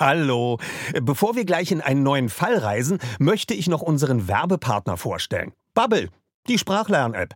Hallo. 0.00 0.58
Bevor 1.02 1.36
wir 1.36 1.44
gleich 1.44 1.70
in 1.70 1.82
einen 1.82 2.02
neuen 2.02 2.30
Fall 2.30 2.56
reisen, 2.56 2.98
möchte 3.18 3.52
ich 3.52 3.68
noch 3.68 3.82
unseren 3.82 4.28
Werbepartner 4.28 4.96
vorstellen. 4.96 5.52
Bubble, 5.74 6.08
die 6.48 6.56
Sprachlern-App. 6.56 7.34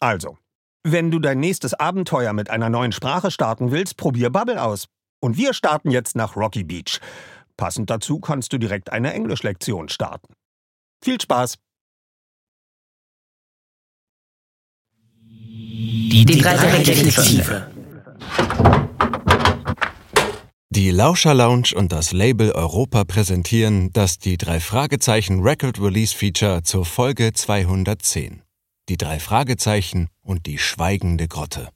Also, 0.00 0.38
wenn 0.82 1.10
du 1.10 1.18
dein 1.18 1.40
nächstes 1.40 1.74
Abenteuer 1.74 2.32
mit 2.32 2.48
einer 2.50 2.70
neuen 2.70 2.92
Sprache 2.92 3.30
starten 3.30 3.70
willst, 3.70 3.96
probier 3.96 4.30
Bubble 4.30 4.62
aus. 4.62 4.86
Und 5.20 5.36
wir 5.36 5.54
starten 5.54 5.90
jetzt 5.90 6.16
nach 6.16 6.36
Rocky 6.36 6.64
Beach. 6.64 7.00
Passend 7.56 7.88
dazu 7.88 8.20
kannst 8.20 8.52
du 8.52 8.58
direkt 8.58 8.92
eine 8.92 9.14
Englischlektion 9.14 9.88
starten. 9.88 10.34
Viel 11.04 11.20
Spaß! 11.20 11.56
Die, 15.20 16.24
die 16.24 16.38
drei 16.38 16.82
Detektive. 16.82 17.70
Die 20.70 20.90
Lauscher 20.90 21.34
Lounge 21.34 21.74
und 21.74 21.92
das 21.92 22.12
Label 22.12 22.52
Europa 22.52 23.04
präsentieren 23.04 23.92
das 23.92 24.16
die 24.16 24.38
drei 24.38 24.60
Fragezeichen 24.60 25.42
Record 25.42 25.78
Release 25.78 26.16
Feature 26.16 26.62
zur 26.62 26.86
Folge 26.86 27.34
210. 27.34 28.40
Die 28.88 28.96
drei 28.96 29.20
Fragezeichen 29.20 30.08
und 30.22 30.46
die 30.46 30.56
schweigende 30.56 31.28
Grotte. 31.28 31.68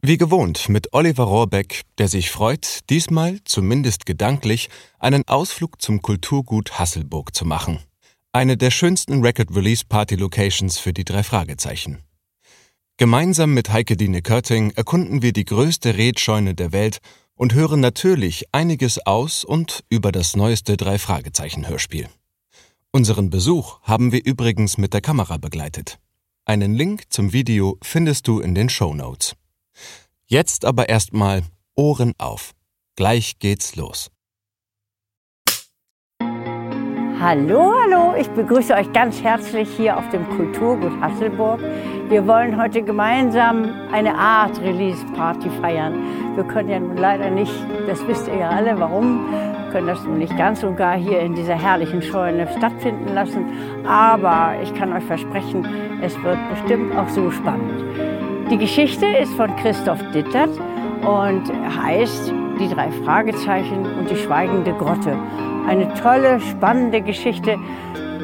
Wie 0.00 0.16
gewohnt 0.16 0.68
mit 0.68 0.92
Oliver 0.92 1.24
Rohrbeck, 1.24 1.82
der 1.98 2.06
sich 2.06 2.30
freut, 2.30 2.88
diesmal, 2.88 3.40
zumindest 3.44 4.06
gedanklich, 4.06 4.68
einen 5.00 5.26
Ausflug 5.26 5.82
zum 5.82 6.02
Kulturgut 6.02 6.78
Hasselburg 6.78 7.34
zu 7.34 7.44
machen. 7.44 7.80
Eine 8.34 8.56
der 8.56 8.70
schönsten 8.70 9.20
Record 9.20 9.54
Release 9.54 9.84
Party 9.86 10.14
Locations 10.14 10.78
für 10.78 10.94
die 10.94 11.04
drei 11.04 11.22
Fragezeichen. 11.22 11.98
Gemeinsam 12.96 13.52
mit 13.52 13.70
Heike 13.70 13.94
Dine 13.94 14.22
Körting 14.22 14.70
erkunden 14.70 15.20
wir 15.20 15.34
die 15.34 15.44
größte 15.44 15.98
Redscheune 15.98 16.54
der 16.54 16.72
Welt 16.72 17.00
und 17.34 17.52
hören 17.52 17.80
natürlich 17.80 18.46
einiges 18.50 19.04
aus 19.04 19.44
und 19.44 19.84
über 19.90 20.12
das 20.12 20.34
neueste 20.34 20.78
Drei-Fragezeichen-Hörspiel. 20.78 22.08
Unseren 22.90 23.28
Besuch 23.28 23.82
haben 23.82 24.12
wir 24.12 24.24
übrigens 24.24 24.78
mit 24.78 24.94
der 24.94 25.02
Kamera 25.02 25.36
begleitet. 25.36 25.98
Einen 26.46 26.72
Link 26.72 27.12
zum 27.12 27.34
Video 27.34 27.76
findest 27.82 28.28
du 28.28 28.40
in 28.40 28.54
den 28.54 28.70
Show 28.70 28.94
Notes. 28.94 29.34
Jetzt 30.24 30.64
aber 30.64 30.88
erstmal 30.88 31.42
Ohren 31.74 32.14
auf. 32.16 32.52
Gleich 32.96 33.38
geht's 33.40 33.76
los. 33.76 34.10
Hallo, 37.24 37.72
hallo, 37.80 38.14
ich 38.18 38.28
begrüße 38.30 38.74
euch 38.74 38.92
ganz 38.92 39.22
herzlich 39.22 39.68
hier 39.76 39.96
auf 39.96 40.08
dem 40.08 40.28
Kulturgut 40.30 40.90
Hasselburg. 41.00 41.60
Wir 42.08 42.26
wollen 42.26 42.60
heute 42.60 42.82
gemeinsam 42.82 43.70
eine 43.92 44.12
Art 44.12 44.60
Release-Party 44.60 45.48
feiern. 45.60 46.02
Wir 46.34 46.42
können 46.42 46.68
ja 46.68 46.80
nun 46.80 46.96
leider 46.96 47.30
nicht, 47.30 47.54
das 47.86 48.04
wisst 48.08 48.26
ihr 48.26 48.38
ja 48.38 48.48
alle, 48.48 48.76
warum, 48.80 49.20
können 49.70 49.86
das 49.86 50.02
nun 50.02 50.18
nicht 50.18 50.36
ganz 50.36 50.64
und 50.64 50.74
gar 50.74 50.96
hier 50.96 51.20
in 51.20 51.36
dieser 51.36 51.54
herrlichen 51.54 52.02
Scheune 52.02 52.48
stattfinden 52.58 53.14
lassen. 53.14 53.44
Aber 53.86 54.54
ich 54.60 54.74
kann 54.74 54.92
euch 54.92 55.04
versprechen, 55.04 55.64
es 56.02 56.20
wird 56.24 56.38
bestimmt 56.50 56.92
auch 56.96 57.08
so 57.08 57.30
spannend. 57.30 57.84
Die 58.50 58.58
Geschichte 58.58 59.06
ist 59.06 59.32
von 59.34 59.54
Christoph 59.54 60.02
Dittert 60.10 60.50
und 61.06 61.44
heißt 61.84 62.34
Die 62.58 62.68
drei 62.68 62.90
Fragezeichen 63.04 63.84
und 63.98 64.10
die 64.10 64.16
schweigende 64.16 64.72
Grotte. 64.72 65.16
Eine 65.66 65.92
tolle, 65.94 66.40
spannende 66.40 67.00
Geschichte, 67.00 67.56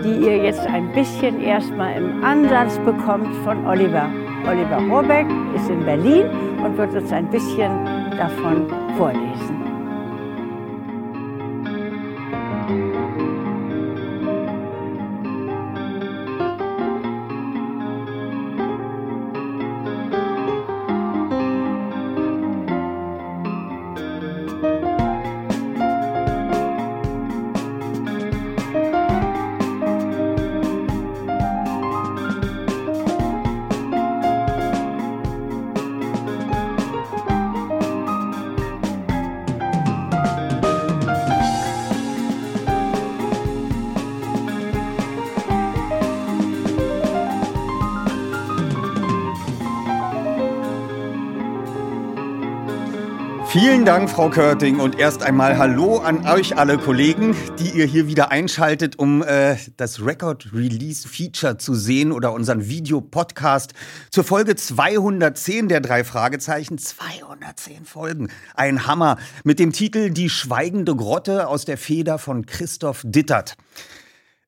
die 0.05 0.25
ihr 0.25 0.39
jetzt 0.39 0.67
ein 0.67 0.93
bisschen 0.93 1.41
erstmal 1.41 1.95
im 1.95 2.25
Ansatz 2.25 2.79
bekommt 2.79 3.35
von 3.45 3.67
Oliver. 3.67 4.09
Oliver 4.49 4.81
Rohrbeck 4.89 5.27
ist 5.55 5.69
in 5.69 5.85
Berlin 5.85 6.27
und 6.65 6.77
wird 6.77 6.95
uns 6.95 7.13
ein 7.13 7.29
bisschen 7.29 7.71
davon 8.17 8.67
vorlesen. 8.97 9.58
Vielen 53.61 53.85
Dank, 53.85 54.09
Frau 54.09 54.31
Körting, 54.31 54.79
und 54.79 55.01
erst 55.01 55.25
einmal 55.25 55.59
Hallo 55.59 55.99
an 55.99 56.25
euch 56.29 56.57
alle 56.57 56.79
Kollegen, 56.79 57.35
die 57.59 57.77
ihr 57.77 57.87
hier 57.87 58.07
wieder 58.07 58.31
einschaltet, 58.31 59.01
um 59.01 59.21
äh, 59.25 59.57
das 59.77 60.01
Record 60.07 60.53
Release 60.55 61.09
Feature 61.09 61.59
zu 61.59 61.75
sehen 61.75 62.13
oder 62.13 62.33
unseren 62.33 62.69
Videopodcast 62.69 63.73
zur 64.13 64.23
Folge 64.23 64.55
210 64.55 65.67
der 65.67 65.81
drei 65.81 66.05
Fragezeichen. 66.05 66.79
210 66.79 67.85
Folgen. 67.85 68.29
Ein 68.55 68.87
Hammer. 68.87 69.17
Mit 69.43 69.59
dem 69.59 69.73
Titel 69.73 70.11
Die 70.11 70.31
schweigende 70.31 70.95
Grotte 70.95 71.49
aus 71.49 71.65
der 71.65 71.79
Feder 71.79 72.19
von 72.19 72.47
Christoph 72.47 73.03
Dittert. 73.05 73.57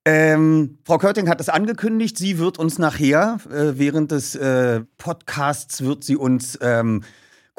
Ähm, 0.05 0.79
Frau 0.85 0.99
Körting 0.99 1.29
hat 1.29 1.41
es 1.41 1.49
angekündigt, 1.49 2.17
sie 2.17 2.39
wird 2.39 2.61
uns 2.61 2.79
nachher, 2.79 3.39
äh, 3.51 3.73
während 3.77 4.13
des 4.13 4.37
äh, 4.37 4.83
Podcasts, 4.99 5.83
wird 5.83 6.05
sie 6.05 6.15
uns 6.15 6.57
ähm, 6.63 7.03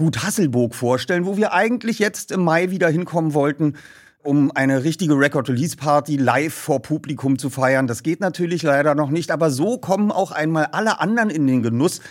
Gut 0.02 0.24
Hasselburg 0.24 0.74
vorstellen, 0.74 1.28
wo 1.28 1.38
wir 1.38 1.54
eigentlich 1.54 2.00
jetzt 2.00 2.32
im 2.32 2.44
Mai 2.44 2.72
wieder 2.72 2.90
hinkommen 2.90 3.36
wollten, 3.36 3.76
um 4.24 4.50
eine 4.50 4.84
richtige 4.84 5.14
Record-Release-Party 5.14 6.18
live 6.18 6.56
vor 6.56 6.82
Publikum 6.82 7.38
zu 7.38 7.52
feiern. 7.52 7.86
Das 7.86 8.02
geht 8.02 8.20
natürlich 8.20 8.64
leider 8.64 8.96
noch 8.96 9.12
nicht, 9.12 9.30
aber 9.30 9.52
so 9.52 9.78
kommen 9.78 10.12
auch 10.12 10.32
einmal 10.32 10.70
alle 10.72 11.00
anderen 11.02 11.30
in 11.30 11.46
den 11.46 11.62
Genuss, 11.62 12.02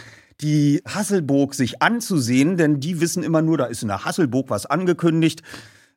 die 0.41 0.83
Hasselburg 0.87 1.53
sich 1.53 1.83
anzusehen, 1.83 2.57
denn 2.57 2.79
die 2.79 3.01
wissen 3.01 3.25
immer 3.25 3.43
nur, 3.43 3.59
da 3.59 3.65
ist 3.65 3.83
in 3.83 3.89
der 3.89 4.05
Hasselburg 4.05 4.51
was 4.51 4.67
angekündigt. 4.67 5.43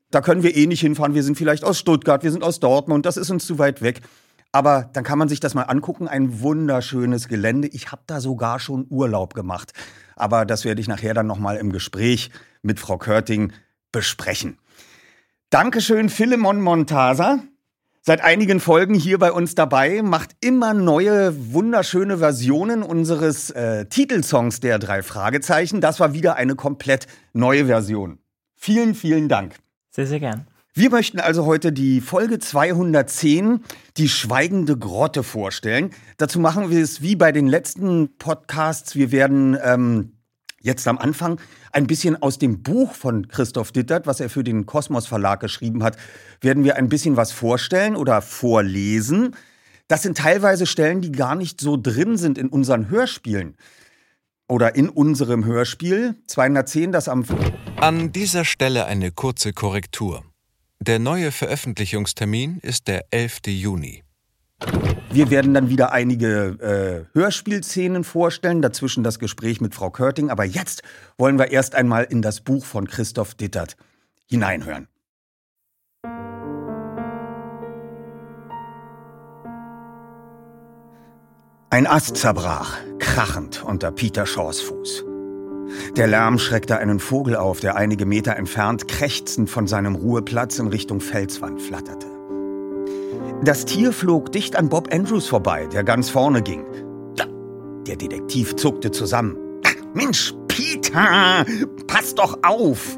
Da 0.09 0.21
können 0.21 0.41
wir 0.41 0.57
eh 0.57 0.65
nicht 0.65 0.81
hinfahren. 0.81 1.13
Wir 1.13 1.21
sind 1.21 1.37
vielleicht 1.37 1.63
aus 1.63 1.77
Stuttgart, 1.77 2.23
wir 2.23 2.31
sind 2.31 2.43
aus 2.43 2.59
Dortmund, 2.59 3.05
das 3.05 3.17
ist 3.17 3.29
uns 3.29 3.45
zu 3.45 3.59
weit 3.59 3.83
weg. 3.83 4.01
Aber 4.51 4.89
dann 4.93 5.03
kann 5.03 5.19
man 5.19 5.29
sich 5.29 5.39
das 5.39 5.53
mal 5.53 5.63
angucken. 5.63 6.07
Ein 6.07 6.41
wunderschönes 6.41 7.27
Gelände. 7.27 7.67
Ich 7.67 7.91
habe 7.91 8.01
da 8.07 8.19
sogar 8.19 8.59
schon 8.59 8.87
Urlaub 8.89 9.35
gemacht. 9.35 9.73
Aber 10.15 10.45
das 10.45 10.65
werde 10.65 10.81
ich 10.81 10.87
nachher 10.87 11.13
dann 11.13 11.27
nochmal 11.27 11.57
im 11.57 11.71
Gespräch 11.71 12.31
mit 12.61 12.79
Frau 12.79 12.97
Körting 12.97 13.53
besprechen. 13.91 14.57
Dankeschön, 15.49 16.09
Philemon 16.09 16.61
Montasa. 16.61 17.39
Seit 18.01 18.21
einigen 18.21 18.59
Folgen 18.59 18.95
hier 18.95 19.17
bei 19.17 19.31
uns 19.31 19.55
dabei, 19.55 20.01
macht 20.01 20.31
immer 20.41 20.73
neue, 20.73 21.53
wunderschöne 21.53 22.17
Versionen 22.17 22.83
unseres 22.83 23.49
äh, 23.51 23.85
Titelsongs 23.85 24.59
der 24.59 24.77
drei 24.77 25.01
Fragezeichen. 25.03 25.79
Das 25.79 26.01
war 26.01 26.13
wieder 26.13 26.35
eine 26.35 26.55
komplett 26.55 27.07
neue 27.31 27.67
Version. 27.67 28.19
Vielen, 28.57 28.93
vielen 28.93 29.29
Dank. 29.29 29.55
Sehr, 29.89 30.07
sehr 30.07 30.19
gern. 30.19 30.47
Wir 30.75 30.89
möchten 30.89 31.19
also 31.19 31.45
heute 31.45 31.71
die 31.71 32.01
Folge 32.01 32.39
210, 32.39 33.59
die 33.95 34.09
schweigende 34.09 34.75
Grotte, 34.75 35.21
vorstellen. 35.21 35.91
Dazu 36.17 36.39
machen 36.39 36.71
wir 36.71 36.81
es 36.81 37.03
wie 37.03 37.15
bei 37.15 37.31
den 37.31 37.45
letzten 37.45 38.17
Podcasts. 38.17 38.95
Wir 38.95 39.11
werden 39.11 39.55
ähm, 39.63 40.13
jetzt 40.61 40.87
am 40.87 40.97
Anfang 40.97 41.39
ein 41.71 41.85
bisschen 41.85 42.19
aus 42.19 42.39
dem 42.39 42.63
Buch 42.63 42.95
von 42.95 43.27
Christoph 43.27 43.71
Dittert, 43.71 44.07
was 44.07 44.19
er 44.19 44.31
für 44.31 44.43
den 44.43 44.65
Kosmos 44.65 45.05
Verlag 45.05 45.41
geschrieben 45.41 45.83
hat, 45.83 45.95
werden 46.41 46.63
wir 46.63 46.75
ein 46.75 46.89
bisschen 46.89 47.17
was 47.17 47.31
vorstellen 47.31 47.95
oder 47.95 48.23
vorlesen. 48.23 49.35
Das 49.87 50.01
sind 50.01 50.17
teilweise 50.17 50.65
Stellen, 50.65 51.01
die 51.01 51.11
gar 51.11 51.35
nicht 51.35 51.61
so 51.61 51.77
drin 51.77 52.17
sind 52.17 52.39
in 52.39 52.47
unseren 52.47 52.89
Hörspielen. 52.89 53.57
Oder 54.47 54.73
in 54.73 54.89
unserem 54.89 55.45
Hörspiel 55.45 56.15
210, 56.25 56.91
das 56.91 57.07
am... 57.07 57.25
An 57.79 58.11
dieser 58.11 58.43
Stelle 58.43 58.85
eine 58.85 59.11
kurze 59.11 59.53
Korrektur. 59.53 60.23
Der 60.85 60.99
neue 60.99 61.31
Veröffentlichungstermin 61.31 62.59
ist 62.61 62.89
der 62.89 63.05
11. 63.11 63.39
Juni. 63.47 64.03
Wir 65.13 65.29
werden 65.29 65.53
dann 65.53 65.69
wieder 65.69 65.93
einige 65.93 67.07
äh, 67.13 67.17
Hörspielszenen 67.17 68.03
vorstellen, 68.03 68.61
dazwischen 68.61 69.01
das 69.01 69.17
Gespräch 69.17 69.61
mit 69.61 69.73
Frau 69.73 69.91
Körting. 69.91 70.29
Aber 70.29 70.43
jetzt 70.43 70.81
wollen 71.17 71.39
wir 71.39 71.51
erst 71.51 71.73
einmal 71.73 72.03
in 72.03 72.21
das 72.21 72.41
Buch 72.41 72.65
von 72.65 72.85
Christoph 72.85 73.33
Dittert 73.35 73.77
hineinhören. 74.25 74.89
Ein 81.69 81.87
Ast 81.87 82.17
zerbrach, 82.17 82.77
krachend 82.99 83.63
unter 83.63 83.89
Peter 83.93 84.25
Shaws 84.25 84.59
Fuß. 84.59 85.05
Der 85.95 86.07
Lärm 86.07 86.39
schreckte 86.39 86.77
einen 86.77 86.99
Vogel 86.99 87.35
auf, 87.35 87.59
der 87.59 87.75
einige 87.75 88.05
Meter 88.05 88.35
entfernt 88.35 88.87
krächzend 88.87 89.49
von 89.49 89.67
seinem 89.67 89.95
Ruheplatz 89.95 90.59
in 90.59 90.67
Richtung 90.67 91.01
Felswand 91.01 91.61
flatterte. 91.61 92.07
Das 93.43 93.65
Tier 93.65 93.91
flog 93.91 94.31
dicht 94.31 94.55
an 94.55 94.69
Bob 94.69 94.93
Andrews 94.93 95.27
vorbei, 95.27 95.67
der 95.67 95.83
ganz 95.83 96.09
vorne 96.09 96.41
ging. 96.41 96.65
Der 97.87 97.97
Detektiv 97.97 98.55
zuckte 98.55 98.91
zusammen. 98.91 99.37
Mensch, 99.93 100.33
Peter, 100.47 101.45
pass 101.87 102.15
doch 102.15 102.39
auf! 102.43 102.97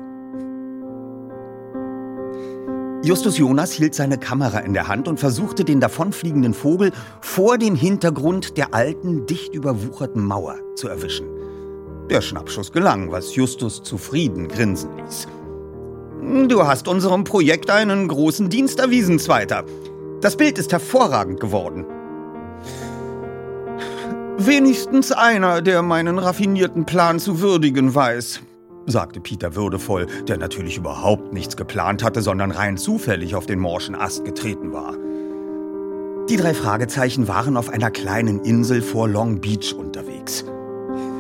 Justus 3.04 3.38
Jonas 3.38 3.72
hielt 3.72 3.94
seine 3.94 4.18
Kamera 4.18 4.60
in 4.60 4.74
der 4.74 4.88
Hand 4.88 5.08
und 5.08 5.20
versuchte 5.20 5.64
den 5.64 5.80
davonfliegenden 5.80 6.54
Vogel 6.54 6.92
vor 7.22 7.58
dem 7.58 7.76
Hintergrund 7.76 8.58
der 8.58 8.74
alten, 8.74 9.28
dicht 9.28 9.54
überwucherten 9.54 10.24
Mauer 10.24 10.58
zu 10.76 10.88
erwischen. 10.88 11.28
Der 12.10 12.22
Schnappschuss 12.22 12.72
gelang, 12.72 13.12
was 13.12 13.36
Justus 13.36 13.82
zufrieden 13.82 14.48
grinsen 14.48 14.92
ließ. 14.98 15.28
Du 16.48 16.66
hast 16.66 16.88
unserem 16.88 17.24
Projekt 17.24 17.70
einen 17.70 18.08
großen 18.08 18.50
Dienst 18.50 18.80
erwiesen, 18.80 19.20
Zweiter. 19.20 19.64
Das 20.22 20.38
Bild 20.38 20.58
ist 20.58 20.72
hervorragend 20.72 21.40
geworden. 21.40 21.86
Wenigstens 24.38 25.12
einer, 25.12 25.62
der 25.62 25.82
meinen 25.82 26.20
raffinierten 26.20 26.86
Plan 26.86 27.20
zu 27.20 27.40
würdigen 27.40 27.96
weiß, 27.96 28.42
sagte 28.86 29.20
Peter 29.20 29.56
würdevoll, 29.56 30.08
der 30.28 30.38
natürlich 30.38 30.78
überhaupt 30.78 31.34
nichts 31.34 31.58
geplant 31.58 32.04
hatte, 32.04 32.22
sondern 32.22 32.52
rein 32.52 32.78
zufällig 32.78 33.36
auf 33.36 33.46
den 33.46 33.60
morschen 33.60 33.96
Ast 33.96 34.26
getreten 34.26 34.74
war. 34.74 34.96
Die 36.30 36.38
drei 36.38 36.54
Fragezeichen 36.54 37.28
waren 37.28 37.56
auf 37.56 37.70
einer 37.70 37.92
kleinen 37.92 38.40
Insel 38.42 38.82
vor 38.82 39.08
Long 39.08 39.42
Beach 39.42 39.74
unterwegs. 39.74 40.44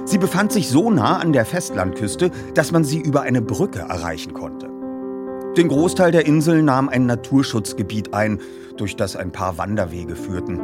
Sie 0.06 0.20
befand 0.20 0.52
sich 0.52 0.70
so 0.70 0.92
nah 0.92 1.18
an 1.18 1.34
der 1.34 1.46
Festlandküste, 1.46 2.30
dass 2.54 2.72
man 2.72 2.84
sie 2.84 3.00
über 3.00 3.22
eine 3.22 3.42
Brücke 3.42 3.80
erreichen 3.80 4.34
konnte. 4.34 4.70
Den 5.58 5.68
Großteil 5.68 6.12
der 6.12 6.28
Insel 6.28 6.62
nahm 6.62 6.90
ein 6.90 7.08
Naturschutzgebiet 7.08 8.14
ein, 8.14 8.40
durch 8.78 8.96
das 8.96 9.16
ein 9.16 9.32
paar 9.32 9.58
Wanderwege 9.58 10.16
führten. 10.16 10.60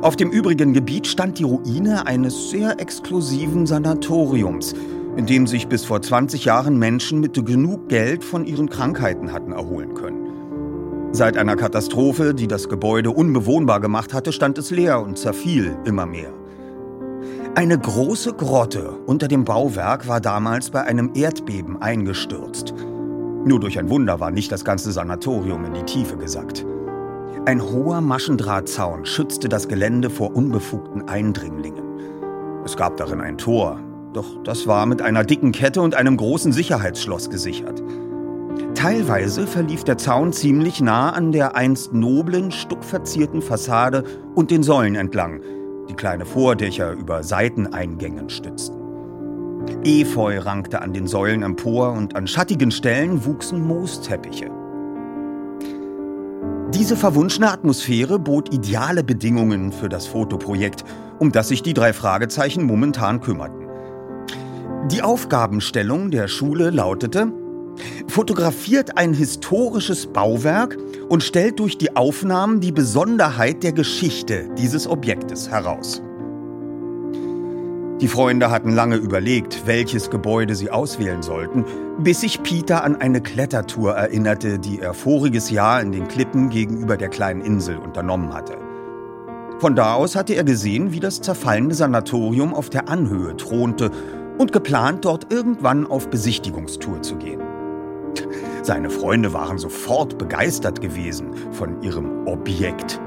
Auf 0.00 0.16
dem 0.16 0.30
übrigen 0.30 0.72
Gebiet 0.72 1.06
stand 1.06 1.38
die 1.38 1.44
Ruine 1.44 2.06
eines 2.06 2.50
sehr 2.50 2.80
exklusiven 2.80 3.66
Sanatoriums, 3.66 4.74
in 5.16 5.26
dem 5.26 5.46
sich 5.46 5.68
bis 5.68 5.84
vor 5.84 6.02
20 6.02 6.46
Jahren 6.46 6.78
Menschen 6.78 7.20
mit 7.20 7.34
genug 7.46 7.88
Geld 7.88 8.24
von 8.24 8.46
ihren 8.46 8.68
Krankheiten 8.68 9.32
hatten 9.32 9.52
erholen 9.52 9.94
können. 9.94 11.12
Seit 11.12 11.36
einer 11.36 11.56
Katastrophe, 11.56 12.34
die 12.34 12.48
das 12.48 12.68
Gebäude 12.68 13.10
unbewohnbar 13.10 13.80
gemacht 13.80 14.12
hatte, 14.12 14.32
stand 14.32 14.58
es 14.58 14.70
leer 14.70 15.00
und 15.00 15.18
zerfiel 15.18 15.76
immer 15.84 16.04
mehr. 16.04 16.32
Eine 17.56 17.78
große 17.78 18.34
Grotte 18.34 18.90
unter 19.06 19.28
dem 19.28 19.46
Bauwerk 19.46 20.06
war 20.06 20.20
damals 20.20 20.68
bei 20.68 20.82
einem 20.82 21.12
Erdbeben 21.14 21.80
eingestürzt. 21.80 22.74
Nur 23.46 23.58
durch 23.60 23.78
ein 23.78 23.88
Wunder 23.88 24.20
war 24.20 24.30
nicht 24.30 24.52
das 24.52 24.62
ganze 24.62 24.92
Sanatorium 24.92 25.64
in 25.64 25.72
die 25.72 25.84
Tiefe 25.84 26.18
gesackt. 26.18 26.66
Ein 27.46 27.62
hoher 27.62 28.02
Maschendrahtzaun 28.02 29.06
schützte 29.06 29.48
das 29.48 29.68
Gelände 29.68 30.10
vor 30.10 30.36
unbefugten 30.36 31.08
Eindringlingen. 31.08 32.62
Es 32.66 32.76
gab 32.76 32.98
darin 32.98 33.22
ein 33.22 33.38
Tor, 33.38 33.80
doch 34.12 34.42
das 34.44 34.66
war 34.66 34.84
mit 34.84 35.00
einer 35.00 35.24
dicken 35.24 35.52
Kette 35.52 35.80
und 35.80 35.94
einem 35.94 36.18
großen 36.18 36.52
Sicherheitsschloss 36.52 37.30
gesichert. 37.30 37.82
Teilweise 38.74 39.46
verlief 39.46 39.82
der 39.82 39.96
Zaun 39.96 40.34
ziemlich 40.34 40.82
nah 40.82 41.08
an 41.08 41.32
der 41.32 41.56
einst 41.56 41.94
noblen, 41.94 42.50
stuckverzierten 42.50 43.40
Fassade 43.40 44.04
und 44.34 44.50
den 44.50 44.62
Säulen 44.62 44.94
entlang, 44.94 45.40
die 45.88 45.94
kleine 45.94 46.26
Vordächer 46.26 46.92
über 46.92 47.22
Seiteneingängen 47.22 48.30
stützten. 48.30 48.76
Efeu 49.84 50.38
rankte 50.38 50.82
an 50.82 50.92
den 50.92 51.06
Säulen 51.06 51.42
empor 51.42 51.92
und 51.92 52.16
an 52.16 52.26
schattigen 52.26 52.70
Stellen 52.70 53.24
wuchsen 53.24 53.66
Moosteppiche. 53.66 54.50
Diese 56.74 56.96
verwunschene 56.96 57.50
Atmosphäre 57.50 58.18
bot 58.18 58.52
ideale 58.52 59.02
Bedingungen 59.02 59.72
für 59.72 59.88
das 59.88 60.06
Fotoprojekt, 60.06 60.84
um 61.18 61.32
das 61.32 61.48
sich 61.48 61.62
die 61.62 61.74
drei 61.74 61.92
Fragezeichen 61.92 62.64
momentan 62.64 63.20
kümmerten. 63.20 63.66
Die 64.90 65.02
Aufgabenstellung 65.02 66.10
der 66.10 66.28
Schule 66.28 66.70
lautete, 66.70 67.32
fotografiert 68.08 68.98
ein 68.98 69.14
historisches 69.14 70.06
Bauwerk 70.06 70.76
und 71.08 71.22
stellt 71.22 71.58
durch 71.60 71.78
die 71.78 71.94
Aufnahmen 71.96 72.60
die 72.60 72.72
Besonderheit 72.72 73.62
der 73.62 73.72
Geschichte 73.72 74.48
dieses 74.58 74.88
Objektes 74.88 75.50
heraus. 75.50 76.02
Die 78.00 78.08
Freunde 78.08 78.50
hatten 78.50 78.72
lange 78.72 78.96
überlegt, 78.96 79.66
welches 79.66 80.10
Gebäude 80.10 80.54
sie 80.54 80.70
auswählen 80.70 81.22
sollten, 81.22 81.64
bis 81.98 82.20
sich 82.20 82.42
Peter 82.42 82.84
an 82.84 82.96
eine 82.96 83.22
Klettertour 83.22 83.94
erinnerte, 83.94 84.58
die 84.58 84.80
er 84.80 84.92
voriges 84.92 85.50
Jahr 85.50 85.80
in 85.80 85.92
den 85.92 86.06
Klippen 86.06 86.50
gegenüber 86.50 86.98
der 86.98 87.08
kleinen 87.08 87.40
Insel 87.40 87.78
unternommen 87.78 88.34
hatte. 88.34 88.58
Von 89.58 89.74
da 89.74 89.94
aus 89.94 90.14
hatte 90.14 90.34
er 90.34 90.44
gesehen, 90.44 90.92
wie 90.92 91.00
das 91.00 91.22
zerfallene 91.22 91.72
Sanatorium 91.72 92.52
auf 92.52 92.68
der 92.68 92.90
Anhöhe 92.90 93.34
thronte 93.38 93.90
und 94.36 94.52
geplant, 94.52 95.06
dort 95.06 95.32
irgendwann 95.32 95.86
auf 95.86 96.10
Besichtigungstour 96.10 97.00
zu 97.00 97.16
gehen. 97.16 97.40
Seine 98.62 98.90
Freunde 98.90 99.32
waren 99.32 99.58
sofort 99.58 100.18
begeistert 100.18 100.80
gewesen 100.80 101.30
von 101.52 101.82
ihrem 101.82 102.26
Objekt. 102.26 103.00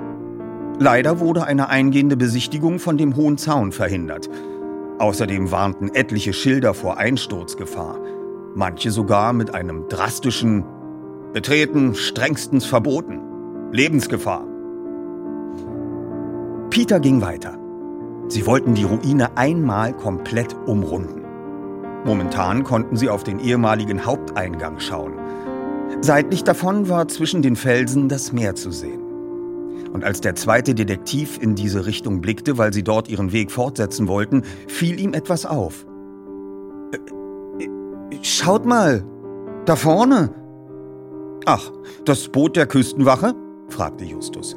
Leider 0.80 1.20
wurde 1.20 1.44
eine 1.44 1.70
eingehende 1.70 2.16
Besichtigung 2.16 2.80
von 2.80 2.98
dem 2.98 3.16
hohen 3.16 3.38
Zaun 3.38 3.72
verhindert. 3.72 4.30
Außerdem 5.00 5.51
warnten 5.51 5.89
etliche 5.94 6.34
Schilder 6.34 6.74
vor 6.74 6.98
Einsturzgefahr, 6.98 8.00
manche 8.56 8.92
sogar 8.92 9.34
mit 9.34 9.54
einem 9.54 9.88
drastischen 9.89 10.63
Betreten 11.34 11.96
strengstens 11.96 12.66
verboten. 12.66 13.20
Lebensgefahr. 13.72 14.46
Peter 16.70 17.00
ging 17.00 17.22
weiter. 17.22 17.58
Sie 18.30 18.46
wollten 18.46 18.74
die 18.75 18.84
Ruine 18.84 19.38
einmal 19.38 19.94
komplett 19.94 20.56
umrunden. 20.66 21.19
Momentan 22.06 22.63
konnten 22.63 22.96
sie 22.96 23.10
auf 23.10 23.24
den 23.24 23.39
ehemaligen 23.39 24.06
Haupteingang 24.06 24.79
schauen. 24.79 25.13
Seitlich 26.01 26.44
davon 26.44 26.88
war 26.88 27.08
zwischen 27.08 27.41
den 27.41 27.56
Felsen 27.56 28.08
das 28.08 28.32
Meer 28.32 28.56
zu 28.56 28.72
sehen. 28.72 29.01
Und 29.91 30.03
als 30.03 30.22
der 30.22 30.36
zweite 30.36 30.75
Detektiv 30.75 31.39
in 31.41 31.56
diese 31.56 31.86
Richtung 31.86 32.22
blickte, 32.22 32.58
weil 32.58 32.74
sie 32.74 32.84
dort 32.84 33.10
ihren 33.10 33.32
Weg 33.32 33.51
fortsetzen 33.51 34.08
wollten, 34.08 34.44
fiel 34.68 35.00
ihm 35.00 35.13
etwas 35.13 35.46
auf. 35.46 35.86
Äh, 36.94 37.63
äh, 37.63 37.70
schaut 38.22 38.65
mal, 38.65 39.03
da 39.65 39.75
vorne. 39.75 40.32
Ach, 41.46 41.72
das 42.06 42.29
Boot 42.29 42.56
der 42.56 42.68
Küstenwache? 42.68 43.34
fragte 43.70 44.06
Justus. 44.06 44.56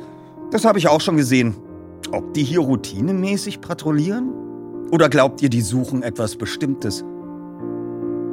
Das 0.50 0.64
habe 0.64 0.78
ich 0.78 0.88
auch 0.88 1.00
schon 1.00 1.16
gesehen. 1.16 1.56
Ob 2.12 2.34
die 2.34 2.44
hier 2.44 2.60
routinemäßig 2.60 3.60
patrouillieren? 3.60 4.32
Oder 4.90 5.08
glaubt 5.08 5.40
ihr, 5.40 5.48
die 5.48 5.62
suchen 5.62 6.02
etwas 6.02 6.36
Bestimmtes? 6.36 7.04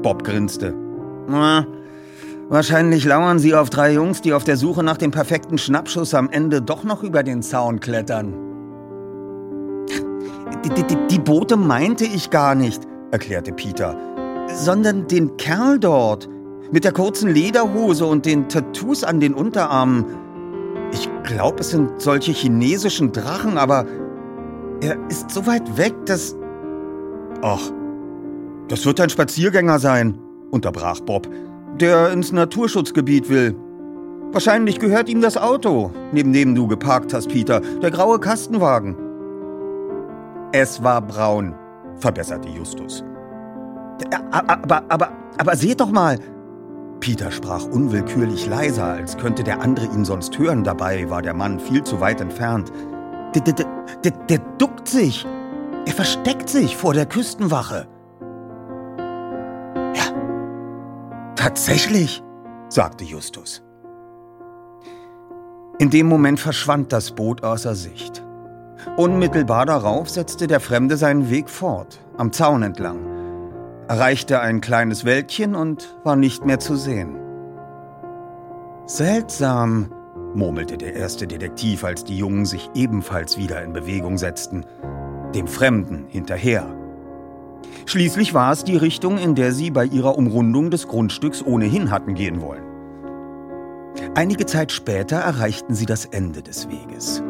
Bob 0.02 0.24
grinste. 0.24 0.74
Na, 1.28 1.68
wahrscheinlich 2.50 3.06
lauern 3.06 3.40
sie 3.40 3.54
auf 3.54 3.70
drei 3.70 3.94
Jungs, 3.94 4.22
die 4.22 4.34
auf 4.34 4.44
der 4.44 4.58
Suche 4.58 4.84
nach 4.84 4.98
dem 4.98 5.12
perfekten 5.12 5.58
Schnappschuss 5.58 6.14
am 6.14 6.30
Ende 6.30 6.62
doch 6.62 6.84
noch 6.84 7.04
über 7.04 7.24
den 7.24 7.42
Zaun 7.42 7.80
klettern. 7.80 8.34
Die, 10.66 10.70
die, 10.84 10.98
die 11.10 11.20
Boote 11.20 11.56
meinte 11.56 12.06
ich 12.06 12.30
gar 12.30 12.56
nicht, 12.56 12.82
erklärte 13.12 13.54
Peter, 13.54 13.96
sondern 14.54 15.08
den 15.08 15.38
Kerl 15.38 15.80
dort 15.80 16.28
mit 16.72 16.84
der 16.84 16.92
kurzen 16.92 17.30
Lederhose 17.30 18.06
und 18.06 18.26
den 18.26 18.50
Tattoos 18.50 19.04
an 19.04 19.20
den 19.20 19.34
Unterarmen. 19.34 20.06
Ich 20.92 21.10
glaube, 21.24 21.60
es 21.60 21.72
sind 21.72 22.02
solche 22.02 22.32
chinesischen 22.32 23.12
Drachen, 23.12 23.58
aber 23.58 23.86
er 24.82 24.98
ist 25.10 25.32
so 25.32 25.46
weit 25.46 25.78
weg, 25.78 25.94
dass... 26.06 26.36
Ach, 27.42 27.72
das 28.70 28.86
wird 28.86 29.02
ein 29.02 29.10
Spaziergänger 29.10 29.80
sein, 29.80 30.18
unterbrach 30.52 31.02
Bob, 31.02 31.28
der 31.80 32.12
ins 32.12 32.32
Naturschutzgebiet 32.32 33.30
will. 33.30 33.56
Wahrscheinlich 34.32 34.80
gehört 34.80 35.10
ihm 35.10 35.22
das 35.22 35.38
Auto, 35.38 35.92
neben 36.12 36.32
dem 36.34 36.54
du 36.54 36.68
geparkt 36.68 37.14
hast, 37.14 37.30
Peter, 37.30 37.62
der 37.82 37.92
graue 37.92 38.20
Kastenwagen. 38.20 38.96
Es 40.52 40.84
war 40.84 41.02
braun, 41.02 41.56
verbesserte 41.98 42.50
Justus. 42.50 43.04
Aber, 44.32 44.84
aber, 44.88 45.12
aber 45.38 45.56
seht 45.56 45.82
doch 45.82 45.92
mal, 45.92 46.20
Peter 47.00 47.32
sprach 47.32 47.64
unwillkürlich 47.66 48.46
leiser, 48.48 48.86
als 48.86 49.18
könnte 49.18 49.44
der 49.44 49.62
andere 49.62 49.86
ihn 49.86 50.06
sonst 50.06 50.38
hören. 50.38 50.64
Dabei 50.64 51.10
war 51.10 51.22
der 51.22 51.34
Mann 51.34 51.60
viel 51.60 51.84
zu 51.84 52.00
weit 52.02 52.22
entfernt. 52.22 52.72
Der, 53.34 53.42
der, 53.42 53.66
der, 54.04 54.12
der 54.12 54.40
duckt 54.58 54.88
sich. 54.88 55.26
Er 55.86 55.94
versteckt 55.94 56.50
sich 56.50 56.76
vor 56.76 56.94
der 56.94 57.06
Küstenwache. 57.06 57.88
Tatsächlich, 61.40 62.22
sagte 62.70 63.04
Justus. 63.04 63.64
In 65.80 65.90
dem 65.90 66.08
Moment 66.08 66.40
verschwand 66.40 66.92
das 66.92 67.12
Boot 67.12 67.44
außer 67.44 67.74
Sicht. 67.74 68.24
Unmittelbar 68.98 69.66
darauf 69.66 70.10
setzte 70.10 70.48
der 70.48 70.60
Fremde 70.60 70.98
seinen 70.98 71.30
Weg 71.30 71.50
fort, 71.50 72.00
am 72.18 72.32
Zaun 72.32 72.64
entlang 72.64 73.10
erreichte 73.90 74.40
ein 74.40 74.62
kleines 74.62 75.04
Wäldchen 75.04 75.56
und 75.56 75.98
war 76.04 76.16
nicht 76.16 76.46
mehr 76.46 76.60
zu 76.60 76.76
sehen. 76.76 77.16
Seltsam, 78.86 79.92
murmelte 80.36 80.78
der 80.78 80.94
erste 80.94 81.26
Detektiv, 81.26 81.84
als 81.84 82.04
die 82.04 82.16
Jungen 82.16 82.46
sich 82.46 82.70
ebenfalls 82.76 83.40
wieder 83.40 83.64
in 83.64 83.74
Bewegung 83.74 84.20
setzten, 84.20 84.64
dem 85.34 85.48
Fremden 85.48 86.06
hinterher. 86.08 86.68
Schließlich 87.86 88.34
war 88.34 88.52
es 88.52 88.64
die 88.64 88.78
Richtung, 88.78 89.18
in 89.18 89.36
der 89.36 89.52
sie 89.52 89.72
bei 89.72 89.86
ihrer 89.86 90.18
Umrundung 90.18 90.70
des 90.70 90.88
Grundstücks 90.88 91.44
ohnehin 91.44 91.92
hatten 91.92 92.14
gehen 92.14 92.42
wollen. 92.42 92.64
Einige 94.16 94.46
Zeit 94.46 94.72
später 94.72 95.18
erreichten 95.18 95.76
sie 95.76 95.86
das 95.86 96.06
Ende 96.06 96.42
des 96.42 96.70
Weges. 96.70 97.24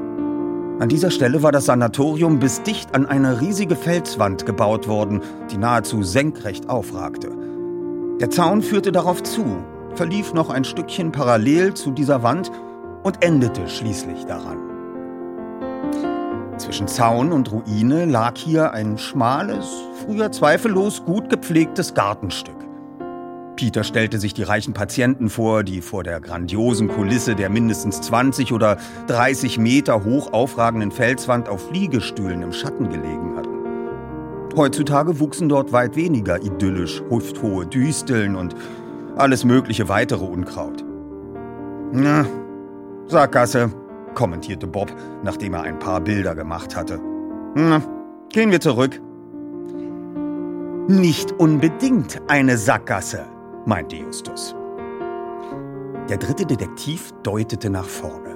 An 0.80 0.88
dieser 0.88 1.12
Stelle 1.12 1.44
war 1.44 1.52
das 1.52 1.66
Sanatorium 1.66 2.40
bis 2.40 2.64
dicht 2.64 2.96
an 2.96 3.06
eine 3.06 3.42
riesige 3.42 3.76
Felswand 3.76 4.46
gebaut 4.46 4.88
worden, 4.88 5.22
die 5.52 5.58
nahezu 5.58 6.04
senkrecht 6.04 6.70
aufragte. 6.70 7.32
Der 8.22 8.30
Zaun 8.30 8.62
führte 8.62 8.92
darauf 8.92 9.22
zu, 9.24 9.58
verlief 9.96 10.34
noch 10.34 10.50
ein 10.50 10.64
Stückchen 10.64 11.12
parallel 11.12 11.74
zu 11.74 11.92
dieser 11.92 12.24
Wand 12.24 12.52
und 13.04 13.24
endete 13.24 13.68
schließlich 13.68 14.26
daran. 14.26 14.69
Zwischen 16.70 16.88
Zaun 16.88 17.32
und 17.32 17.52
Ruine 17.52 18.06
lag 18.06 18.38
hier 18.38 18.74
ein 18.74 19.00
schmales, 19.00 19.66
früher 20.06 20.32
zweifellos 20.32 21.04
gut 21.04 21.28
gepflegtes 21.28 21.96
Gartenstück. 21.96 22.58
Peter 23.56 23.84
stellte 23.84 24.20
sich 24.20 24.36
die 24.36 24.44
reichen 24.44 24.76
Patienten 24.76 25.32
vor, 25.32 25.64
die 25.64 25.82
vor 25.82 26.04
der 26.04 26.22
grandiosen 26.22 26.88
Kulisse 26.88 27.34
der 27.34 27.50
mindestens 27.50 28.02
20 28.02 28.54
oder 28.54 28.78
30 29.08 29.58
Meter 29.58 30.04
hoch 30.04 30.32
aufragenden 30.32 30.92
Felswand 30.92 31.50
auf 31.50 31.72
Liegestühlen 31.72 32.44
im 32.44 32.54
Schatten 32.54 32.88
gelegen 32.90 33.36
hatten. 33.36 34.56
Heutzutage 34.56 35.20
wuchsen 35.20 35.50
dort 35.50 35.72
weit 35.72 35.96
weniger 35.96 36.40
idyllisch 36.40 37.02
hüfthohe 37.10 37.66
Düsteln 37.66 38.36
und 38.36 38.54
alles 39.16 39.44
mögliche 39.44 39.90
weitere 39.90 40.24
Unkraut. 40.24 40.86
Na, 41.92 42.28
Sackgasse, 43.08 43.72
kommentierte 44.20 44.68
Bob, 44.68 44.94
nachdem 45.24 45.54
er 45.54 45.62
ein 45.62 45.80
paar 45.80 46.02
Bilder 46.02 46.36
gemacht 46.36 46.76
hatte. 46.76 47.00
Na, 47.56 47.82
gehen 48.28 48.52
wir 48.52 48.60
zurück. 48.60 49.02
Nicht 50.90 51.32
unbedingt 51.40 52.22
eine 52.28 52.58
Sackgasse, 52.58 53.26
meinte 53.66 53.96
Justus. 53.96 54.56
Der 56.10 56.18
dritte 56.18 56.46
Detektiv 56.46 57.14
deutete 57.24 57.70
nach 57.70 57.86
vorne. 57.86 58.36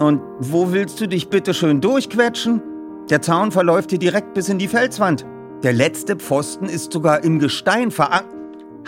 Und 0.00 0.20
wo 0.40 0.72
willst 0.72 1.00
du 1.00 1.06
dich 1.06 1.30
bitte 1.30 1.54
schön 1.54 1.80
durchquetschen? 1.80 2.60
Der 3.08 3.22
Zaun 3.22 3.52
verläuft 3.52 3.90
hier 3.90 4.00
direkt 4.00 4.34
bis 4.34 4.48
in 4.48 4.58
die 4.58 4.66
Felswand. 4.66 5.24
Der 5.62 5.74
letzte 5.74 6.16
Pfosten 6.16 6.64
ist 6.64 6.92
sogar 6.92 7.22
im 7.22 7.38
Gestein 7.38 7.92
verankert. 7.92 8.34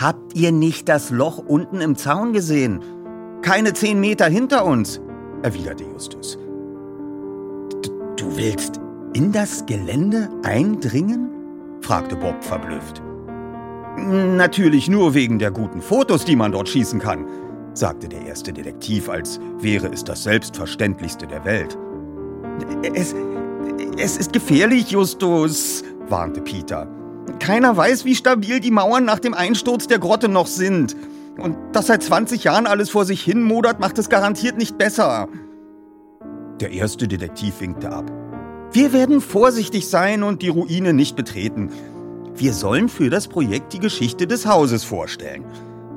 Habt 0.00 0.34
ihr 0.34 0.50
nicht 0.50 0.88
das 0.88 1.10
Loch 1.10 1.38
unten 1.38 1.80
im 1.80 1.94
Zaun 1.94 2.32
gesehen? 2.32 2.80
Keine 3.42 3.74
zehn 3.74 4.00
Meter 4.00 4.24
hinter 4.24 4.64
uns, 4.64 5.00
erwiderte 5.44 5.84
Justus. 5.84 6.38
Du 8.16 8.36
willst 8.36 8.80
in 9.12 9.30
das 9.30 9.64
Gelände 9.66 10.30
eindringen? 10.42 11.30
fragte 11.82 12.16
Bob 12.16 12.42
verblüfft. 12.42 13.02
Natürlich 13.98 14.88
nur 14.88 15.14
wegen 15.14 15.38
der 15.38 15.50
guten 15.50 15.82
Fotos, 15.82 16.24
die 16.24 16.34
man 16.34 16.50
dort 16.50 16.68
schießen 16.68 16.98
kann, 16.98 17.26
sagte 17.74 18.08
der 18.08 18.22
erste 18.22 18.52
Detektiv, 18.52 19.08
als 19.08 19.38
wäre 19.58 19.88
es 19.88 20.02
das 20.02 20.24
Selbstverständlichste 20.24 21.26
der 21.26 21.44
Welt. 21.44 21.76
Es, 22.94 23.14
es 23.98 24.16
ist 24.16 24.32
gefährlich, 24.32 24.90
Justus, 24.90 25.84
warnte 26.08 26.40
Peter. 26.40 26.88
Keiner 27.38 27.76
weiß, 27.76 28.04
wie 28.06 28.14
stabil 28.14 28.60
die 28.60 28.70
Mauern 28.70 29.04
nach 29.04 29.18
dem 29.18 29.34
Einsturz 29.34 29.86
der 29.86 29.98
Grotte 29.98 30.28
noch 30.28 30.46
sind. 30.46 30.96
Und 31.38 31.56
dass 31.72 31.88
seit 31.88 32.02
20 32.02 32.44
Jahren 32.44 32.66
alles 32.66 32.90
vor 32.90 33.04
sich 33.04 33.22
hin 33.22 33.42
modert, 33.42 33.80
macht 33.80 33.98
es 33.98 34.08
garantiert 34.08 34.56
nicht 34.56 34.78
besser. 34.78 35.28
Der 36.60 36.70
erste 36.70 37.08
Detektiv 37.08 37.60
winkte 37.60 37.90
ab. 37.90 38.10
Wir 38.72 38.92
werden 38.92 39.20
vorsichtig 39.20 39.88
sein 39.88 40.22
und 40.22 40.42
die 40.42 40.48
Ruine 40.48 40.92
nicht 40.92 41.16
betreten. 41.16 41.70
Wir 42.34 42.52
sollen 42.52 42.88
für 42.88 43.10
das 43.10 43.28
Projekt 43.28 43.72
die 43.72 43.78
Geschichte 43.78 44.26
des 44.26 44.46
Hauses 44.46 44.84
vorstellen. 44.84 45.44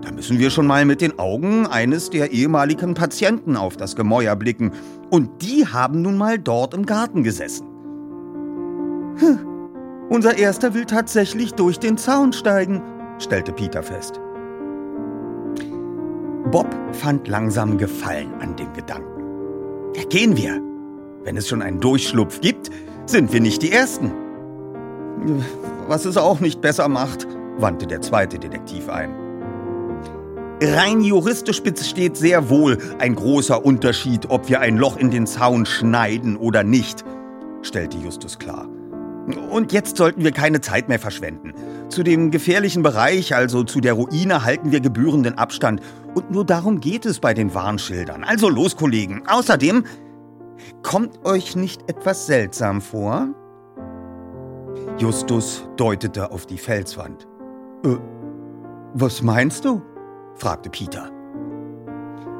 Da 0.02 0.12
müssen 0.12 0.40
wir 0.40 0.52
schon 0.52 0.68
mal 0.68 0.86
mit 0.86 1.02
den 1.02 1.18
Augen 1.20 1.66
eines 1.66 2.10
der 2.10 2.32
ehemaligen 2.32 2.94
Patienten 2.94 3.58
auf 3.58 3.78
das 3.78 3.96
Gemäuer 3.96 4.36
blicken. 4.36 4.72
Und 5.10 5.42
die 5.42 5.66
haben 5.68 6.02
nun 6.02 6.18
mal 6.18 6.38
dort 6.38 6.74
im 6.74 6.86
Garten 6.86 7.24
gesessen. 7.24 7.68
Hm, 9.18 9.40
unser 10.10 10.38
Erster 10.38 10.74
will 10.74 10.86
tatsächlich 10.86 11.54
durch 11.54 11.80
den 11.80 11.98
Zaun 11.98 12.32
steigen, 12.32 12.82
stellte 13.20 13.52
Peter 13.52 13.82
fest. 13.84 14.22
Bob 16.52 16.68
fand 16.94 17.28
langsam 17.28 17.78
Gefallen 17.78 18.34
an 18.40 18.56
dem 18.56 18.72
Gedanken. 18.74 19.94
Ja, 19.96 20.04
gehen 20.04 20.38
wir. 20.38 20.62
Wenn 21.24 21.38
es 21.38 21.48
schon 21.48 21.62
einen 21.62 21.80
Durchschlupf 21.80 22.42
gibt, 22.42 22.70
sind 23.06 23.34
wir 23.34 23.42
nicht 23.42 23.62
die 23.62 23.72
Ersten 23.72 24.12
was 25.88 26.06
es 26.06 26.18
auch 26.18 26.40
nicht 26.40 26.62
besser 26.62 26.88
macht, 26.88 27.28
wandte 27.58 27.88
der 27.88 28.02
zweite 28.02 28.40
Detektiv 28.40 28.90
ein. 28.90 29.16
Rein 30.62 31.02
juristisch 31.02 31.62
besteht 31.62 32.18
sehr 32.18 32.50
wohl 32.50 32.78
ein 33.00 33.16
großer 33.16 33.64
Unterschied, 33.64 34.30
ob 34.30 34.50
wir 34.50 34.60
ein 34.60 34.78
Loch 34.78 34.98
in 34.98 35.12
den 35.12 35.28
Zaun 35.28 35.66
schneiden 35.66 36.36
oder 36.36 36.64
nicht, 36.64 37.06
stellte 37.62 37.98
Justus 37.98 38.40
klar. 38.40 38.68
Und 39.36 39.74
jetzt 39.74 39.98
sollten 39.98 40.24
wir 40.24 40.32
keine 40.32 40.62
Zeit 40.62 40.88
mehr 40.88 41.00
verschwenden. 41.00 41.54
Zu 41.90 42.04
dem 42.04 42.32
gefährlichen 42.32 42.82
Bereich, 42.82 43.36
also 43.36 43.64
zu 43.64 43.82
der 43.82 43.94
Ruine, 43.94 44.46
halten 44.46 44.72
wir 44.72 44.80
gebührenden 44.80 45.38
Abstand. 45.38 45.82
Und 46.16 46.32
nur 46.32 46.46
darum 46.46 46.80
geht 46.80 47.06
es 47.06 47.20
bei 47.20 47.34
den 47.34 47.54
Warnschildern. 47.54 48.24
Also 48.24 48.50
los, 48.50 48.78
Kollegen. 48.78 49.24
Außerdem, 49.28 49.84
kommt 50.82 51.26
euch 51.26 51.56
nicht 51.56 51.90
etwas 51.90 52.26
seltsam 52.26 52.82
vor? 52.82 53.28
Justus 54.98 55.68
deutete 55.76 56.32
auf 56.32 56.46
die 56.46 56.58
Felswand. 56.58 57.28
Äh, 57.84 57.98
was 58.94 59.22
meinst 59.22 59.66
du? 59.66 59.82
fragte 60.36 60.70
Peter. 60.70 61.12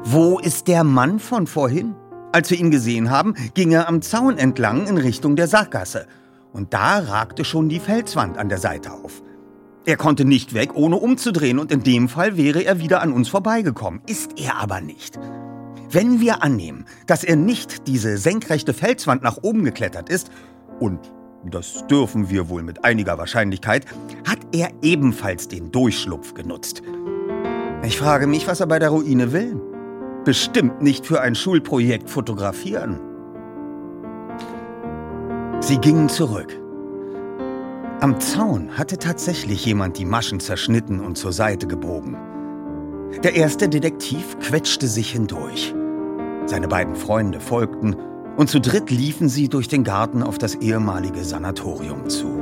Wo 0.04 0.38
ist 0.38 0.68
der 0.68 0.84
Mann 0.84 1.18
von 1.18 1.46
vorhin? 1.46 1.94
Als 2.32 2.50
wir 2.50 2.58
ihn 2.58 2.70
gesehen 2.70 3.10
haben, 3.10 3.34
ging 3.54 3.72
er 3.72 3.88
am 3.88 4.00
Zaun 4.00 4.38
entlang 4.38 4.86
in 4.86 4.96
Richtung 4.96 5.36
der 5.36 5.48
Sackgasse. 5.48 6.06
Und 6.52 6.74
da 6.74 6.98
ragte 6.98 7.44
schon 7.44 7.68
die 7.68 7.80
Felswand 7.80 8.38
an 8.38 8.48
der 8.48 8.58
Seite 8.58 8.92
auf. 8.92 9.22
Er 9.84 9.96
konnte 9.96 10.24
nicht 10.24 10.54
weg, 10.54 10.74
ohne 10.74 10.96
umzudrehen, 10.96 11.58
und 11.58 11.72
in 11.72 11.82
dem 11.82 12.08
Fall 12.08 12.36
wäre 12.36 12.62
er 12.62 12.78
wieder 12.78 13.00
an 13.00 13.12
uns 13.12 13.28
vorbeigekommen. 13.28 14.02
Ist 14.06 14.38
er 14.38 14.56
aber 14.56 14.80
nicht. 14.80 15.18
Wenn 15.90 16.20
wir 16.20 16.42
annehmen, 16.42 16.84
dass 17.06 17.24
er 17.24 17.36
nicht 17.36 17.86
diese 17.88 18.18
senkrechte 18.18 18.74
Felswand 18.74 19.22
nach 19.22 19.38
oben 19.40 19.64
geklettert 19.64 20.10
ist, 20.10 20.30
und 20.78 20.98
das 21.44 21.86
dürfen 21.86 22.28
wir 22.28 22.48
wohl 22.48 22.62
mit 22.62 22.84
einiger 22.84 23.16
Wahrscheinlichkeit, 23.16 23.86
hat 24.26 24.40
er 24.52 24.70
ebenfalls 24.82 25.48
den 25.48 25.72
Durchschlupf 25.72 26.34
genutzt. 26.34 26.82
Ich 27.82 27.96
frage 27.96 28.26
mich, 28.26 28.46
was 28.46 28.60
er 28.60 28.66
bei 28.66 28.78
der 28.78 28.90
Ruine 28.90 29.32
will. 29.32 29.58
Bestimmt 30.24 30.82
nicht 30.82 31.06
für 31.06 31.22
ein 31.22 31.34
Schulprojekt 31.34 32.10
fotografieren. 32.10 33.00
Sie 35.60 35.78
gingen 35.78 36.08
zurück. 36.08 36.56
Am 38.00 38.20
Zaun 38.20 38.78
hatte 38.78 38.96
tatsächlich 38.96 39.64
jemand 39.66 39.98
die 39.98 40.04
Maschen 40.04 40.38
zerschnitten 40.38 41.00
und 41.00 41.18
zur 41.18 41.32
Seite 41.32 41.66
gebogen. 41.66 42.16
Der 43.24 43.34
erste 43.34 43.68
Detektiv 43.68 44.38
quetschte 44.38 44.86
sich 44.86 45.10
hindurch. 45.10 45.74
Seine 46.46 46.68
beiden 46.68 46.94
Freunde 46.94 47.40
folgten 47.40 47.96
und 48.36 48.48
zu 48.48 48.60
dritt 48.60 48.90
liefen 48.90 49.28
sie 49.28 49.48
durch 49.48 49.66
den 49.66 49.82
Garten 49.82 50.22
auf 50.22 50.38
das 50.38 50.54
ehemalige 50.54 51.24
Sanatorium 51.24 52.08
zu. 52.08 52.40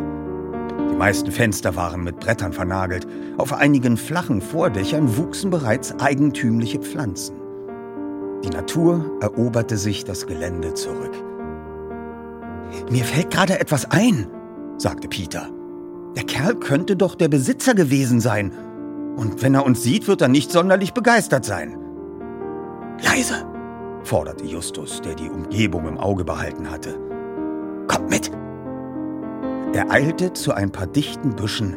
Die 0.90 0.96
meisten 0.96 1.32
Fenster 1.32 1.74
waren 1.74 2.04
mit 2.04 2.20
Brettern 2.20 2.52
vernagelt. 2.52 3.06
Auf 3.38 3.54
einigen 3.54 3.96
flachen 3.96 4.42
Vordächern 4.42 5.16
wuchsen 5.16 5.50
bereits 5.50 5.98
eigentümliche 5.98 6.80
Pflanzen. 6.80 7.36
Die 8.44 8.50
Natur 8.50 9.10
eroberte 9.22 9.78
sich 9.78 10.04
das 10.04 10.26
Gelände 10.26 10.74
zurück. 10.74 11.14
Mir 12.90 13.04
fällt 13.04 13.30
gerade 13.30 13.58
etwas 13.58 13.90
ein, 13.90 14.28
sagte 14.78 15.08
Peter. 15.08 15.50
Der 16.16 16.24
Kerl 16.24 16.54
könnte 16.56 16.96
doch 16.96 17.14
der 17.14 17.28
Besitzer 17.28 17.74
gewesen 17.74 18.20
sein. 18.20 18.52
Und 19.16 19.42
wenn 19.42 19.54
er 19.54 19.64
uns 19.64 19.82
sieht, 19.82 20.08
wird 20.08 20.22
er 20.22 20.28
nicht 20.28 20.50
sonderlich 20.52 20.94
begeistert 20.94 21.44
sein. 21.44 21.76
Leise, 23.02 23.46
forderte 24.04 24.44
Justus, 24.44 25.00
der 25.02 25.14
die 25.14 25.28
Umgebung 25.28 25.86
im 25.86 25.98
Auge 25.98 26.24
behalten 26.24 26.70
hatte. 26.70 26.98
Kommt 27.86 28.10
mit! 28.10 28.30
Er 29.74 29.90
eilte 29.90 30.32
zu 30.32 30.52
ein 30.52 30.70
paar 30.70 30.86
dichten 30.86 31.36
Büschen 31.36 31.76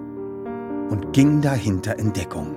und 0.89 1.11
ging 1.11 1.41
dahinter 1.41 1.99
in 1.99 2.13
Deckung. 2.13 2.55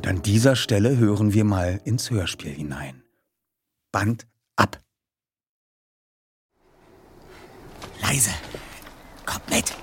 Und 0.00 0.06
an 0.06 0.22
dieser 0.22 0.56
Stelle 0.56 0.96
hören 0.96 1.34
wir 1.34 1.44
mal 1.44 1.78
ins 1.84 2.08
Hörspiel 2.08 2.54
hinein. 2.54 3.02
Band 3.92 4.26
ab. 4.56 4.82
Leise. 8.00 8.30
Kommt 9.26 9.50
mit. 9.50 9.76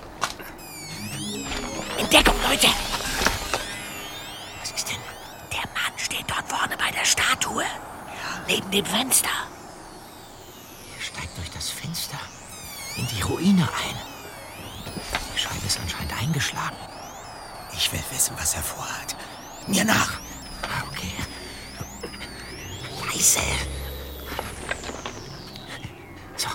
Entdeckung, 2.00 2.34
Leute. 2.50 2.66
Was 4.58 4.72
ist 4.72 4.88
denn? 4.88 4.98
Der 5.52 5.70
Mann 5.70 5.96
steht 5.96 6.24
dort 6.26 6.48
vorne 6.48 6.76
bei 6.76 6.90
der 6.90 7.04
Statue. 7.04 7.62
Neben 8.48 8.68
dem 8.72 8.86
Fenster. 8.86 9.30
Er 10.96 11.00
steigt 11.00 11.38
durch 11.38 11.50
das 11.52 11.70
Fenster 11.70 12.18
in 12.96 13.06
die 13.06 13.22
Ruine 13.22 13.62
ein. 13.62 13.96
Die 15.32 15.38
Scheibe 15.38 15.64
ist 15.64 15.78
anscheinend 15.78 16.12
eingeschlagen. 16.20 16.76
Ich 17.72 17.92
will 17.92 18.02
wissen, 18.10 18.34
was 18.36 18.56
er 18.56 18.64
vorhat. 18.64 19.14
Mir 19.68 19.84
nach. 19.84 20.18
Ah, 20.62 20.82
Okay. 20.90 21.12
Leise. 23.06 23.40
So. 26.36 26.48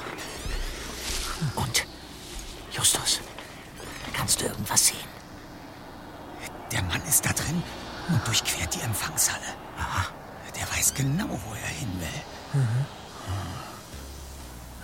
Und? 1.56 1.86
Justus, 2.72 3.22
kannst 4.14 4.42
du 4.42 4.46
irgendwas 4.46 4.88
sehen? 4.88 4.98
Der 6.72 6.82
Mann 6.84 7.02
ist 7.08 7.26
da 7.26 7.32
drin 7.34 7.62
und 8.10 8.28
durchquert 8.28 8.74
die 8.74 8.82
Empfangshalle. 8.82 9.46
Der 10.56 10.70
weiß 10.78 10.94
genau, 10.94 11.28
wo 11.30 11.54
er 11.54 11.68
hin 11.68 11.92
will. 12.00 12.62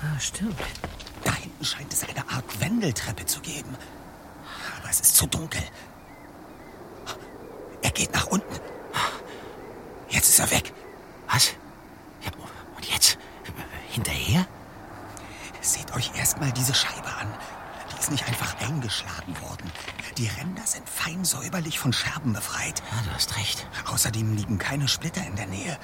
Ah, 0.02 0.20
stimmt. 0.20 0.60
Da 1.24 1.34
hinten 1.34 1.66
scheint 1.66 1.92
es 1.94 2.04
eine 2.04 2.28
Art 2.30 2.60
Wendeltreppe 2.60 3.26
zu 3.26 3.40
geben. 3.42 3.76
Aber 4.80 4.90
es 4.90 5.00
ist 5.00 5.16
zu 5.16 5.28
dunkel. 5.28 5.62
Er 7.82 7.92
geht 7.92 8.14
nach 8.14 8.28
unten. 8.28 8.60
Jetzt 10.10 10.30
ist 10.30 10.40
er 10.40 10.50
weg. 10.52 10.74
Was? 11.28 11.54
Ja, 12.24 12.32
und 12.76 12.86
jetzt? 12.86 13.18
Hinterher? 13.90 14.46
Seht 15.62 15.94
euch 15.96 16.12
erstmal 16.16 16.52
diese 16.52 16.74
Scheibe 16.74 17.08
an. 17.20 17.28
Die 17.94 18.00
ist 18.00 18.12
nicht 18.12 18.28
einfach 18.28 18.56
eingeschlagen 18.60 19.40
worden. 19.42 19.70
Die 20.18 20.28
Ränder 20.28 20.66
sind 20.66 20.88
fein 20.90 21.24
säuberlich 21.60 21.80
von 21.80 21.92
Scherben 21.92 22.32
befreit. 22.34 22.82
Ja, 22.92 23.02
du 23.04 23.14
hast 23.14 23.36
recht. 23.36 23.68
Außerdem 23.92 24.34
liegen 24.36 24.58
keine 24.58 24.88
Splitter 24.88 25.26
in 25.26 25.36
der 25.36 25.48
Nähe. 25.48 25.78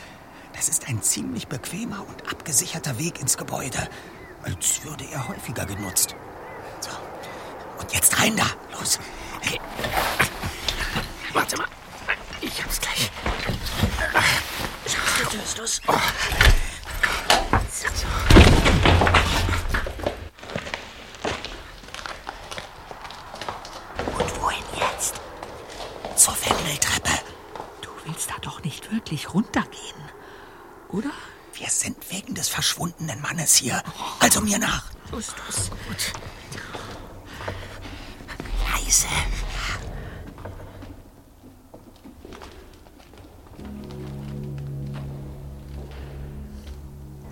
Das 0.53 0.69
ist 0.69 0.87
ein 0.87 1.01
ziemlich 1.01 1.47
bequemer 1.47 2.05
und 2.07 2.29
abgesicherter 2.31 2.97
Weg 2.97 3.19
ins 3.19 3.35
Gebäude. 3.37 3.89
Als 4.43 4.83
würde 4.85 5.03
er 5.11 5.27
häufiger 5.27 5.65
genutzt. 5.65 6.15
So. 6.79 6.91
Und 7.81 7.91
jetzt 7.93 8.17
rein 8.21 8.37
da. 8.37 8.45
Los. 8.79 8.99
Okay. 9.37 9.59
Warte 11.33 11.57
mal. 11.57 11.67
Ich 12.39 12.63
hab's 12.63 12.79
gleich. 12.79 13.11
Schaffst 14.87 15.33
du, 15.33 15.37
Justus? 15.37 15.81
Und 24.17 24.41
wohin 24.41 24.63
jetzt? 24.79 25.15
Zur 26.15 26.33
Wendeltreppe. 26.33 27.11
Du 27.81 27.89
willst 28.05 28.29
da 28.29 28.35
doch 28.41 28.63
nicht 28.63 28.91
wirklich 28.91 29.33
runtergehen, 29.33 30.01
oder? 30.89 31.11
Wir 31.53 31.69
sind 31.69 31.97
wegen 32.11 32.35
des 32.35 32.49
Mannes 33.45 33.55
hier. 33.57 33.83
Also 34.19 34.41
mir 34.41 34.57
nach. 34.57 34.83
Justus. 35.11 35.69
Gut. 35.87 36.13
Leise. 38.71 39.07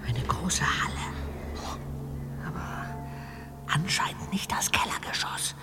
Eine 0.06 0.22
große 0.28 0.64
Halle. 0.64 0.94
Aber 2.46 2.86
anscheinend 3.68 4.32
nicht 4.32 4.52
das 4.52 4.72
Kellergeschoss. 4.72 5.56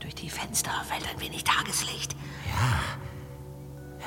Durch 0.00 0.14
die 0.14 0.30
Fenster 0.30 0.70
fällt 0.88 1.08
ein 1.08 1.20
wenig 1.20 1.42
Tageslicht. 1.42 2.14
Ja. 2.46 2.80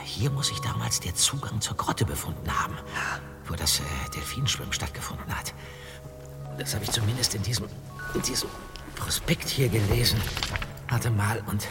Hier 0.05 0.32
muss 0.32 0.47
sich 0.47 0.60
damals 0.62 1.01
der 1.01 1.13
Zugang 1.13 1.62
zur 1.62 1.75
Grotte 1.75 2.05
befunden 2.05 2.49
haben, 2.51 2.75
wo 3.50 3.56
das 3.56 3.80
äh, 3.80 3.84
Delfinschwimmen 4.16 4.72
stattgefunden 4.72 5.36
hat. 5.36 5.54
Das 6.58 6.74
habe 6.76 6.84
ich 6.84 6.92
zumindest 6.92 7.36
in 7.36 7.44
diesem, 7.44 7.68
in 8.14 8.22
diesem 8.22 8.50
Prospekt 8.96 9.50
hier 9.50 9.70
gelesen. 9.70 10.22
Warte 10.88 11.10
mal, 11.10 11.42
und, 11.48 11.68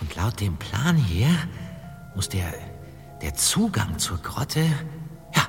und 0.00 0.14
laut 0.14 0.40
dem 0.40 0.56
Plan 0.56 0.96
hier 0.96 1.28
muss 2.14 2.28
der, 2.28 2.52
der 3.22 3.34
Zugang 3.34 3.98
zur 3.98 4.18
Grotte, 4.18 4.64
ja, 5.34 5.46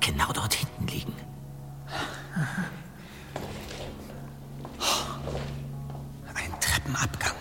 genau 0.00 0.32
dort 0.32 0.54
hinten 0.54 0.86
liegen. 0.88 1.14
Ein 6.34 6.60
Treppenabgang. 6.60 7.34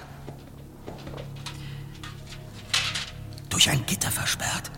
Durch 3.50 3.69
ein 3.69 3.86
Gitter 3.86 4.12
versperrt. 4.12 4.72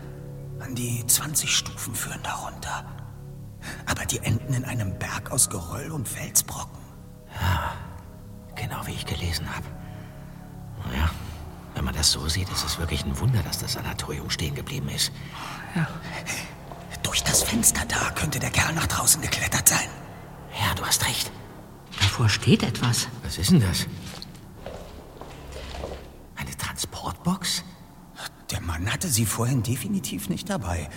An 0.62 0.74
die 0.76 1.04
20 1.04 1.56
Stufen 1.56 1.94
führen 1.94 2.22
darunter. 2.22 2.84
Aber 3.86 4.04
die 4.06 4.18
enden 4.18 4.54
in 4.54 4.64
einem 4.64 4.96
Berg 4.98 5.30
aus 5.30 5.50
Geröll 5.50 5.90
und 5.90 6.08
Felsbrocken. 6.08 6.78
Genau 8.54 8.86
wie 8.86 8.92
ich 8.92 9.04
gelesen 9.06 9.46
habe. 9.54 9.66
Naja, 10.86 11.10
wenn 11.74 11.84
man 11.84 11.94
das 11.94 12.12
so 12.12 12.28
sieht, 12.28 12.48
ist 12.50 12.64
es 12.64 12.78
wirklich 12.78 13.04
ein 13.04 13.18
Wunder, 13.18 13.42
dass 13.42 13.58
das 13.58 13.72
Sanatorium 13.72 14.30
stehen 14.30 14.54
geblieben 14.54 14.88
ist. 14.88 15.10
Durch 17.02 17.24
das 17.24 17.42
Fenster 17.42 17.84
da 17.86 18.10
könnte 18.10 18.38
der 18.38 18.50
Kerl 18.50 18.72
nach 18.74 18.86
draußen 18.86 19.20
geklettert 19.20 19.68
sein. 19.68 19.88
Ja, 20.60 20.74
du 20.74 20.84
hast 20.84 21.04
recht. 21.06 21.32
Davor 22.00 22.28
steht 22.28 22.62
etwas. 22.62 23.08
Was 23.24 23.38
ist 23.38 23.50
denn 23.50 23.60
das? 23.60 23.86
Eine 26.36 26.56
Transportbox? 26.56 27.64
Der 28.50 28.60
Mann 28.60 28.84
hatte 29.02 29.12
sie 29.12 29.26
vorhin 29.26 29.64
definitiv 29.64 30.28
nicht 30.28 30.48
dabei. 30.48 30.88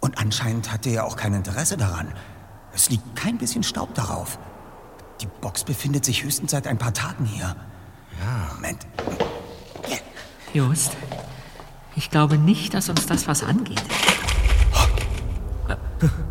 Und 0.00 0.18
anscheinend 0.18 0.72
hatte 0.72 0.90
er 0.90 1.04
auch 1.04 1.14
kein 1.14 1.34
Interesse 1.34 1.76
daran. 1.76 2.12
Es 2.74 2.90
liegt 2.90 3.14
kein 3.14 3.38
bisschen 3.38 3.62
Staub 3.62 3.94
darauf. 3.94 4.40
Die 5.20 5.28
Box 5.40 5.62
befindet 5.62 6.04
sich 6.04 6.24
höchstens 6.24 6.50
seit 6.50 6.66
ein 6.66 6.78
paar 6.78 6.92
Tagen 6.92 7.24
hier. 7.24 7.54
Ja. 8.18 8.54
Moment. 8.56 8.84
Just, 10.52 10.96
Ich 11.94 12.10
glaube 12.10 12.38
nicht, 12.38 12.74
dass 12.74 12.88
uns 12.88 13.06
das 13.06 13.28
was 13.28 13.44
angeht. 13.44 13.84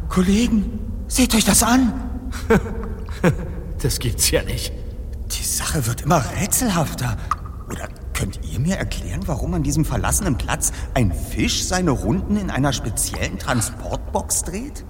Kollegen, 0.10 1.06
seht 1.08 1.34
euch 1.36 1.46
das 1.46 1.64
an. 1.64 1.94
Das 3.80 4.00
gibt's 4.00 4.32
ja 4.32 4.42
nicht. 4.42 4.74
Die 5.32 5.44
Sache 5.44 5.86
wird 5.86 6.02
immer 6.02 6.24
rätselhafter. 6.42 7.16
Könnt 8.18 8.40
ihr 8.52 8.60
mir 8.60 8.78
erklären, 8.78 9.22
warum 9.28 9.54
an 9.54 9.62
diesem 9.62 9.86
verlassenen 9.86 10.40
Platz 10.40 10.72
ein 10.96 11.12
Fisch 11.12 11.64
seine 11.66 11.92
Runden 11.92 12.36
in 12.36 12.50
einer 12.50 12.74
speziellen 12.74 13.38
Transportbox 13.38 14.42
dreht? 14.42 14.86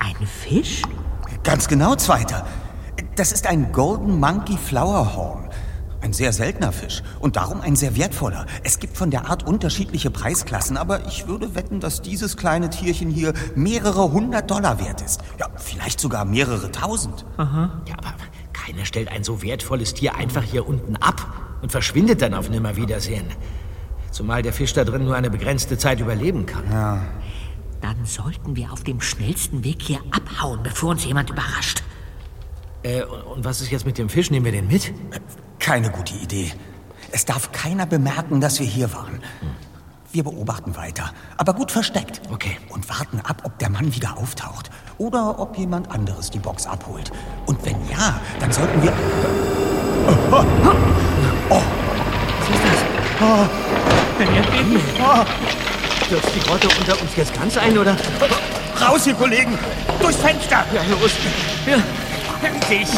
Ein 0.00 0.26
Fisch? 0.26 0.82
Ganz 1.44 1.68
genau, 1.68 1.94
Zweiter. 1.94 2.44
Das 3.14 3.30
ist 3.30 3.46
ein 3.46 3.70
Golden 3.70 4.18
Monkey 4.18 4.56
Flowerhorn. 4.56 5.48
Ein 6.00 6.12
sehr 6.12 6.32
seltener 6.32 6.72
Fisch 6.72 7.04
und 7.20 7.36
darum 7.36 7.60
ein 7.60 7.76
sehr 7.76 7.94
wertvoller. 7.94 8.46
Es 8.64 8.80
gibt 8.80 8.96
von 8.96 9.12
der 9.12 9.30
Art 9.30 9.46
unterschiedliche 9.46 10.10
Preisklassen, 10.10 10.76
aber 10.76 11.06
ich 11.06 11.28
würde 11.28 11.54
wetten, 11.54 11.78
dass 11.78 12.02
dieses 12.02 12.36
kleine 12.36 12.68
Tierchen 12.68 13.10
hier 13.10 13.32
mehrere 13.54 14.10
hundert 14.10 14.50
Dollar 14.50 14.80
wert 14.80 15.02
ist. 15.02 15.20
Ja, 15.38 15.46
vielleicht 15.54 16.00
sogar 16.00 16.24
mehrere 16.24 16.72
tausend. 16.72 17.26
Ja, 17.38 17.94
aber 17.98 18.14
keiner 18.52 18.84
stellt 18.86 19.08
ein 19.08 19.22
so 19.22 19.40
wertvolles 19.40 19.94
Tier 19.94 20.16
einfach 20.16 20.42
hier 20.42 20.66
unten 20.66 20.96
ab 20.96 21.51
und 21.62 21.72
verschwindet 21.72 22.20
dann 22.20 22.34
auf 22.34 22.50
Nimmerwiedersehen. 22.50 23.26
Zumal 24.10 24.42
der 24.42 24.52
Fisch 24.52 24.74
da 24.74 24.84
drin 24.84 25.04
nur 25.04 25.16
eine 25.16 25.30
begrenzte 25.30 25.78
Zeit 25.78 26.00
überleben 26.00 26.44
kann. 26.44 26.68
Dann 27.80 28.04
sollten 28.04 28.54
wir 28.54 28.72
auf 28.72 28.84
dem 28.84 29.00
schnellsten 29.00 29.64
Weg 29.64 29.82
hier 29.82 30.00
abhauen, 30.10 30.60
bevor 30.62 30.90
uns 30.90 31.04
jemand 31.04 31.30
überrascht. 31.30 31.82
Äh, 32.82 33.02
und 33.02 33.44
was 33.44 33.60
ist 33.60 33.70
jetzt 33.70 33.86
mit 33.86 33.98
dem 33.98 34.08
Fisch? 34.08 34.30
Nehmen 34.30 34.44
wir 34.44 34.52
den 34.52 34.68
mit? 34.68 34.92
Keine 35.58 35.90
gute 35.90 36.14
Idee. 36.14 36.52
Es 37.10 37.24
darf 37.24 37.52
keiner 37.52 37.86
bemerken, 37.86 38.40
dass 38.40 38.60
wir 38.60 38.66
hier 38.66 38.92
waren. 38.92 39.20
Wir 40.12 40.24
beobachten 40.24 40.76
weiter, 40.76 41.12
aber 41.38 41.54
gut 41.54 41.72
versteckt. 41.72 42.20
Okay. 42.30 42.58
Und 42.68 42.88
warten 42.88 43.20
ab, 43.20 43.42
ob 43.44 43.58
der 43.58 43.70
Mann 43.70 43.94
wieder 43.94 44.18
auftaucht. 44.18 44.70
Oder 44.98 45.38
ob 45.38 45.56
jemand 45.56 45.90
anderes 45.90 46.30
die 46.30 46.38
Box 46.38 46.66
abholt. 46.66 47.10
Und 47.46 47.64
wenn 47.64 47.76
ja, 47.88 48.20
dann 48.38 48.52
sollten 48.52 48.82
wir. 48.82 48.92
Stürzt 56.06 56.34
die 56.34 56.40
Grotte 56.40 56.68
unter 56.78 57.00
uns 57.00 57.16
jetzt 57.16 57.34
ganz 57.34 57.56
ein, 57.56 57.76
oder? 57.78 57.96
Raus, 58.80 59.06
ihr 59.06 59.14
Kollegen! 59.14 59.58
Durchs 60.00 60.18
Fenster! 60.18 60.64
Ja, 60.74 60.82
los. 60.90 61.12
Ja. 61.66 61.78
Endlich! 62.42 62.88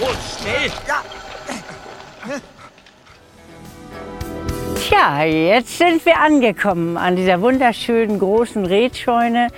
Los, 0.00 0.40
schnell! 0.40 0.70
Tja, 4.88 5.24
jetzt 5.24 5.78
sind 5.78 6.04
wir 6.06 6.18
angekommen 6.20 6.96
an 6.96 7.16
dieser 7.16 7.40
wunderschönen 7.40 8.18
großen 8.18 8.64
Redscheune. 8.66 9.48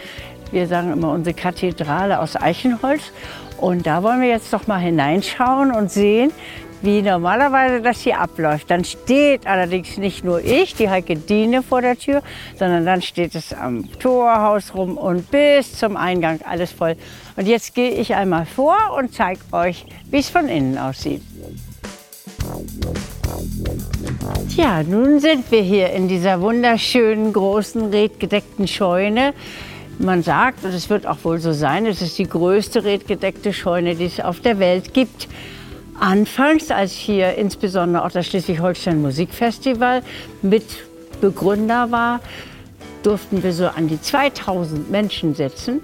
Wir 0.50 0.66
sagen 0.66 0.92
immer 0.92 1.12
unsere 1.12 1.34
Kathedrale 1.34 2.18
aus 2.18 2.36
Eichenholz. 2.36 3.12
Und 3.60 3.86
da 3.86 4.02
wollen 4.02 4.20
wir 4.20 4.28
jetzt 4.28 4.52
doch 4.52 4.66
mal 4.66 4.78
hineinschauen 4.78 5.72
und 5.72 5.90
sehen, 5.90 6.32
wie 6.82 7.02
normalerweise 7.02 7.82
das 7.82 8.00
hier 8.00 8.18
abläuft. 8.18 8.70
Dann 8.70 8.84
steht 8.84 9.46
allerdings 9.46 9.98
nicht 9.98 10.24
nur 10.24 10.42
ich, 10.42 10.74
die 10.74 10.88
Heike 10.88 11.16
Diene 11.16 11.62
vor 11.62 11.82
der 11.82 11.96
Tür, 11.96 12.22
sondern 12.58 12.86
dann 12.86 13.02
steht 13.02 13.34
es 13.34 13.52
am 13.52 13.90
Torhaus 13.98 14.74
rum 14.74 14.96
und 14.96 15.30
bis 15.30 15.76
zum 15.76 15.96
Eingang 15.96 16.40
alles 16.48 16.72
voll. 16.72 16.96
Und 17.36 17.46
jetzt 17.46 17.74
gehe 17.74 17.90
ich 17.90 18.14
einmal 18.14 18.46
vor 18.46 18.76
und 18.96 19.14
zeige 19.14 19.40
euch, 19.52 19.84
wie 20.10 20.18
es 20.18 20.30
von 20.30 20.48
innen 20.48 20.78
aussieht. 20.78 21.22
Tja, 24.48 24.82
nun 24.82 25.20
sind 25.20 25.50
wir 25.50 25.62
hier 25.62 25.90
in 25.90 26.08
dieser 26.08 26.40
wunderschönen, 26.40 27.32
großen, 27.32 27.90
redgedeckten 27.90 28.66
Scheune. 28.66 29.34
Man 30.02 30.22
sagt, 30.22 30.64
und 30.64 30.72
es 30.72 30.88
wird 30.88 31.06
auch 31.06 31.18
wohl 31.24 31.40
so 31.40 31.52
sein, 31.52 31.84
es 31.84 32.00
ist 32.00 32.16
die 32.16 32.26
größte 32.26 32.84
redgedeckte 32.84 33.52
Scheune, 33.52 33.94
die 33.94 34.06
es 34.06 34.18
auf 34.18 34.40
der 34.40 34.58
Welt 34.58 34.94
gibt. 34.94 35.28
Anfangs, 35.98 36.70
als 36.70 36.92
hier 36.92 37.34
insbesondere 37.34 38.06
auch 38.06 38.10
das 38.10 38.26
Schleswig-Holstein 38.28 39.02
Musikfestival 39.02 40.02
mit 40.40 40.64
Begründer 41.20 41.90
war, 41.90 42.20
durften 43.02 43.42
wir 43.42 43.52
so 43.52 43.66
an 43.66 43.88
die 43.88 44.00
2000 44.00 44.90
Menschen 44.90 45.34
sitzen. 45.34 45.82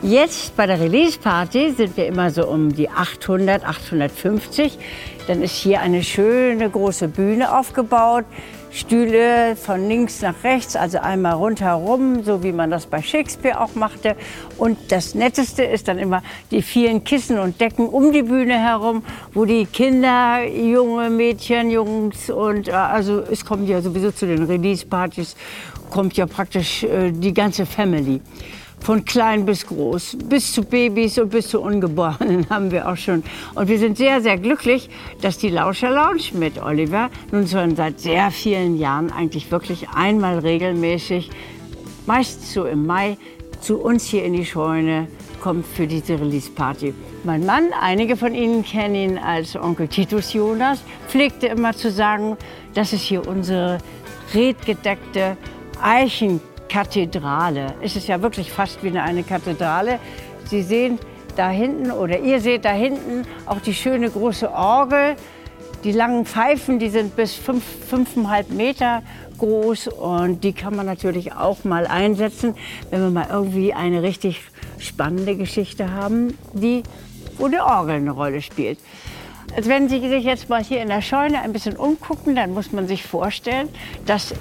Jetzt 0.00 0.54
bei 0.54 0.66
der 0.66 0.78
Release-Party 0.78 1.72
sind 1.72 1.96
wir 1.96 2.06
immer 2.06 2.30
so 2.30 2.46
um 2.46 2.72
die 2.72 2.88
800, 2.88 3.64
850. 3.64 4.78
Dann 5.26 5.42
ist 5.42 5.56
hier 5.56 5.80
eine 5.80 6.04
schöne 6.04 6.70
große 6.70 7.08
Bühne 7.08 7.52
aufgebaut. 7.52 8.26
Stühle 8.72 9.56
von 9.56 9.88
links 9.88 10.22
nach 10.22 10.44
rechts, 10.44 10.76
also 10.76 10.98
einmal 10.98 11.34
rundherum, 11.34 12.22
so 12.22 12.42
wie 12.42 12.52
man 12.52 12.70
das 12.70 12.86
bei 12.86 13.02
Shakespeare 13.02 13.60
auch 13.60 13.74
machte. 13.74 14.16
Und 14.58 14.78
das 14.92 15.14
Netteste 15.14 15.64
ist 15.64 15.88
dann 15.88 15.98
immer 15.98 16.22
die 16.50 16.62
vielen 16.62 17.02
Kissen 17.02 17.38
und 17.38 17.60
Decken 17.60 17.88
um 17.88 18.12
die 18.12 18.22
Bühne 18.22 18.58
herum, 18.58 19.02
wo 19.34 19.44
die 19.44 19.66
Kinder, 19.66 20.44
junge 20.46 21.10
Mädchen, 21.10 21.70
Jungs 21.70 22.30
und 22.30 22.68
äh, 22.68 22.72
also 22.72 23.20
es 23.20 23.44
kommt 23.44 23.68
ja 23.68 23.82
sowieso 23.82 24.12
zu 24.12 24.26
den 24.26 24.44
Release-Partys, 24.44 25.36
kommt 25.90 26.16
ja 26.16 26.26
praktisch 26.26 26.84
äh, 26.84 27.10
die 27.10 27.34
ganze 27.34 27.66
Family. 27.66 28.20
Von 28.80 29.04
klein 29.04 29.44
bis 29.44 29.66
groß, 29.66 30.16
bis 30.24 30.52
zu 30.52 30.64
Babys 30.64 31.18
und 31.18 31.30
bis 31.30 31.48
zu 31.48 31.60
Ungeborenen 31.60 32.46
haben 32.50 32.70
wir 32.70 32.88
auch 32.88 32.96
schon. 32.96 33.22
Und 33.54 33.68
wir 33.68 33.78
sind 33.78 33.98
sehr, 33.98 34.20
sehr 34.20 34.38
glücklich, 34.38 34.88
dass 35.20 35.38
die 35.38 35.50
Lauscher 35.50 35.90
Lounge 35.90 36.32
mit 36.32 36.62
Oliver 36.62 37.10
nun 37.30 37.46
schon 37.46 37.76
seit 37.76 38.00
sehr 38.00 38.30
vielen 38.30 38.78
Jahren 38.78 39.12
eigentlich 39.12 39.50
wirklich 39.50 39.90
einmal 39.90 40.38
regelmäßig, 40.38 41.30
meist 42.06 42.50
so 42.52 42.64
im 42.64 42.86
Mai, 42.86 43.18
zu 43.60 43.78
uns 43.78 44.06
hier 44.06 44.24
in 44.24 44.32
die 44.32 44.46
Scheune 44.46 45.06
kommt 45.40 45.66
für 45.66 45.86
diese 45.86 46.18
Release-Party. 46.18 46.94
Mein 47.24 47.44
Mann, 47.44 47.70
einige 47.78 48.16
von 48.16 48.34
Ihnen 48.34 48.64
kennen 48.64 48.94
ihn 48.94 49.18
als 49.18 49.56
Onkel 49.56 49.88
Titus 49.88 50.32
Jonas, 50.32 50.82
pflegte 51.08 51.46
immer 51.46 51.74
zu 51.74 51.90
sagen, 51.90 52.36
das 52.74 52.92
ist 52.92 53.02
hier 53.02 53.26
unsere 53.26 53.78
redgedeckte 54.34 55.36
Eichenkathedrale. 56.70 57.74
Es 57.82 57.96
ist 57.96 58.08
ja 58.08 58.22
wirklich 58.22 58.52
fast 58.52 58.82
wie 58.82 58.88
eine, 58.88 59.02
eine 59.02 59.22
Kathedrale. 59.22 59.98
Sie 60.44 60.62
sehen 60.62 60.98
da 61.36 61.50
hinten 61.50 61.90
oder 61.90 62.18
ihr 62.20 62.40
seht 62.40 62.64
da 62.64 62.72
hinten 62.72 63.24
auch 63.46 63.60
die 63.60 63.74
schöne 63.74 64.08
große 64.08 64.50
Orgel. 64.50 65.16
Die 65.84 65.92
langen 65.92 66.26
Pfeifen, 66.26 66.78
die 66.78 66.90
sind 66.90 67.16
bis 67.16 67.34
fünf, 67.34 67.64
fünfeinhalb 67.88 68.50
Meter 68.50 69.02
groß 69.38 69.88
und 69.88 70.44
die 70.44 70.52
kann 70.52 70.76
man 70.76 70.86
natürlich 70.86 71.32
auch 71.32 71.64
mal 71.64 71.86
einsetzen, 71.86 72.54
wenn 72.90 73.00
wir 73.00 73.10
mal 73.10 73.28
irgendwie 73.30 73.72
eine 73.72 74.02
richtig 74.02 74.42
spannende 74.78 75.36
Geschichte 75.36 75.90
haben, 75.90 76.36
die, 76.52 76.82
wo 77.38 77.48
die 77.48 77.60
Orgel 77.60 77.96
eine 77.96 78.10
Rolle 78.10 78.42
spielt. 78.42 78.78
Also 79.56 79.68
wenn 79.68 79.88
Sie 79.88 80.08
sich 80.08 80.24
jetzt 80.24 80.48
mal 80.48 80.62
hier 80.62 80.80
in 80.80 80.88
der 80.88 81.02
Scheune 81.02 81.40
ein 81.40 81.52
bisschen 81.52 81.76
umgucken, 81.76 82.36
dann 82.36 82.54
muss 82.54 82.72
man 82.72 82.86
sich 82.86 83.02
vorstellen, 83.02 83.68
dass 84.06 84.34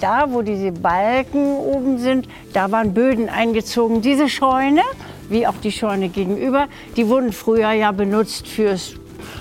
da, 0.00 0.32
wo 0.32 0.42
diese 0.42 0.72
Balken 0.72 1.56
oben 1.56 1.98
sind, 1.98 2.28
da 2.52 2.72
waren 2.72 2.92
Böden 2.92 3.28
eingezogen. 3.28 4.02
Diese 4.02 4.28
Scheune, 4.28 4.82
wie 5.28 5.46
auch 5.46 5.56
die 5.62 5.70
Scheune 5.72 6.08
gegenüber, 6.08 6.66
die 6.96 7.08
wurden 7.08 7.32
früher 7.32 7.72
ja 7.72 7.92
benutzt 7.92 8.48
fürs, 8.48 8.94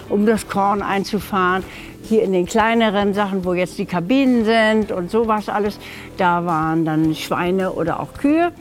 um 0.09 0.25
das 0.25 0.47
Korn 0.47 0.81
einzufahren. 0.81 1.63
Hier 2.07 2.21
in 2.21 2.33
den 2.33 2.45
kleineren 2.45 3.15
Sachen, 3.15 3.45
wo 3.45 3.53
jetzt 3.53 3.79
die 3.79 3.85
Kabinen 3.85 4.45
sind 4.45 4.91
und 4.91 5.09
sowas 5.09 5.49
alles, 5.49 5.79
da 6.17 6.45
waren 6.45 6.85
dann 6.85 7.15
Schweine 7.15 7.71
oder 7.71 7.99
auch 7.99 8.13
Kühe. 8.13 8.51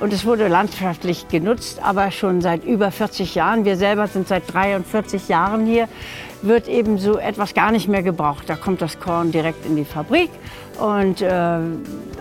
Und 0.00 0.12
es 0.12 0.24
wurde 0.24 0.46
landschaftlich 0.46 1.26
genutzt, 1.28 1.80
aber 1.82 2.12
schon 2.12 2.40
seit 2.40 2.64
über 2.64 2.92
40 2.92 3.34
Jahren. 3.34 3.64
Wir 3.64 3.76
selber 3.76 4.06
sind 4.06 4.28
seit 4.28 4.52
43 4.52 5.28
Jahren 5.28 5.66
hier. 5.66 5.88
Wird 6.42 6.68
eben 6.68 6.98
so 6.98 7.18
etwas 7.18 7.54
gar 7.54 7.72
nicht 7.72 7.88
mehr 7.88 8.04
gebraucht. 8.04 8.44
Da 8.48 8.54
kommt 8.54 8.80
das 8.80 9.00
Korn 9.00 9.32
direkt 9.32 9.66
in 9.66 9.74
die 9.74 9.84
Fabrik. 9.84 10.30
Und 10.80 11.22
äh, 11.22 11.58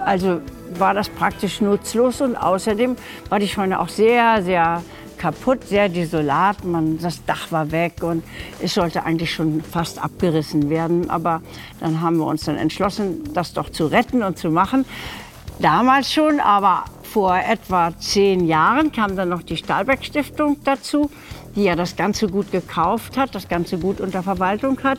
also 0.03 0.41
war 0.77 0.93
das 0.95 1.09
praktisch 1.09 1.61
nutzlos. 1.61 2.21
Und 2.21 2.35
außerdem 2.35 2.95
war 3.29 3.37
die 3.37 3.47
Scheune 3.47 3.79
auch 3.79 3.89
sehr, 3.89 4.41
sehr 4.41 4.81
kaputt, 5.21 5.67
sehr 5.67 5.88
desolat. 5.88 6.65
Man, 6.65 6.97
das 6.97 7.23
Dach 7.25 7.51
war 7.51 7.71
weg 7.71 8.01
und 8.01 8.23
es 8.60 8.73
sollte 8.73 9.03
eigentlich 9.03 9.31
schon 9.31 9.62
fast 9.62 10.03
abgerissen 10.03 10.69
werden. 10.69 11.10
Aber 11.12 11.41
dann 11.79 12.01
haben 12.01 12.17
wir 12.17 12.25
uns 12.25 12.45
dann 12.45 12.57
entschlossen, 12.57 13.23
das 13.34 13.53
doch 13.53 13.69
zu 13.69 13.86
retten 13.86 14.23
und 14.23 14.39
zu 14.39 14.49
machen. 14.49 14.84
Damals 15.60 16.12
schon, 16.12 16.39
aber 16.39 16.86
vor 17.03 17.38
etwa 17.38 17.91
zehn 17.99 18.47
Jahren 18.47 18.91
kam 18.91 19.15
dann 19.15 19.29
noch 19.29 19.43
die 19.43 19.57
Stahlberg 19.57 20.03
Stiftung 20.03 20.57
dazu, 20.63 21.12
die 21.55 21.65
ja 21.65 21.75
das 21.75 21.95
ganze 21.95 22.27
Gut 22.27 22.51
gekauft 22.51 23.15
hat, 23.15 23.36
das 23.36 23.47
ganze 23.47 23.77
Gut 23.77 24.01
unter 24.01 24.23
Verwaltung 24.23 24.79
hat 24.84 24.97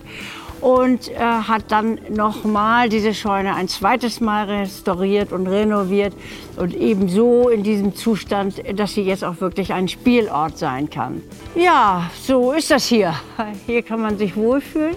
und 0.63 1.11
äh, 1.11 1.19
hat 1.19 1.65
dann 1.69 1.99
nochmal 2.09 2.89
diese 2.89 3.13
Scheune 3.13 3.55
ein 3.55 3.67
zweites 3.67 4.21
Mal 4.21 4.45
restauriert 4.45 5.33
und 5.33 5.49
renoviert 5.49 6.15
und 6.57 6.73
ebenso 6.75 7.49
in 7.49 7.65
diesem 7.65 7.97
Zustand, 7.97 8.63
dass 8.79 8.95
sie 8.95 9.03
jetzt 9.03 9.25
auch 9.25 9.41
wirklich 9.41 9.73
ein 9.73 9.89
Spielort 9.89 10.57
sein 10.57 10.89
kann. 10.89 11.21
Ja, 11.57 12.09
so 12.23 12.53
ist 12.53 12.71
das 12.71 12.87
hier. 12.87 13.15
Hier 13.67 13.83
kann 13.83 14.01
man 14.01 14.17
sich 14.17 14.37
wohlfühlen. 14.37 14.97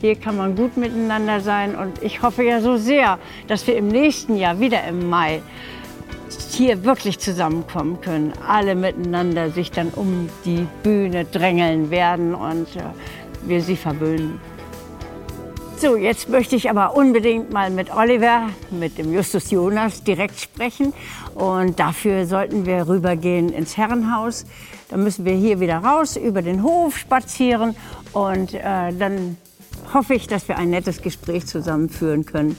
Hier 0.00 0.16
kann 0.16 0.36
man 0.36 0.56
gut 0.56 0.76
miteinander 0.76 1.40
sein 1.40 1.76
und 1.76 2.02
ich 2.02 2.20
hoffe 2.20 2.42
ja 2.42 2.60
so 2.60 2.76
sehr, 2.76 3.18
dass 3.46 3.66
wir 3.66 3.76
im 3.76 3.88
nächsten 3.88 4.36
Jahr 4.36 4.58
wieder 4.58 4.84
im 4.84 5.08
Mai 5.08 5.40
hier 6.50 6.84
wirklich 6.84 7.20
zusammenkommen 7.20 8.00
können. 8.00 8.32
Alle 8.46 8.74
miteinander 8.74 9.50
sich 9.50 9.70
dann 9.70 9.90
um 9.90 10.28
die 10.44 10.66
Bühne 10.82 11.24
drängeln 11.24 11.90
werden 11.90 12.34
und 12.34 12.66
äh, 12.76 12.82
wir 13.46 13.60
sie 13.60 13.76
verwöhnen. 13.76 14.40
So, 15.76 15.96
jetzt 15.96 16.28
möchte 16.28 16.54
ich 16.56 16.70
aber 16.70 16.96
unbedingt 16.96 17.52
mal 17.52 17.68
mit 17.68 17.94
Oliver, 17.94 18.48
mit 18.70 18.96
dem 18.96 19.12
Justus 19.12 19.50
Jonas 19.50 20.02
direkt 20.04 20.40
sprechen. 20.40 20.94
Und 21.34 21.78
dafür 21.80 22.26
sollten 22.26 22.64
wir 22.64 22.88
rübergehen 22.88 23.52
ins 23.52 23.76
Herrenhaus. 23.76 24.46
Dann 24.88 25.02
müssen 25.02 25.24
wir 25.24 25.34
hier 25.34 25.60
wieder 25.60 25.78
raus, 25.78 26.16
über 26.16 26.42
den 26.42 26.62
Hof 26.62 26.96
spazieren. 26.96 27.74
Und 28.12 28.54
äh, 28.54 28.92
dann 28.92 29.36
hoffe 29.92 30.14
ich, 30.14 30.26
dass 30.26 30.48
wir 30.48 30.56
ein 30.56 30.70
nettes 30.70 31.02
Gespräch 31.02 31.46
zusammen 31.46 31.88
führen 31.88 32.24
können. 32.24 32.56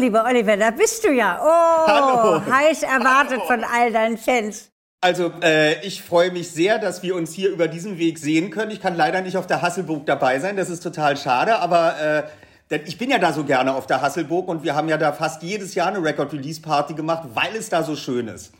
Lieber 0.00 0.24
Oliver, 0.24 0.56
da 0.56 0.70
bist 0.70 1.04
du 1.04 1.12
ja. 1.12 1.38
Oh, 1.40 1.86
Hallo. 1.86 2.42
heiß 2.50 2.82
erwartet 2.82 3.42
von 3.46 3.62
all 3.64 3.92
deinen 3.92 4.18
Fans. 4.18 4.70
Also, 5.02 5.32
äh, 5.42 5.80
ich 5.86 6.02
freue 6.02 6.30
mich 6.30 6.50
sehr, 6.50 6.78
dass 6.78 7.02
wir 7.02 7.14
uns 7.14 7.32
hier 7.32 7.50
über 7.50 7.68
diesen 7.68 7.98
Weg 7.98 8.18
sehen 8.18 8.50
können. 8.50 8.70
Ich 8.70 8.80
kann 8.80 8.96
leider 8.96 9.22
nicht 9.22 9.36
auf 9.36 9.46
der 9.46 9.62
Hasselburg 9.62 10.04
dabei 10.04 10.38
sein, 10.40 10.56
das 10.56 10.68
ist 10.68 10.82
total 10.82 11.16
schade, 11.16 11.58
aber 11.58 11.94
äh, 12.00 12.22
denn 12.70 12.82
ich 12.86 12.98
bin 12.98 13.10
ja 13.10 13.18
da 13.18 13.32
so 13.32 13.44
gerne 13.44 13.74
auf 13.74 13.86
der 13.86 14.00
Hasselburg 14.00 14.46
und 14.48 14.62
wir 14.62 14.76
haben 14.76 14.88
ja 14.88 14.96
da 14.96 15.12
fast 15.12 15.42
jedes 15.42 15.74
Jahr 15.74 15.88
eine 15.88 16.02
Record-Release-Party 16.02 16.94
gemacht, 16.94 17.28
weil 17.34 17.56
es 17.56 17.68
da 17.68 17.82
so 17.82 17.96
schön 17.96 18.28
ist. 18.28 18.52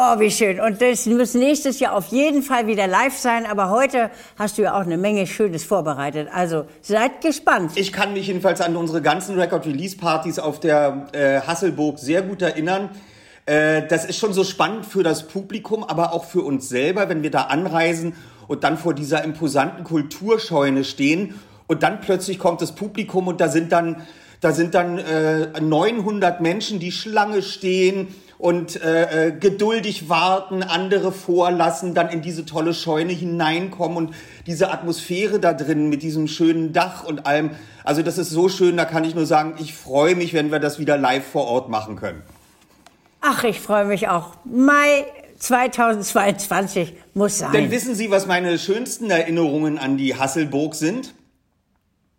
Oh, 0.00 0.20
wie 0.20 0.30
schön. 0.30 0.60
Und 0.60 0.80
das 0.80 1.06
muss 1.06 1.34
nächstes 1.34 1.80
Jahr 1.80 1.96
auf 1.96 2.06
jeden 2.06 2.44
Fall 2.44 2.68
wieder 2.68 2.86
live 2.86 3.18
sein. 3.18 3.46
Aber 3.46 3.68
heute 3.68 4.12
hast 4.38 4.56
du 4.56 4.62
ja 4.62 4.74
auch 4.74 4.86
eine 4.86 4.96
Menge 4.96 5.26
Schönes 5.26 5.64
vorbereitet. 5.64 6.28
Also 6.32 6.66
seid 6.82 7.20
gespannt. 7.20 7.72
Ich 7.74 7.92
kann 7.92 8.12
mich 8.12 8.28
jedenfalls 8.28 8.60
an 8.60 8.76
unsere 8.76 9.02
ganzen 9.02 9.36
Record-Release-Partys 9.36 10.38
auf 10.38 10.60
der 10.60 11.08
äh, 11.10 11.40
Hasselburg 11.40 11.98
sehr 11.98 12.22
gut 12.22 12.42
erinnern. 12.42 12.90
Äh, 13.44 13.88
das 13.88 14.04
ist 14.04 14.18
schon 14.18 14.32
so 14.32 14.44
spannend 14.44 14.86
für 14.86 15.02
das 15.02 15.26
Publikum, 15.26 15.82
aber 15.82 16.12
auch 16.12 16.26
für 16.26 16.42
uns 16.42 16.68
selber, 16.68 17.08
wenn 17.08 17.24
wir 17.24 17.32
da 17.32 17.46
anreisen 17.46 18.14
und 18.46 18.62
dann 18.62 18.78
vor 18.78 18.94
dieser 18.94 19.24
imposanten 19.24 19.82
Kulturscheune 19.82 20.84
stehen 20.84 21.40
und 21.66 21.82
dann 21.82 22.00
plötzlich 22.00 22.38
kommt 22.38 22.62
das 22.62 22.70
Publikum 22.70 23.26
und 23.26 23.40
da 23.40 23.48
sind 23.48 23.72
dann, 23.72 24.06
da 24.40 24.52
sind 24.52 24.76
dann 24.76 24.98
äh, 24.98 25.60
900 25.60 26.40
Menschen, 26.40 26.78
die 26.78 26.92
Schlange 26.92 27.42
stehen 27.42 28.14
und 28.38 28.80
äh, 28.82 29.28
äh, 29.28 29.32
geduldig 29.32 30.08
warten, 30.08 30.62
andere 30.62 31.12
vorlassen, 31.12 31.94
dann 31.94 32.08
in 32.08 32.22
diese 32.22 32.46
tolle 32.46 32.72
Scheune 32.72 33.12
hineinkommen 33.12 33.96
und 33.96 34.14
diese 34.46 34.70
Atmosphäre 34.70 35.40
da 35.40 35.52
drin 35.52 35.88
mit 35.88 36.02
diesem 36.02 36.28
schönen 36.28 36.72
Dach 36.72 37.04
und 37.04 37.26
allem. 37.26 37.50
Also 37.84 38.02
das 38.02 38.16
ist 38.16 38.30
so 38.30 38.48
schön, 38.48 38.76
da 38.76 38.84
kann 38.84 39.04
ich 39.04 39.14
nur 39.14 39.26
sagen, 39.26 39.54
ich 39.58 39.74
freue 39.74 40.14
mich, 40.14 40.34
wenn 40.34 40.52
wir 40.52 40.60
das 40.60 40.78
wieder 40.78 40.96
live 40.96 41.26
vor 41.26 41.46
Ort 41.46 41.68
machen 41.68 41.96
können. 41.96 42.22
Ach, 43.20 43.42
ich 43.42 43.60
freue 43.60 43.84
mich 43.84 44.08
auch. 44.08 44.34
Mai 44.44 45.04
2022 45.38 46.94
muss 47.14 47.38
sein. 47.38 47.52
Denn 47.52 47.70
wissen 47.72 47.96
Sie, 47.96 48.10
was 48.10 48.26
meine 48.26 48.58
schönsten 48.58 49.10
Erinnerungen 49.10 49.78
an 49.78 49.96
die 49.96 50.16
Hasselburg 50.16 50.74
sind? 50.76 51.14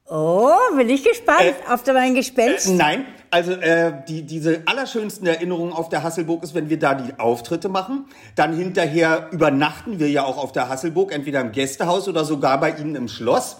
oh, 0.09 0.57
bin 0.75 0.89
ich 0.89 1.03
gespannt 1.03 1.55
auf 1.69 1.85
mein 1.85 2.15
Gespenst. 2.15 2.67
Äh, 2.67 2.73
nein, 2.73 3.05
also 3.31 3.51
äh, 3.51 3.93
die, 4.07 4.23
diese 4.23 4.63
allerschönsten 4.65 5.27
Erinnerungen 5.27 5.73
auf 5.73 5.89
der 5.89 6.03
Hasselburg 6.03 6.43
ist, 6.43 6.53
wenn 6.55 6.69
wir 6.69 6.79
da 6.79 6.95
die 6.95 7.19
Auftritte 7.19 7.69
machen. 7.69 8.05
Dann 8.35 8.55
hinterher 8.55 9.27
übernachten 9.31 9.99
wir 9.99 10.09
ja 10.09 10.23
auch 10.23 10.37
auf 10.37 10.51
der 10.51 10.69
Hasselburg, 10.69 11.11
entweder 11.11 11.41
im 11.41 11.51
Gästehaus 11.51 12.07
oder 12.07 12.25
sogar 12.25 12.59
bei 12.59 12.71
Ihnen 12.71 12.95
im 12.95 13.07
Schloss. 13.07 13.57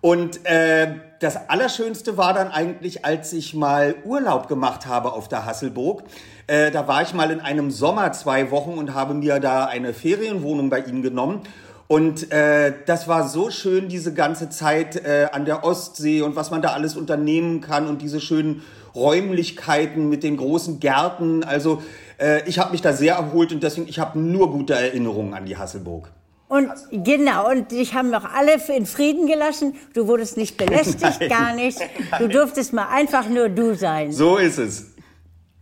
Und 0.00 0.44
äh, 0.44 0.94
das 1.20 1.48
Allerschönste 1.48 2.16
war 2.16 2.34
dann 2.34 2.48
eigentlich, 2.48 3.04
als 3.04 3.32
ich 3.32 3.54
mal 3.54 3.94
Urlaub 4.04 4.48
gemacht 4.48 4.86
habe 4.86 5.12
auf 5.12 5.28
der 5.28 5.46
Hasselburg. 5.46 6.04
Äh, 6.46 6.70
da 6.70 6.86
war 6.86 7.02
ich 7.02 7.14
mal 7.14 7.30
in 7.30 7.40
einem 7.40 7.70
Sommer 7.70 8.12
zwei 8.12 8.50
Wochen 8.50 8.74
und 8.74 8.94
habe 8.94 9.14
mir 9.14 9.40
da 9.40 9.64
eine 9.64 9.94
Ferienwohnung 9.94 10.70
bei 10.70 10.80
Ihnen 10.80 11.02
genommen. 11.02 11.40
Und 11.88 12.32
äh, 12.32 12.72
das 12.86 13.06
war 13.06 13.28
so 13.28 13.50
schön, 13.50 13.88
diese 13.88 14.12
ganze 14.12 14.48
Zeit 14.48 14.96
äh, 14.96 15.28
an 15.30 15.44
der 15.44 15.64
Ostsee 15.64 16.20
und 16.22 16.34
was 16.34 16.50
man 16.50 16.60
da 16.60 16.70
alles 16.70 16.96
unternehmen 16.96 17.60
kann 17.60 17.86
und 17.86 18.02
diese 18.02 18.20
schönen 18.20 18.62
Räumlichkeiten 18.96 20.08
mit 20.08 20.22
den 20.22 20.36
großen 20.36 20.80
Gärten. 20.80 21.44
Also 21.44 21.82
äh, 22.18 22.48
ich 22.48 22.58
habe 22.58 22.72
mich 22.72 22.82
da 22.82 22.92
sehr 22.92 23.14
erholt 23.14 23.52
und 23.52 23.62
deswegen, 23.62 23.86
ich 23.88 23.98
habe 23.98 24.18
nur 24.18 24.50
gute 24.50 24.74
Erinnerungen 24.74 25.34
an 25.34 25.46
die 25.46 25.56
Hasselburg. 25.56 26.10
Und 26.48 26.70
genau, 26.92 27.50
und 27.50 27.72
dich 27.72 27.94
haben 27.94 28.14
auch 28.14 28.24
alle 28.24 28.56
in 28.74 28.86
Frieden 28.86 29.26
gelassen. 29.26 29.74
Du 29.94 30.06
wurdest 30.06 30.36
nicht 30.36 30.56
belästigt, 30.64 31.20
Nein. 31.20 31.28
gar 31.28 31.54
nicht. 31.54 31.78
Du 32.18 32.28
durftest 32.28 32.72
mal 32.72 32.88
einfach 32.88 33.28
nur 33.28 33.48
du 33.48 33.74
sein. 33.74 34.12
So 34.12 34.36
ist 34.36 34.58
es. 34.58 34.94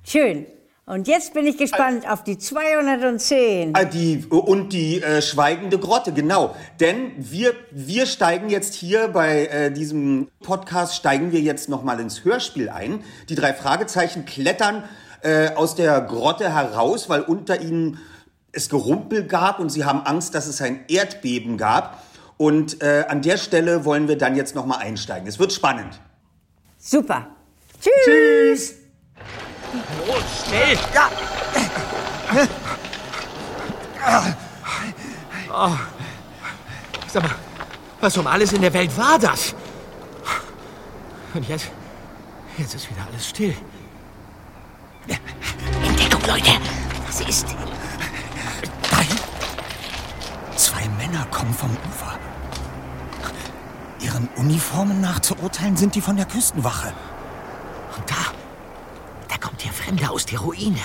Schön. 0.07 0.47
Und 0.87 1.09
jetzt 1.09 1.33
bin 1.33 1.47
ich 1.47 1.57
gespannt 1.57 2.11
auf 2.11 2.25
die 2.25 2.37
210. 2.37 3.75
Ah, 3.75 3.85
Die, 3.85 4.27
und 4.29 4.75
die 4.75 5.03
äh, 5.03 5.23
schweigende 5.23 5.79
Grotte, 5.79 6.13
genau. 6.13 6.55
Denn 6.79 7.13
wir, 7.17 7.55
wir 7.71 8.05
steigen 8.05 8.51
jetzt 8.51 8.75
hier 8.75 9.09
bei 9.09 9.47
äh, 9.47 9.73
diesem 9.73 10.29
Podcast, 10.43 10.95
steigen 10.95 11.33
wir 11.33 11.41
jetzt 11.41 11.71
nochmal 11.71 12.01
ins 12.01 12.25
Hörspiel 12.25 12.69
ein. 12.69 13.03
Die 13.31 13.35
drei 13.35 13.55
Fragezeichen 13.55 14.27
klettern 14.27 14.85
äh, 15.23 15.55
aus 15.55 15.75
der 15.75 16.03
Grotte 16.03 16.53
heraus, 16.53 17.09
weil 17.09 17.23
unter 17.23 17.63
ihnen 17.63 17.99
es 18.53 18.69
Gerumpel 18.69 19.25
gab 19.25 19.61
und 19.61 19.71
sie 19.71 19.87
haben 19.87 20.03
Angst, 20.03 20.35
dass 20.35 20.47
es 20.47 20.61
ein 20.61 20.85
Erdbeben 20.89 21.57
gab. 21.57 22.03
Und 22.37 22.83
äh, 22.83 23.07
an 23.09 23.23
der 23.23 23.39
Stelle 23.39 23.87
wollen 23.87 24.07
wir 24.07 24.19
dann 24.19 24.37
jetzt 24.37 24.55
nochmal 24.55 24.81
einsteigen. 24.81 25.27
Es 25.27 25.39
wird 25.39 25.51
spannend. 25.53 25.99
Super. 26.79 27.29
Tschüss. 27.81 27.95
Tschüss! 28.05 28.75
Los, 30.07 30.47
schnell! 30.47 30.79
Ja, 30.95 31.11
Sag 37.15 37.23
mal, 37.23 37.35
was 38.01 38.17
um 38.17 38.27
alles 38.27 38.53
in 38.53 38.61
der 38.61 38.73
Welt 38.73 38.97
war 38.99 39.19
das? 39.19 39.55
Und 41.33 41.49
jetzt, 41.49 41.71
jetzt 42.59 42.75
ist 42.75 42.91
wieder 42.91 43.07
alles 43.09 43.29
still. 43.29 43.55
Entdeckung, 45.87 46.21
Leute. 46.27 46.51
Was 47.07 47.21
ist? 47.21 47.47
Dahin. 48.91 49.19
Zwei 50.57 50.89
Männer 50.99 51.25
kommen 51.31 51.55
vom 51.55 51.71
Ufer. 51.71 52.19
Ihren 54.01 54.29
Uniformen 54.37 55.01
nach 55.01 55.21
zu 55.21 55.37
urteilen 55.39 55.77
sind 55.77 55.95
die 55.95 56.01
von 56.01 56.17
der 56.17 56.27
Küstenwache. 56.27 56.93
Und 57.97 58.11
da, 58.11 58.34
da 59.85 59.91
kommt 59.91 60.01
der 60.01 60.07
Fremde 60.07 60.11
aus 60.11 60.27
der 60.27 60.39
Ruine. 60.41 60.81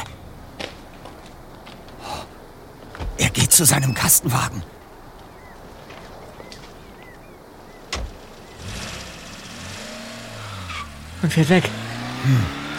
Er 3.17 3.29
geht 3.29 3.51
zu 3.51 3.65
seinem 3.65 3.93
Kastenwagen. 3.93 4.63
Und 11.21 11.33
fährt 11.33 11.49
weg. 11.49 11.69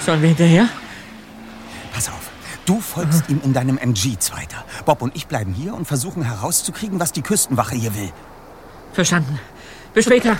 Sollen 0.04 0.22
wir 0.22 0.28
hinterher? 0.28 0.68
Pass 1.92 2.08
auf. 2.08 2.30
Du 2.64 2.80
folgst 2.80 3.28
ihm 3.28 3.40
in 3.44 3.52
deinem 3.52 3.76
MG, 3.78 4.16
Zweiter. 4.18 4.64
Bob 4.84 5.02
und 5.02 5.14
ich 5.16 5.26
bleiben 5.26 5.52
hier 5.52 5.74
und 5.74 5.86
versuchen 5.86 6.22
herauszukriegen, 6.22 7.00
was 7.00 7.12
die 7.12 7.22
Küstenwache 7.22 7.74
hier 7.74 7.94
will. 7.94 8.12
Verstanden. 8.92 9.38
Bis 9.92 10.04
später. 10.06 10.36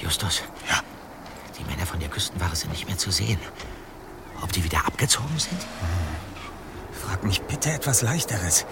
Justus, 0.00 0.42
Ja. 0.68 0.80
die 1.58 1.64
Männer 1.70 1.86
von 1.86 2.00
der 2.00 2.08
Küstenwache 2.08 2.56
sind 2.56 2.70
nicht 2.72 2.86
mehr 2.86 2.89
zu 3.00 3.10
sehen. 3.10 3.38
Ob 4.42 4.52
die 4.52 4.62
wieder 4.62 4.86
abgezogen 4.86 5.38
sind? 5.38 5.60
Frag 6.92 7.24
mich 7.24 7.42
bitte 7.42 7.70
etwas 7.72 8.02
Leichteres. 8.02 8.66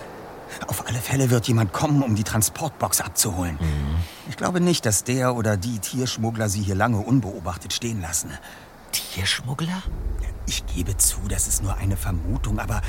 Auf 0.66 0.86
alle 0.86 0.98
Fälle 0.98 1.30
wird 1.30 1.46
jemand 1.48 1.72
kommen, 1.72 2.02
um 2.02 2.14
die 2.14 2.24
Transportbox 2.24 3.00
abzuholen. 3.00 3.58
Ich 4.28 4.36
glaube 4.36 4.60
nicht, 4.60 4.86
dass 4.86 5.04
der 5.04 5.34
oder 5.34 5.56
die 5.56 5.78
Tierschmuggler 5.78 6.48
sie 6.48 6.62
hier 6.62 6.74
lange 6.74 6.98
unbeobachtet 6.98 7.72
stehen 7.72 8.00
lassen. 8.00 8.30
Tierschmuggler? 8.92 9.82
Ich 10.46 10.64
gebe 10.66 10.96
zu, 10.96 11.20
das 11.28 11.48
ist 11.48 11.62
nur 11.62 11.76
eine 11.76 11.96
Vermutung, 11.96 12.58
aber 12.58 12.80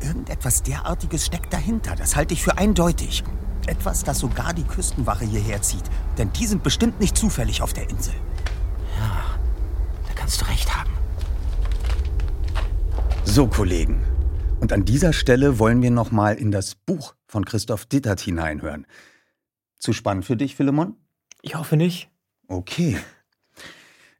irgendetwas 0.00 0.62
derartiges 0.62 1.24
steckt 1.24 1.52
dahinter. 1.52 1.96
Das 1.96 2.16
halte 2.16 2.34
ich 2.34 2.42
für 2.42 2.58
eindeutig. 2.58 3.24
Etwas, 3.66 4.04
das 4.04 4.18
sogar 4.18 4.52
die 4.52 4.64
Küstenwache 4.64 5.24
hierher 5.24 5.62
zieht. 5.62 5.84
Denn 6.18 6.32
die 6.32 6.46
sind 6.46 6.62
bestimmt 6.62 7.00
nicht 7.00 7.16
zufällig 7.16 7.62
auf 7.62 7.72
der 7.72 7.88
Insel. 7.88 8.14
Ja, 8.98 9.24
da 10.06 10.12
kannst 10.14 10.40
du 10.40 10.44
recht 10.44 10.75
haben. 10.75 10.75
So, 13.36 13.46
Kollegen. 13.46 14.02
Und 14.60 14.72
an 14.72 14.86
dieser 14.86 15.12
Stelle 15.12 15.58
wollen 15.58 15.82
wir 15.82 15.90
noch 15.90 16.10
mal 16.10 16.36
in 16.36 16.50
das 16.50 16.74
Buch 16.74 17.14
von 17.26 17.44
Christoph 17.44 17.84
Dittert 17.84 18.18
hineinhören. 18.18 18.86
Zu 19.78 19.92
spannend 19.92 20.24
für 20.24 20.38
dich, 20.38 20.56
Philemon? 20.56 20.96
Ich 21.42 21.54
hoffe 21.54 21.76
nicht. 21.76 22.08
Okay. 22.48 22.96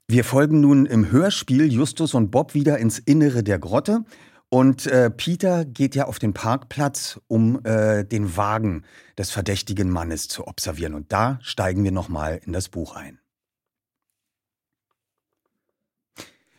Wir 0.07 0.23
folgen 0.23 0.61
nun 0.61 0.85
im 0.85 1.11
Hörspiel 1.11 1.73
Justus 1.73 2.13
und 2.13 2.31
Bob 2.31 2.53
wieder 2.53 2.77
ins 2.77 2.99
Innere 2.99 3.43
der 3.43 3.59
Grotte. 3.59 4.05
Und 4.51 4.87
äh, 4.87 5.09
Peter 5.09 5.65
geht 5.65 5.95
ja 5.95 6.05
auf 6.05 6.19
den 6.19 6.35
Parkplatz, 6.35 7.19
um 7.27 7.65
äh, 7.65 8.05
den 8.05 8.37
Wagen 8.37 8.85
des 9.17 9.31
verdächtigen 9.31 9.89
Mannes 9.89 10.29
zu 10.29 10.47
observieren. 10.47 10.93
Und 10.93 11.11
da 11.11 11.39
steigen 11.41 11.85
wir 11.85 11.91
nochmal 11.91 12.43
in 12.45 12.53
das 12.53 12.69
Buch 12.69 12.95
ein. 12.95 13.19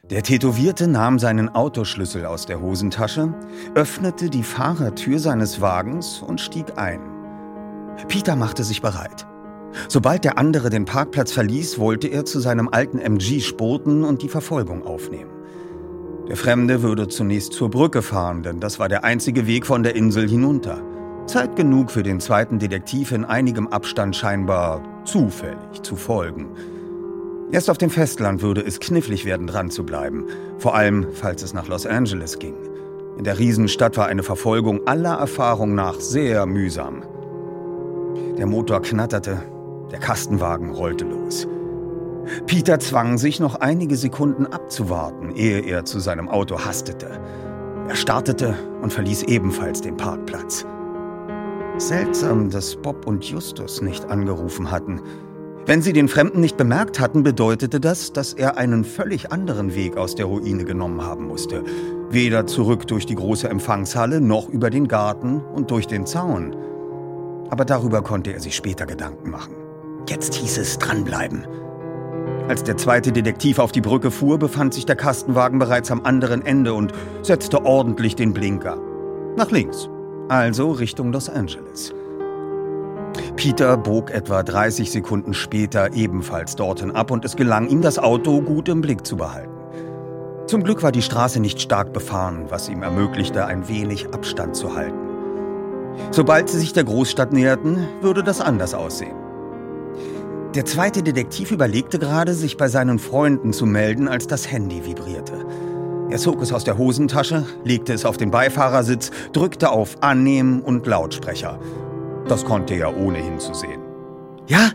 Der 0.09 0.23
Tätowierte 0.23 0.87
nahm 0.87 1.19
seinen 1.19 1.53
Autoschlüssel 1.53 2.25
aus 2.25 2.45
der 2.45 2.61
Hosentasche, 2.61 3.33
öffnete 3.75 4.29
die 4.29 4.43
Fahrertür 4.43 5.19
seines 5.19 5.59
Wagens 5.59 6.21
und 6.21 6.39
stieg 6.39 6.77
ein. 6.77 7.01
Peter 8.07 8.37
machte 8.37 8.63
sich 8.63 8.81
bereit. 8.81 9.27
Sobald 9.89 10.23
der 10.23 10.37
andere 10.37 10.69
den 10.69 10.85
Parkplatz 10.85 11.33
verließ, 11.33 11.77
wollte 11.77 12.07
er 12.07 12.23
zu 12.23 12.39
seinem 12.39 12.69
alten 12.69 12.99
MG 12.99 13.41
spurten 13.41 14.05
und 14.05 14.21
die 14.21 14.29
Verfolgung 14.29 14.85
aufnehmen. 14.85 15.31
Der 16.29 16.37
Fremde 16.37 16.83
würde 16.83 17.09
zunächst 17.09 17.51
zur 17.51 17.69
Brücke 17.69 18.01
fahren, 18.01 18.43
denn 18.43 18.61
das 18.61 18.79
war 18.79 18.87
der 18.87 19.03
einzige 19.03 19.45
Weg 19.45 19.65
von 19.65 19.83
der 19.83 19.95
Insel 19.97 20.29
hinunter. 20.29 20.81
Zeit 21.25 21.57
genug 21.57 21.91
für 21.91 22.03
den 22.03 22.21
zweiten 22.21 22.59
Detektiv 22.59 23.11
in 23.11 23.25
einigem 23.25 23.67
Abstand 23.67 24.15
scheinbar 24.15 24.81
zufällig 25.03 25.81
zu 25.81 25.97
folgen. 25.97 26.47
Erst 27.49 27.69
auf 27.69 27.77
dem 27.77 27.89
Festland 27.89 28.41
würde 28.41 28.61
es 28.61 28.79
knifflig 28.79 29.23
werden, 29.23 29.47
dran 29.47 29.71
zu 29.71 29.85
bleiben. 29.85 30.25
Vor 30.57 30.75
allem, 30.75 31.07
falls 31.13 31.43
es 31.43 31.53
nach 31.53 31.67
Los 31.67 31.85
Angeles 31.85 32.39
ging. 32.39 32.55
In 33.17 33.23
der 33.23 33.39
Riesenstadt 33.39 33.95
war 33.97 34.07
eine 34.07 34.23
Verfolgung 34.23 34.85
aller 34.85 35.15
Erfahrung 35.15 35.73
nach 35.73 35.99
sehr 35.99 36.45
mühsam. 36.45 37.03
Der 38.37 38.45
Motor 38.45 38.81
knatterte, 38.81 39.41
der 39.91 39.99
Kastenwagen 39.99 40.71
rollte 40.71 41.05
los. 41.05 41.47
Peter 42.45 42.79
zwang 42.79 43.17
sich 43.17 43.39
noch 43.39 43.55
einige 43.55 43.95
Sekunden 43.95 44.45
abzuwarten, 44.45 45.31
ehe 45.31 45.61
er 45.61 45.85
zu 45.85 45.99
seinem 45.99 46.27
Auto 46.27 46.59
hastete. 46.59 47.19
Er 47.87 47.95
startete 47.95 48.55
und 48.81 48.91
verließ 48.91 49.23
ebenfalls 49.23 49.79
den 49.79 49.95
Parkplatz. 49.95 50.65
Seltsam, 51.77 52.49
dass 52.49 52.75
Bob 52.75 53.07
und 53.07 53.23
Justus 53.23 53.81
nicht 53.81 54.09
angerufen 54.09 54.69
hatten. 54.69 55.01
Wenn 55.67 55.81
sie 55.81 55.91
den 55.91 56.07
Fremden 56.07 56.39
nicht 56.39 56.55
bemerkt 56.55 57.01
hatten, 57.01 57.23
bedeutete 57.23 57.81
das, 57.81 58.13
dass 58.13 58.31
er 58.31 58.57
einen 58.57 58.85
völlig 58.85 59.33
anderen 59.33 59.75
Weg 59.75 59.97
aus 59.97 60.15
der 60.15 60.27
Ruine 60.27 60.63
genommen 60.63 61.01
haben 61.01 61.27
musste. 61.27 61.61
Weder 62.09 62.47
zurück 62.47 62.87
durch 62.87 63.05
die 63.05 63.15
große 63.15 63.49
Empfangshalle 63.49 64.21
noch 64.21 64.47
über 64.47 64.69
den 64.69 64.87
Garten 64.87 65.41
und 65.41 65.69
durch 65.69 65.85
den 65.85 66.05
Zaun. 66.05 66.55
Aber 67.49 67.65
darüber 67.65 68.01
konnte 68.01 68.31
er 68.31 68.39
sich 68.39 68.55
später 68.55 68.85
Gedanken 68.85 69.29
machen. 69.29 69.55
Jetzt 70.07 70.35
hieß 70.35 70.57
es 70.57 70.79
dranbleiben. 70.79 71.45
Als 72.47 72.63
der 72.63 72.77
zweite 72.77 73.11
Detektiv 73.11 73.59
auf 73.59 73.73
die 73.73 73.81
Brücke 73.81 74.09
fuhr, 74.09 74.39
befand 74.39 74.73
sich 74.73 74.85
der 74.85 74.95
Kastenwagen 74.95 75.59
bereits 75.59 75.91
am 75.91 76.05
anderen 76.05 76.45
Ende 76.45 76.73
und 76.73 76.93
setzte 77.23 77.65
ordentlich 77.65 78.15
den 78.15 78.31
Blinker. 78.31 78.77
Nach 79.35 79.51
links, 79.51 79.89
also 80.29 80.71
Richtung 80.71 81.11
Los 81.11 81.27
Angeles. 81.29 81.93
Peter 83.35 83.77
bog 83.77 84.11
etwa 84.11 84.43
30 84.43 84.91
Sekunden 84.91 85.33
später 85.33 85.93
ebenfalls 85.93 86.55
dorthin 86.55 86.91
ab 86.91 87.11
und 87.11 87.25
es 87.25 87.35
gelang 87.35 87.67
ihm, 87.67 87.81
das 87.81 87.99
Auto 87.99 88.41
gut 88.41 88.69
im 88.69 88.81
Blick 88.81 89.05
zu 89.05 89.17
behalten. 89.17 89.51
Zum 90.47 90.63
Glück 90.63 90.81
war 90.81 90.93
die 90.93 91.01
Straße 91.01 91.41
nicht 91.41 91.61
stark 91.61 91.91
befahren, 91.91 92.45
was 92.49 92.69
ihm 92.69 92.81
ermöglichte, 92.81 93.45
ein 93.45 93.67
wenig 93.67 94.13
Abstand 94.13 94.55
zu 94.55 94.75
halten. 94.75 94.97
Sobald 96.11 96.49
sie 96.49 96.59
sich 96.59 96.73
der 96.73 96.85
Großstadt 96.85 97.33
näherten, 97.33 97.87
würde 98.01 98.23
das 98.23 98.39
anders 98.39 98.73
aussehen. 98.73 99.15
Der 100.55 100.63
zweite 100.65 101.03
Detektiv 101.03 101.51
überlegte 101.51 101.99
gerade, 101.99 102.33
sich 102.33 102.55
bei 102.55 102.69
seinen 102.69 102.97
Freunden 102.97 103.51
zu 103.51 103.65
melden, 103.65 104.07
als 104.07 104.27
das 104.27 104.49
Handy 104.49 104.85
vibrierte. 104.85 105.45
Er 106.09 106.17
zog 106.17 106.41
es 106.41 106.53
aus 106.53 106.63
der 106.63 106.77
Hosentasche, 106.77 107.45
legte 107.65 107.91
es 107.91 108.05
auf 108.05 108.15
den 108.15 108.31
Beifahrersitz, 108.31 109.11
drückte 109.33 109.69
auf 109.69 109.97
Annehmen 110.01 110.61
und 110.61 110.87
Lautsprecher 110.87 111.59
das 112.27 112.45
konnte 112.45 112.75
er 112.75 112.95
ohnehin 112.97 113.39
zu 113.39 113.53
sehen. 113.53 113.81
Ja? 114.47 114.71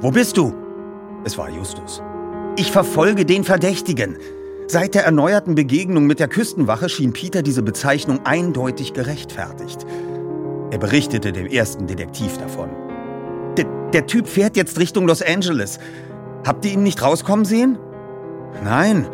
Wo 0.00 0.10
bist 0.10 0.36
du? 0.36 0.54
Es 1.24 1.36
war 1.36 1.50
Justus. 1.50 2.02
Ich 2.56 2.70
verfolge 2.72 3.24
den 3.24 3.44
Verdächtigen. 3.44 4.16
Seit 4.66 4.94
der 4.94 5.04
erneuerten 5.04 5.54
Begegnung 5.54 6.06
mit 6.06 6.20
der 6.20 6.28
Küstenwache 6.28 6.88
schien 6.88 7.12
Peter 7.12 7.42
diese 7.42 7.62
Bezeichnung 7.62 8.20
eindeutig 8.24 8.92
gerechtfertigt. 8.92 9.86
Er 10.70 10.78
berichtete 10.78 11.32
dem 11.32 11.46
ersten 11.46 11.86
Detektiv 11.86 12.36
davon. 12.36 12.68
Der, 13.56 13.64
der 13.92 14.06
Typ 14.06 14.28
fährt 14.28 14.56
jetzt 14.56 14.78
Richtung 14.78 15.06
Los 15.06 15.22
Angeles. 15.22 15.78
Habt 16.46 16.64
ihr 16.64 16.72
ihn 16.72 16.82
nicht 16.82 17.02
rauskommen 17.02 17.44
sehen? 17.44 17.78
Nein, 18.62 19.06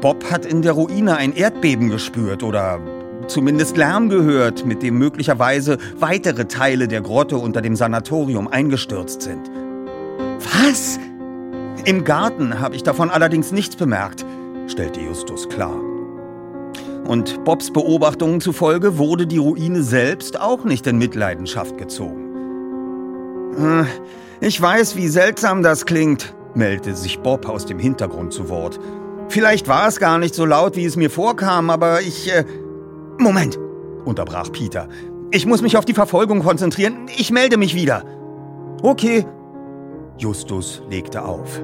Bob 0.00 0.30
hat 0.30 0.44
in 0.44 0.62
der 0.62 0.72
Ruine 0.72 1.16
ein 1.16 1.34
Erdbeben 1.34 1.88
gespürt 1.88 2.42
oder 2.42 2.80
zumindest 3.28 3.76
Lärm 3.76 4.08
gehört, 4.08 4.64
mit 4.64 4.82
dem 4.82 4.98
möglicherweise 4.98 5.78
weitere 5.98 6.46
Teile 6.46 6.88
der 6.88 7.00
Grotte 7.00 7.36
unter 7.36 7.60
dem 7.60 7.76
Sanatorium 7.76 8.48
eingestürzt 8.48 9.22
sind. 9.22 9.50
Was? 10.60 10.98
Im 11.84 12.04
Garten 12.04 12.60
habe 12.60 12.74
ich 12.74 12.82
davon 12.82 13.10
allerdings 13.10 13.52
nichts 13.52 13.76
bemerkt, 13.76 14.24
stellte 14.66 15.00
Justus 15.00 15.48
klar. 15.48 15.76
Und 17.06 17.44
Bobs 17.44 17.70
Beobachtungen 17.72 18.40
zufolge 18.40 18.98
wurde 18.98 19.26
die 19.26 19.38
Ruine 19.38 19.82
selbst 19.82 20.38
auch 20.40 20.64
nicht 20.64 20.86
in 20.86 20.98
Mitleidenschaft 20.98 21.78
gezogen. 21.78 22.28
Äh, 23.56 23.84
ich 24.46 24.60
weiß, 24.60 24.96
wie 24.96 25.08
seltsam 25.08 25.62
das 25.62 25.86
klingt, 25.86 26.34
meldete 26.54 26.94
sich 26.94 27.20
Bob 27.20 27.48
aus 27.48 27.64
dem 27.64 27.78
Hintergrund 27.78 28.32
zu 28.32 28.50
Wort. 28.50 28.78
Vielleicht 29.28 29.68
war 29.68 29.88
es 29.88 29.98
gar 29.98 30.18
nicht 30.18 30.34
so 30.34 30.44
laut, 30.44 30.76
wie 30.76 30.84
es 30.84 30.96
mir 30.96 31.10
vorkam, 31.10 31.70
aber 31.70 32.02
ich... 32.02 32.30
Äh, 32.32 32.44
Moment, 33.18 33.58
unterbrach 34.04 34.52
Peter. 34.52 34.88
Ich 35.32 35.44
muss 35.44 35.60
mich 35.60 35.76
auf 35.76 35.84
die 35.84 35.94
Verfolgung 35.94 36.40
konzentrieren. 36.40 37.06
Ich 37.16 37.32
melde 37.32 37.56
mich 37.56 37.74
wieder. 37.74 38.04
Okay. 38.82 39.26
Justus 40.16 40.82
legte 40.88 41.24
auf. 41.24 41.60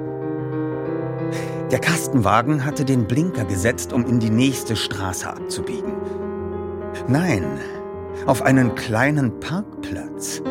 Der 1.71 1.79
Kastenwagen 1.79 2.64
hatte 2.64 2.85
den 2.85 3.07
Blinker 3.07 3.45
gesetzt, 3.45 3.93
um 3.93 4.05
in 4.05 4.19
die 4.19 4.31
nächste 4.31 4.77
Straße 4.77 5.29
abzubiegen. 5.29 5.93
Nein, 7.09 7.45
auf 8.27 8.43
einen 8.43 8.75
kleinen 8.75 9.40
Parkplatz. 9.40 10.43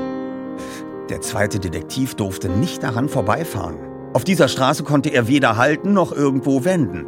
Der 1.09 1.21
zweite 1.21 1.59
Detektiv 1.59 2.15
durfte 2.15 2.49
nicht 2.49 2.81
daran 2.81 3.09
vorbeifahren. 3.09 3.75
Auf 4.13 4.23
dieser 4.23 4.47
Straße 4.47 4.83
konnte 4.83 5.09
er 5.09 5.27
weder 5.27 5.57
halten 5.57 5.93
noch 5.93 6.11
irgendwo 6.11 6.65
wenden. 6.65 7.07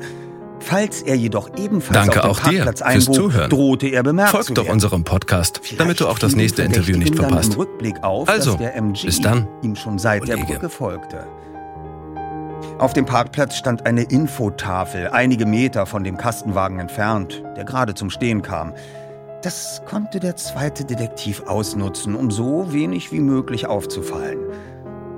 Falls 0.67 1.03
er 1.03 1.15
jedoch 1.15 1.51
ebenfalls 1.57 2.07
Danke 2.07 2.23
auf 2.23 2.39
dir 2.41 2.53
Parkplatz 2.63 2.81
einbog, 2.81 3.13
Zuhören. 3.15 3.49
drohte 3.51 3.87
er 3.87 4.01
bemerkt 4.01 4.31
Folgt 4.31 4.47
zu 4.47 4.53
doch 4.55 4.63
werden. 4.63 4.73
unserem 4.73 5.03
Podcast, 5.03 5.61
damit 5.77 5.99
du 5.99 6.07
auch 6.07 6.17
das 6.17 6.31
Vielleicht 6.31 6.37
nächste 6.37 6.63
Interview 6.63 6.97
nicht 6.97 7.15
verpasst. 7.15 7.55
Auf, 8.01 8.27
Also, 8.27 8.55
der 8.55 8.73
bis 9.03 9.21
dann, 9.21 9.47
ihm 9.61 9.75
schon 9.75 9.99
seit 9.99 10.27
der 10.27 10.37
Kollege. 10.37 10.53
Brücke 10.53 10.69
folgte. 10.69 11.27
Auf 12.79 12.93
dem 12.93 13.05
Parkplatz 13.05 13.55
stand 13.57 13.85
eine 13.85 14.01
Infotafel, 14.01 15.09
einige 15.09 15.45
Meter 15.45 15.85
von 15.85 16.03
dem 16.03 16.17
Kastenwagen 16.17 16.79
entfernt, 16.79 17.43
der 17.55 17.63
gerade 17.63 17.93
zum 17.93 18.09
Stehen 18.09 18.41
kam. 18.41 18.73
Das 19.43 19.83
konnte 19.87 20.19
der 20.19 20.35
zweite 20.35 20.83
Detektiv 20.83 21.43
ausnutzen, 21.45 22.15
um 22.15 22.31
so 22.31 22.73
wenig 22.73 23.11
wie 23.11 23.19
möglich 23.19 23.67
aufzufallen. 23.67 24.39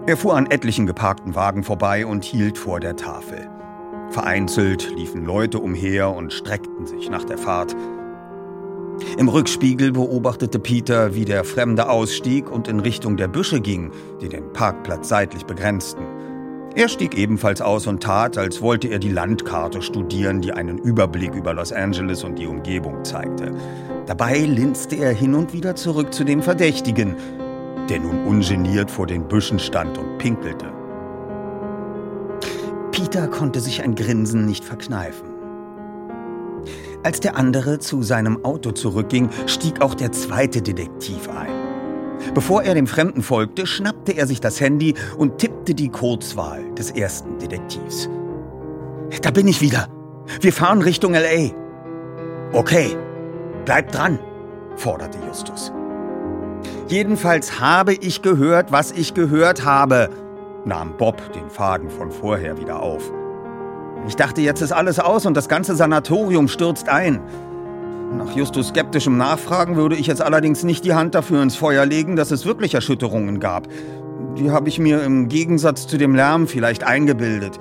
Er 0.08 0.18
fuhr 0.18 0.36
an 0.36 0.52
etlichen 0.52 0.86
geparkten 0.86 1.36
Wagen 1.36 1.64
vorbei 1.64 2.06
und 2.06 2.26
hielt 2.26 2.58
vor 2.58 2.82
der 2.82 2.98
Tafel. 2.98 3.50
Vereinzelt 4.10 4.96
liefen 4.96 5.26
Leute 5.26 5.60
umher 5.60 6.16
und 6.16 6.34
streckten 6.34 6.86
sich 6.86 7.10
nach 7.10 7.24
der 7.24 7.38
Fahrt. 7.38 7.76
Im 9.18 9.30
Rückspiegel 9.30 9.92
beobachtete 9.92 10.60
Peter, 10.60 11.14
wie 11.14 11.26
der 11.26 11.44
Fremde 11.44 11.90
ausstieg 11.90 12.50
und 12.50 12.68
in 12.68 12.80
Richtung 12.80 13.18
der 13.18 13.28
Büsche 13.28 13.62
ging, 13.62 13.92
die 14.22 14.30
den 14.30 14.52
Parkplatz 14.54 15.10
seitlich 15.10 15.46
begrenzten. 15.46 16.04
Er 16.76 16.90
stieg 16.90 17.18
ebenfalls 17.18 17.60
aus 17.60 17.88
und 17.88 18.04
tat, 18.04 18.38
als 18.38 18.62
wollte 18.62 18.88
er 18.88 19.00
die 19.00 19.10
Landkarte 19.10 19.82
studieren, 19.82 20.42
die 20.42 20.52
einen 20.52 20.78
Überblick 20.78 21.34
über 21.34 21.54
Los 21.54 21.72
Angeles 21.72 22.24
und 22.24 22.38
die 22.38 22.46
Umgebung 22.46 23.04
zeigte. 23.04 23.52
Dabei 24.06 24.40
linste 24.40 24.96
er 24.96 25.12
hin 25.12 25.34
und 25.34 25.54
wieder 25.54 25.76
zurück 25.76 26.14
zu 26.14 26.24
dem 26.24 26.44
Verdächtigen, 26.44 27.16
der 27.90 28.00
nun 28.00 28.26
ungeniert 28.26 28.92
vor 28.92 29.08
den 29.08 29.28
Büschen 29.28 29.58
stand 29.58 29.98
und 29.98 30.20
pinkelte. 30.20 30.77
Peter 32.98 33.28
konnte 33.28 33.60
sich 33.60 33.84
ein 33.84 33.94
Grinsen 33.94 34.48
nicht 34.48 34.66
verkneifen. 34.66 35.28
Als 37.04 37.20
der 37.20 37.38
andere 37.38 37.78
zu 37.78 38.02
seinem 38.02 38.44
Auto 38.44 38.72
zurückging, 38.72 39.30
stieg 39.46 39.82
auch 39.82 39.94
der 39.94 40.12
zweite 40.12 40.64
Detektiv 40.64 41.30
ein. 41.30 41.52
Bevor 42.34 42.64
er 42.64 42.74
dem 42.74 42.88
Fremden 42.88 43.22
folgte, 43.22 43.68
schnappte 43.68 44.14
er 44.14 44.26
sich 44.26 44.42
das 44.42 44.60
Handy 44.60 44.96
und 45.16 45.38
tippte 45.38 45.76
die 45.76 45.90
Kurzwahl 45.90 46.74
des 46.74 46.90
ersten 46.90 47.38
Detektivs. 47.38 48.10
Da 49.22 49.30
bin 49.30 49.48
ich 49.48 49.62
wieder. 49.62 49.90
Wir 50.42 50.52
fahren 50.52 50.82
Richtung 50.82 51.14
LA. 51.14 51.52
Okay, 52.52 52.98
bleib 53.66 53.92
dran, 53.92 54.18
forderte 54.76 55.20
Justus. 55.28 55.72
Jedenfalls 56.88 57.60
habe 57.60 57.94
ich 57.94 58.24
gehört, 58.24 58.72
was 58.72 58.92
ich 58.92 59.14
gehört 59.14 59.64
habe, 59.64 60.10
nahm 60.68 60.96
Bob 60.98 61.34
den 61.34 61.50
Faden 61.50 61.90
von 61.90 62.12
vorher 62.12 62.58
wieder 62.60 62.82
auf. 62.82 63.12
Ich 64.08 64.16
dachte, 64.16 64.42
jetzt 64.42 64.62
ist 64.62 64.72
alles 64.72 65.00
aus 65.00 65.26
und 65.26 65.36
das 65.36 65.50
ganze 65.50 65.76
Sanatorium 65.76 66.48
stürzt 66.48 66.88
ein. 66.88 67.22
Nach 68.18 68.34
Justus 68.36 68.70
skeptischem 68.70 69.18
Nachfragen 69.18 69.76
würde 69.76 69.96
ich 69.96 70.08
jetzt 70.08 70.22
allerdings 70.22 70.64
nicht 70.64 70.86
die 70.86 70.94
Hand 70.94 71.16
dafür 71.16 71.42
ins 71.42 71.56
Feuer 71.56 71.86
legen, 71.86 72.16
dass 72.16 72.32
es 72.32 72.46
wirklich 72.46 72.74
Erschütterungen 72.74 73.40
gab. 73.40 73.68
Die 74.38 74.52
habe 74.52 74.70
ich 74.70 74.80
mir 74.80 75.04
im 75.04 75.28
Gegensatz 75.28 75.88
zu 75.88 75.98
dem 75.98 76.16
Lärm 76.16 76.48
vielleicht 76.48 76.84
eingebildet. 76.84 77.60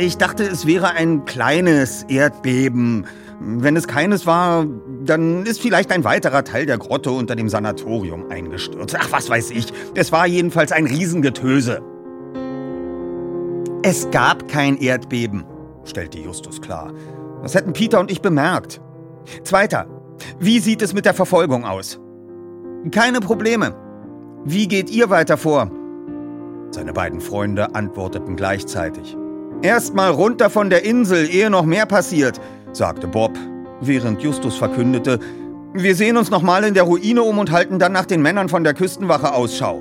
Ich 0.00 0.18
dachte, 0.18 0.44
es 0.44 0.66
wäre 0.66 0.90
ein 0.90 1.24
kleines 1.24 2.04
Erdbeben. 2.04 3.06
Wenn 3.40 3.76
es 3.76 3.86
keines 3.86 4.26
war, 4.26 4.66
dann 5.04 5.44
ist 5.44 5.60
vielleicht 5.60 5.92
ein 5.92 6.04
weiterer 6.04 6.44
Teil 6.44 6.66
der 6.66 6.78
Grotte 6.78 7.10
unter 7.10 7.36
dem 7.36 7.48
Sanatorium 7.48 8.30
eingestürzt. 8.30 8.96
Ach, 8.98 9.10
was 9.10 9.28
weiß 9.28 9.50
ich. 9.50 9.72
Es 9.94 10.12
war 10.12 10.26
jedenfalls 10.26 10.72
ein 10.72 10.86
Riesengetöse. 10.86 11.82
Es 13.88 14.10
gab 14.10 14.48
kein 14.48 14.78
Erdbeben, 14.78 15.44
stellte 15.84 16.18
Justus 16.18 16.60
klar. 16.60 16.92
Das 17.42 17.54
hätten 17.54 17.72
Peter 17.72 18.00
und 18.00 18.10
ich 18.10 18.20
bemerkt. 18.20 18.80
Zweiter, 19.44 19.86
wie 20.40 20.58
sieht 20.58 20.82
es 20.82 20.92
mit 20.92 21.04
der 21.04 21.14
Verfolgung 21.14 21.64
aus? 21.64 22.00
Keine 22.90 23.20
Probleme. 23.20 23.76
Wie 24.44 24.66
geht 24.66 24.90
ihr 24.90 25.08
weiter 25.08 25.36
vor? 25.36 25.70
Seine 26.72 26.92
beiden 26.92 27.20
Freunde 27.20 27.76
antworteten 27.76 28.34
gleichzeitig. 28.34 29.16
Erstmal 29.62 30.10
runter 30.10 30.50
von 30.50 30.68
der 30.68 30.84
Insel, 30.84 31.30
ehe 31.30 31.48
noch 31.48 31.64
mehr 31.64 31.86
passiert, 31.86 32.40
sagte 32.72 33.06
Bob, 33.06 33.38
während 33.80 34.20
Justus 34.20 34.56
verkündete, 34.56 35.20
wir 35.74 35.94
sehen 35.94 36.16
uns 36.16 36.28
nochmal 36.28 36.64
in 36.64 36.74
der 36.74 36.82
Ruine 36.82 37.22
um 37.22 37.38
und 37.38 37.52
halten 37.52 37.78
dann 37.78 37.92
nach 37.92 38.06
den 38.06 38.20
Männern 38.20 38.48
von 38.48 38.64
der 38.64 38.74
Küstenwache 38.74 39.32
Ausschau. 39.32 39.80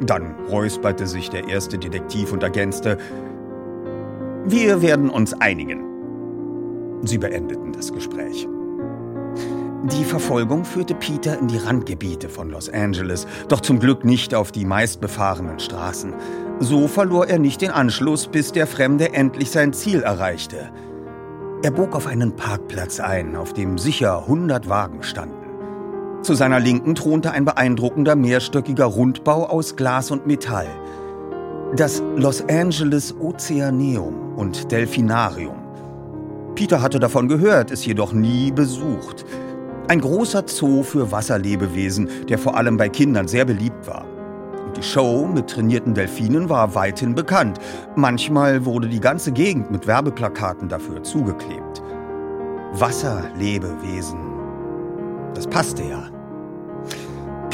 Dann 0.00 0.34
räusperte 0.50 1.06
sich 1.06 1.30
der 1.30 1.48
erste 1.48 1.78
Detektiv 1.78 2.32
und 2.32 2.42
ergänzte, 2.42 2.98
wir 4.44 4.82
werden 4.82 5.10
uns 5.10 5.34
einigen. 5.40 5.82
Sie 7.02 7.18
beendeten 7.18 7.72
das 7.72 7.92
Gespräch. 7.92 8.46
Die 9.92 10.04
Verfolgung 10.04 10.64
führte 10.64 10.94
Peter 10.94 11.38
in 11.38 11.48
die 11.48 11.58
Randgebiete 11.58 12.28
von 12.28 12.50
Los 12.50 12.68
Angeles, 12.68 13.26
doch 13.48 13.60
zum 13.60 13.78
Glück 13.78 14.04
nicht 14.04 14.34
auf 14.34 14.50
die 14.50 14.64
meistbefahrenen 14.64 15.60
Straßen. 15.60 16.14
So 16.58 16.88
verlor 16.88 17.28
er 17.28 17.38
nicht 17.38 17.60
den 17.60 17.70
Anschluss, 17.70 18.26
bis 18.26 18.52
der 18.52 18.66
Fremde 18.66 19.12
endlich 19.14 19.50
sein 19.50 19.72
Ziel 19.72 20.02
erreichte. 20.02 20.70
Er 21.62 21.70
bog 21.70 21.94
auf 21.94 22.06
einen 22.06 22.34
Parkplatz 22.34 23.00
ein, 23.00 23.36
auf 23.36 23.52
dem 23.52 23.78
sicher 23.78 24.20
100 24.20 24.68
Wagen 24.68 25.02
standen. 25.02 25.45
Zu 26.26 26.34
seiner 26.34 26.58
Linken 26.58 26.96
thronte 26.96 27.30
ein 27.30 27.44
beeindruckender 27.44 28.16
mehrstöckiger 28.16 28.86
Rundbau 28.86 29.46
aus 29.46 29.76
Glas 29.76 30.10
und 30.10 30.26
Metall. 30.26 30.66
Das 31.76 32.02
Los 32.16 32.42
Angeles 32.48 33.14
Ozeaneum 33.20 34.34
und 34.34 34.72
Delfinarium. 34.72 35.54
Peter 36.56 36.82
hatte 36.82 36.98
davon 36.98 37.28
gehört, 37.28 37.70
es 37.70 37.86
jedoch 37.86 38.12
nie 38.12 38.50
besucht. 38.50 39.24
Ein 39.86 40.00
großer 40.00 40.42
Zoo 40.46 40.82
für 40.82 41.12
Wasserlebewesen, 41.12 42.08
der 42.28 42.38
vor 42.38 42.56
allem 42.56 42.76
bei 42.76 42.88
Kindern 42.88 43.28
sehr 43.28 43.44
beliebt 43.44 43.86
war. 43.86 44.04
Die 44.76 44.82
Show 44.82 45.28
mit 45.32 45.48
trainierten 45.48 45.94
Delfinen 45.94 46.48
war 46.48 46.74
weithin 46.74 47.14
bekannt. 47.14 47.60
Manchmal 47.94 48.64
wurde 48.64 48.88
die 48.88 48.98
ganze 48.98 49.30
Gegend 49.30 49.70
mit 49.70 49.86
Werbeplakaten 49.86 50.68
dafür 50.68 51.04
zugeklebt. 51.04 51.84
Wasserlebewesen. 52.72 54.18
Das 55.32 55.46
passte 55.46 55.84
ja. 55.84 56.15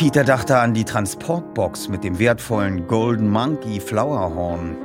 Peter 0.03 0.24
dachte 0.24 0.59
an 0.59 0.74
die 0.74 0.82
Transportbox 0.82 1.88
mit 1.88 2.03
dem 2.03 2.18
wertvollen 2.18 2.88
Golden 2.88 3.30
Monkey 3.30 3.78
Flowerhorn. 3.78 4.76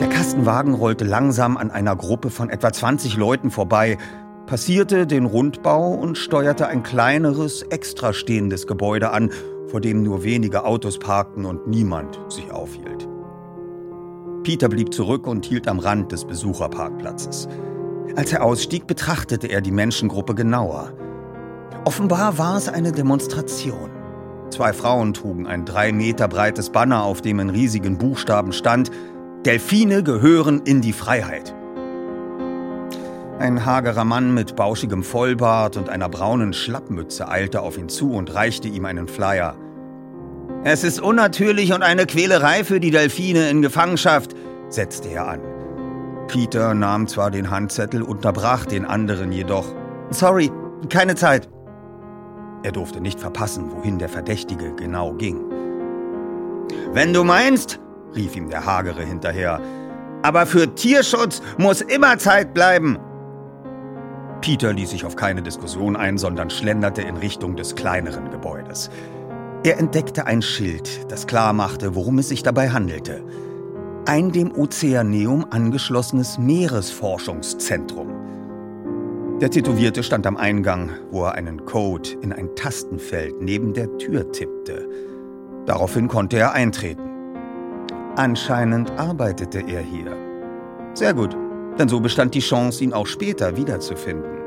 Der 0.00 0.08
Kastenwagen 0.08 0.74
rollte 0.74 1.04
langsam 1.04 1.56
an 1.56 1.70
einer 1.70 1.94
Gruppe 1.94 2.30
von 2.30 2.50
etwa 2.50 2.72
20 2.72 3.16
Leuten 3.16 3.52
vorbei, 3.52 3.98
passierte 4.46 5.06
den 5.06 5.26
Rundbau 5.26 5.94
und 5.94 6.18
steuerte 6.18 6.66
ein 6.66 6.82
kleineres, 6.82 7.62
extra 7.62 8.12
stehendes 8.12 8.66
Gebäude 8.66 9.12
an, 9.12 9.30
vor 9.68 9.80
dem 9.80 10.02
nur 10.02 10.24
wenige 10.24 10.64
Autos 10.64 10.98
parkten 10.98 11.44
und 11.44 11.68
niemand 11.68 12.18
sich 12.28 12.50
aufhielt. 12.50 13.06
Peter 14.42 14.68
blieb 14.68 14.92
zurück 14.92 15.28
und 15.28 15.46
hielt 15.46 15.68
am 15.68 15.78
Rand 15.78 16.10
des 16.10 16.24
Besucherparkplatzes. 16.24 17.46
Als 18.16 18.32
er 18.32 18.42
ausstieg, 18.42 18.88
betrachtete 18.88 19.46
er 19.46 19.60
die 19.60 19.70
Menschengruppe 19.70 20.34
genauer. 20.34 20.92
Offenbar 21.86 22.36
war 22.36 22.56
es 22.56 22.68
eine 22.68 22.90
Demonstration. 22.90 23.90
Zwei 24.50 24.72
Frauen 24.72 25.14
trugen 25.14 25.46
ein 25.46 25.64
drei 25.64 25.92
Meter 25.92 26.26
breites 26.26 26.70
Banner, 26.70 27.04
auf 27.04 27.22
dem 27.22 27.38
in 27.38 27.48
riesigen 27.48 27.96
Buchstaben 27.96 28.52
stand, 28.52 28.90
Delfine 29.44 30.02
gehören 30.02 30.62
in 30.64 30.80
die 30.80 30.92
Freiheit. 30.92 31.54
Ein 33.38 33.64
hagerer 33.64 34.04
Mann 34.04 34.34
mit 34.34 34.56
bauschigem 34.56 35.04
Vollbart 35.04 35.76
und 35.76 35.88
einer 35.88 36.08
braunen 36.08 36.54
Schlappmütze 36.54 37.28
eilte 37.28 37.60
auf 37.60 37.78
ihn 37.78 37.88
zu 37.88 38.14
und 38.14 38.34
reichte 38.34 38.66
ihm 38.66 38.84
einen 38.84 39.06
Flyer. 39.06 39.54
Es 40.64 40.82
ist 40.82 41.00
unnatürlich 41.00 41.72
und 41.72 41.84
eine 41.84 42.06
Quälerei 42.06 42.64
für 42.64 42.80
die 42.80 42.90
Delfine 42.90 43.48
in 43.48 43.62
Gefangenschaft, 43.62 44.34
setzte 44.70 45.10
er 45.10 45.28
an. 45.28 45.40
Peter 46.26 46.74
nahm 46.74 47.06
zwar 47.06 47.30
den 47.30 47.52
Handzettel, 47.52 48.02
unterbrach 48.02 48.66
den 48.66 48.84
anderen 48.84 49.30
jedoch. 49.30 49.72
Sorry, 50.10 50.50
keine 50.88 51.14
Zeit. 51.14 51.48
Er 52.66 52.72
durfte 52.72 53.00
nicht 53.00 53.20
verpassen, 53.20 53.70
wohin 53.70 54.00
der 54.00 54.08
Verdächtige 54.08 54.74
genau 54.74 55.12
ging. 55.12 55.38
Wenn 56.92 57.12
du 57.12 57.22
meinst, 57.22 57.78
rief 58.16 58.34
ihm 58.34 58.50
der 58.50 58.66
Hagere 58.66 59.04
hinterher, 59.04 59.60
aber 60.22 60.46
für 60.46 60.74
Tierschutz 60.74 61.42
muss 61.58 61.80
immer 61.80 62.18
Zeit 62.18 62.54
bleiben. 62.54 62.98
Peter 64.40 64.72
ließ 64.72 64.90
sich 64.90 65.04
auf 65.04 65.14
keine 65.14 65.42
Diskussion 65.42 65.94
ein, 65.94 66.18
sondern 66.18 66.50
schlenderte 66.50 67.02
in 67.02 67.16
Richtung 67.16 67.54
des 67.54 67.76
kleineren 67.76 68.32
Gebäudes. 68.32 68.90
Er 69.62 69.78
entdeckte 69.78 70.26
ein 70.26 70.42
Schild, 70.42 71.08
das 71.08 71.28
klarmachte, 71.28 71.94
worum 71.94 72.18
es 72.18 72.30
sich 72.30 72.42
dabei 72.42 72.70
handelte. 72.70 73.22
Ein 74.06 74.32
dem 74.32 74.50
Ozeaneum 74.50 75.46
angeschlossenes 75.50 76.36
Meeresforschungszentrum. 76.38 78.15
Der 79.40 79.50
Tätowierte 79.50 80.02
stand 80.02 80.26
am 80.26 80.38
Eingang, 80.38 80.92
wo 81.10 81.24
er 81.24 81.34
einen 81.34 81.66
Code 81.66 82.08
in 82.22 82.32
ein 82.32 82.56
Tastenfeld 82.56 83.34
neben 83.42 83.74
der 83.74 83.98
Tür 83.98 84.32
tippte. 84.32 84.88
Daraufhin 85.66 86.08
konnte 86.08 86.38
er 86.38 86.52
eintreten. 86.52 87.02
Anscheinend 88.16 88.92
arbeitete 88.92 89.58
er 89.58 89.82
hier. 89.82 90.16
Sehr 90.94 91.12
gut, 91.12 91.36
denn 91.78 91.86
so 91.86 92.00
bestand 92.00 92.34
die 92.34 92.40
Chance, 92.40 92.82
ihn 92.82 92.94
auch 92.94 93.06
später 93.06 93.58
wiederzufinden. 93.58 94.38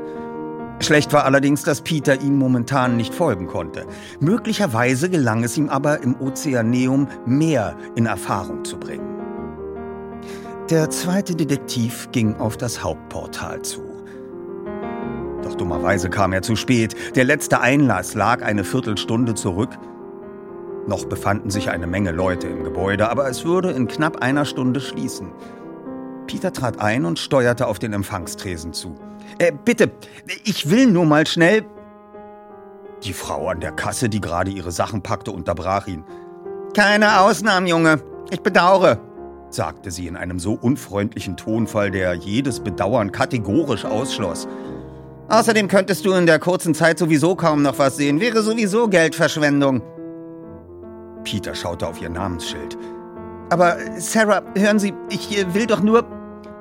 Schlecht 0.80 1.12
war 1.12 1.24
allerdings, 1.24 1.62
dass 1.62 1.82
Peter 1.82 2.20
ihm 2.20 2.36
momentan 2.36 2.96
nicht 2.96 3.14
folgen 3.14 3.46
konnte. 3.46 3.86
Möglicherweise 4.18 5.08
gelang 5.08 5.44
es 5.44 5.56
ihm 5.56 5.68
aber 5.68 6.02
im 6.02 6.20
Ozeaneum 6.20 7.06
mehr 7.26 7.76
in 7.94 8.06
Erfahrung 8.06 8.64
zu 8.64 8.76
bringen. 8.76 9.06
Der 10.68 10.90
zweite 10.90 11.36
Detektiv 11.36 12.08
ging 12.10 12.34
auf 12.34 12.56
das 12.56 12.82
Hauptportal 12.82 13.62
zu. 13.62 13.89
Doch 15.50 15.56
dummerweise 15.56 16.10
kam 16.10 16.32
er 16.32 16.42
zu 16.42 16.54
spät. 16.54 16.94
Der 17.16 17.24
letzte 17.24 17.60
Einlass 17.60 18.14
lag 18.14 18.40
eine 18.40 18.62
Viertelstunde 18.62 19.34
zurück. 19.34 19.70
Noch 20.86 21.06
befanden 21.06 21.50
sich 21.50 21.70
eine 21.70 21.88
Menge 21.88 22.12
Leute 22.12 22.46
im 22.46 22.62
Gebäude, 22.62 23.10
aber 23.10 23.28
es 23.28 23.44
würde 23.44 23.72
in 23.72 23.88
knapp 23.88 24.22
einer 24.22 24.44
Stunde 24.44 24.80
schließen. 24.80 25.32
Peter 26.28 26.52
trat 26.52 26.78
ein 26.78 27.04
und 27.04 27.18
steuerte 27.18 27.66
auf 27.66 27.80
den 27.80 27.92
Empfangstresen 27.92 28.72
zu. 28.72 28.94
Äh, 29.38 29.50
bitte, 29.64 29.90
ich 30.44 30.70
will 30.70 30.86
nur 30.86 31.04
mal 31.04 31.26
schnell. 31.26 31.64
Die 33.02 33.12
Frau 33.12 33.48
an 33.48 33.58
der 33.58 33.72
Kasse, 33.72 34.08
die 34.08 34.20
gerade 34.20 34.52
ihre 34.52 34.70
Sachen 34.70 35.02
packte, 35.02 35.32
unterbrach 35.32 35.88
ihn. 35.88 36.04
Keine 36.76 37.22
Ausnahmen, 37.22 37.66
Junge. 37.66 38.00
Ich 38.30 38.40
bedauere, 38.40 39.00
sagte 39.48 39.90
sie 39.90 40.06
in 40.06 40.16
einem 40.16 40.38
so 40.38 40.52
unfreundlichen 40.52 41.36
Tonfall, 41.36 41.90
der 41.90 42.14
jedes 42.14 42.60
Bedauern 42.60 43.10
kategorisch 43.10 43.84
ausschloss. 43.84 44.46
Außerdem 45.30 45.68
könntest 45.68 46.04
du 46.04 46.12
in 46.12 46.26
der 46.26 46.40
kurzen 46.40 46.74
Zeit 46.74 46.98
sowieso 46.98 47.36
kaum 47.36 47.62
noch 47.62 47.78
was 47.78 47.96
sehen. 47.96 48.20
Wäre 48.20 48.42
sowieso 48.42 48.88
Geldverschwendung. 48.88 49.80
Peter 51.22 51.54
schaute 51.54 51.86
auf 51.86 52.02
ihr 52.02 52.10
Namensschild. 52.10 52.76
Aber 53.48 53.76
Sarah, 53.98 54.42
hören 54.56 54.80
Sie, 54.80 54.92
ich 55.08 55.30
will 55.54 55.66
doch 55.66 55.82
nur. 55.82 56.04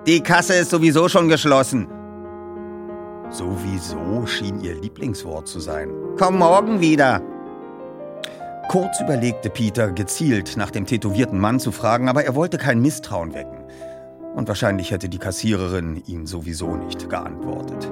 Die 0.05 0.21
Kasse 0.21 0.53
ist 0.53 0.69
sowieso 0.69 1.09
schon 1.09 1.29
geschlossen. 1.29 1.87
Sowieso 3.31 4.27
schien 4.27 4.59
ihr 4.61 4.75
Lieblingswort 4.75 5.47
zu 5.47 5.59
sein. 5.59 5.89
Komm 6.19 6.37
morgen 6.37 6.79
wieder. 6.79 7.21
Kurz 8.69 8.99
überlegte 9.01 9.49
Peter, 9.49 9.91
gezielt 9.91 10.57
nach 10.57 10.69
dem 10.69 10.85
tätowierten 10.85 11.39
Mann 11.39 11.59
zu 11.59 11.71
fragen, 11.71 12.07
aber 12.07 12.23
er 12.23 12.35
wollte 12.35 12.59
kein 12.59 12.81
Misstrauen 12.81 13.33
wecken. 13.33 13.63
Und 14.35 14.47
wahrscheinlich 14.47 14.91
hätte 14.91 15.09
die 15.09 15.17
Kassiererin 15.17 16.03
ihm 16.05 16.27
sowieso 16.27 16.75
nicht 16.75 17.09
geantwortet. 17.09 17.91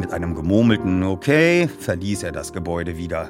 Mit 0.00 0.14
einem 0.14 0.34
gemurmelten 0.34 1.02
Okay 1.02 1.68
verließ 1.78 2.22
er 2.22 2.32
das 2.32 2.54
Gebäude 2.54 2.96
wieder. 2.96 3.28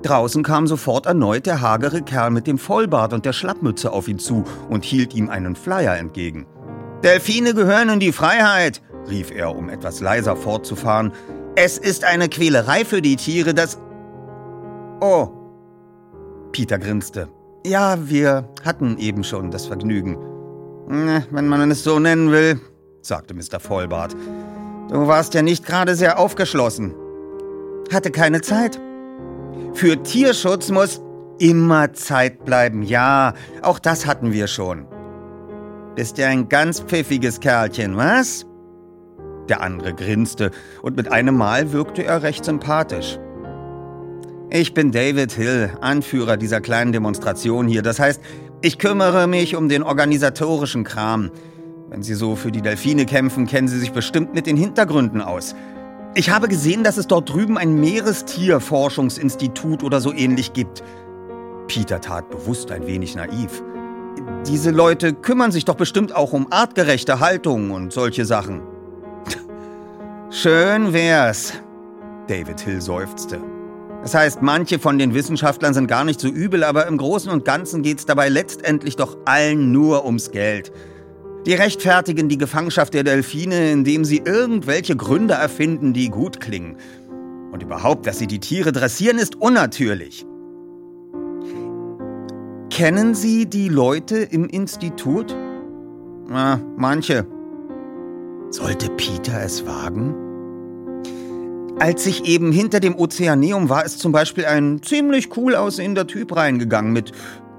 Draußen 0.00 0.42
kam 0.42 0.66
sofort 0.66 1.04
erneut 1.04 1.44
der 1.44 1.60
hagere 1.60 2.00
Kerl 2.00 2.30
mit 2.30 2.46
dem 2.46 2.56
Vollbart 2.56 3.12
und 3.12 3.26
der 3.26 3.34
Schlappmütze 3.34 3.92
auf 3.92 4.08
ihn 4.08 4.18
zu 4.18 4.44
und 4.70 4.86
hielt 4.86 5.14
ihm 5.14 5.28
einen 5.28 5.54
Flyer 5.54 5.98
entgegen. 5.98 6.46
Delfine 7.04 7.52
gehören 7.52 7.90
in 7.90 8.00
die 8.00 8.12
Freiheit, 8.12 8.80
rief 9.10 9.30
er, 9.30 9.54
um 9.54 9.68
etwas 9.68 10.00
leiser 10.00 10.34
fortzufahren. 10.34 11.12
Es 11.56 11.76
ist 11.76 12.04
eine 12.04 12.30
Quälerei 12.30 12.86
für 12.86 13.02
die 13.02 13.16
Tiere, 13.16 13.52
das... 13.52 13.78
Oh. 15.02 15.28
Peter 16.52 16.78
grinste. 16.78 17.28
Ja, 17.66 17.98
wir 18.08 18.48
hatten 18.64 18.96
eben 18.96 19.24
schon 19.24 19.50
das 19.50 19.66
Vergnügen. 19.66 20.16
Wenn 20.88 21.48
man 21.48 21.70
es 21.70 21.84
so 21.84 21.98
nennen 21.98 22.30
will, 22.30 22.62
sagte 23.02 23.34
Mr. 23.34 23.60
Vollbart. 23.60 24.16
Du 24.88 25.06
warst 25.08 25.34
ja 25.34 25.42
nicht 25.42 25.66
gerade 25.66 25.94
sehr 25.96 26.18
aufgeschlossen. 26.18 26.94
Hatte 27.92 28.10
keine 28.10 28.40
Zeit. 28.40 28.80
Für 29.74 30.02
Tierschutz 30.02 30.70
muss 30.70 31.02
immer 31.38 31.92
Zeit 31.92 32.44
bleiben. 32.44 32.82
Ja, 32.82 33.34
auch 33.62 33.78
das 33.78 34.06
hatten 34.06 34.32
wir 34.32 34.46
schon. 34.46 34.86
Bist 35.96 36.18
ja 36.18 36.28
ein 36.28 36.48
ganz 36.48 36.80
pfiffiges 36.80 37.40
Kerlchen, 37.40 37.96
was? 37.96 38.46
Der 39.48 39.60
andere 39.60 39.94
grinste 39.94 40.50
und 40.82 40.96
mit 40.96 41.10
einem 41.10 41.36
Mal 41.36 41.72
wirkte 41.72 42.04
er 42.04 42.22
recht 42.22 42.44
sympathisch. 42.44 43.18
Ich 44.50 44.74
bin 44.74 44.92
David 44.92 45.32
Hill, 45.32 45.70
Anführer 45.80 46.36
dieser 46.36 46.60
kleinen 46.60 46.92
Demonstration 46.92 47.66
hier. 47.66 47.82
Das 47.82 47.98
heißt, 47.98 48.20
ich 48.62 48.78
kümmere 48.78 49.26
mich 49.26 49.56
um 49.56 49.68
den 49.68 49.82
organisatorischen 49.82 50.84
Kram. 50.84 51.30
Wenn 51.88 52.02
Sie 52.02 52.14
so 52.14 52.34
für 52.34 52.50
die 52.50 52.62
Delfine 52.62 53.06
kämpfen, 53.06 53.46
kennen 53.46 53.68
Sie 53.68 53.78
sich 53.78 53.92
bestimmt 53.92 54.34
mit 54.34 54.46
den 54.46 54.56
Hintergründen 54.56 55.20
aus. 55.20 55.54
Ich 56.14 56.30
habe 56.30 56.48
gesehen, 56.48 56.82
dass 56.82 56.96
es 56.96 57.06
dort 57.06 57.32
drüben 57.32 57.58
ein 57.58 57.78
Meerestierforschungsinstitut 57.78 59.84
oder 59.84 60.00
so 60.00 60.12
ähnlich 60.12 60.52
gibt. 60.52 60.82
Peter 61.68 62.00
tat 62.00 62.28
bewusst 62.30 62.72
ein 62.72 62.86
wenig 62.86 63.14
naiv. 63.14 63.62
Diese 64.46 64.72
Leute 64.72 65.12
kümmern 65.12 65.52
sich 65.52 65.64
doch 65.64 65.76
bestimmt 65.76 66.14
auch 66.14 66.32
um 66.32 66.50
artgerechte 66.50 67.20
Haltung 67.20 67.70
und 67.70 67.92
solche 67.92 68.24
Sachen. 68.24 68.62
Schön 70.30 70.92
wär's, 70.92 71.52
David 72.26 72.60
Hill 72.60 72.80
seufzte. 72.80 73.40
Das 74.02 74.14
heißt, 74.14 74.42
manche 74.42 74.78
von 74.78 74.98
den 74.98 75.14
Wissenschaftlern 75.14 75.74
sind 75.74 75.86
gar 75.86 76.04
nicht 76.04 76.20
so 76.20 76.28
übel, 76.28 76.64
aber 76.64 76.86
im 76.86 76.96
Großen 76.96 77.30
und 77.30 77.44
Ganzen 77.44 77.82
geht's 77.82 78.06
dabei 78.06 78.28
letztendlich 78.28 78.96
doch 78.96 79.16
allen 79.24 79.70
nur 79.70 80.04
ums 80.04 80.32
Geld. 80.32 80.72
Die 81.46 81.54
rechtfertigen 81.54 82.28
die 82.28 82.38
Gefangenschaft 82.38 82.92
der 82.92 83.04
Delfine, 83.04 83.70
indem 83.70 84.04
sie 84.04 84.20
irgendwelche 84.24 84.96
Gründe 84.96 85.34
erfinden, 85.34 85.92
die 85.92 86.08
gut 86.08 86.40
klingen. 86.40 86.76
Und 87.52 87.62
überhaupt, 87.62 88.04
dass 88.08 88.18
sie 88.18 88.26
die 88.26 88.40
Tiere 88.40 88.72
dressieren, 88.72 89.18
ist 89.18 89.36
unnatürlich. 89.36 90.26
Kennen 92.68 93.14
Sie 93.14 93.46
die 93.46 93.68
Leute 93.68 94.16
im 94.16 94.48
Institut? 94.48 95.36
Na, 96.28 96.60
manche. 96.76 97.24
Sollte 98.50 98.90
Peter 98.90 99.40
es 99.40 99.64
wagen? 99.64 100.14
Als 101.78 102.06
ich 102.06 102.24
eben 102.24 102.50
hinter 102.50 102.80
dem 102.80 102.96
Ozeaneum 102.96 103.68
war, 103.68 103.84
ist 103.84 104.00
zum 104.00 104.10
Beispiel 104.10 104.46
ein 104.46 104.82
ziemlich 104.82 105.36
cool 105.36 105.54
aussehender 105.54 106.08
Typ 106.08 106.34
reingegangen 106.34 106.92
mit 106.92 107.12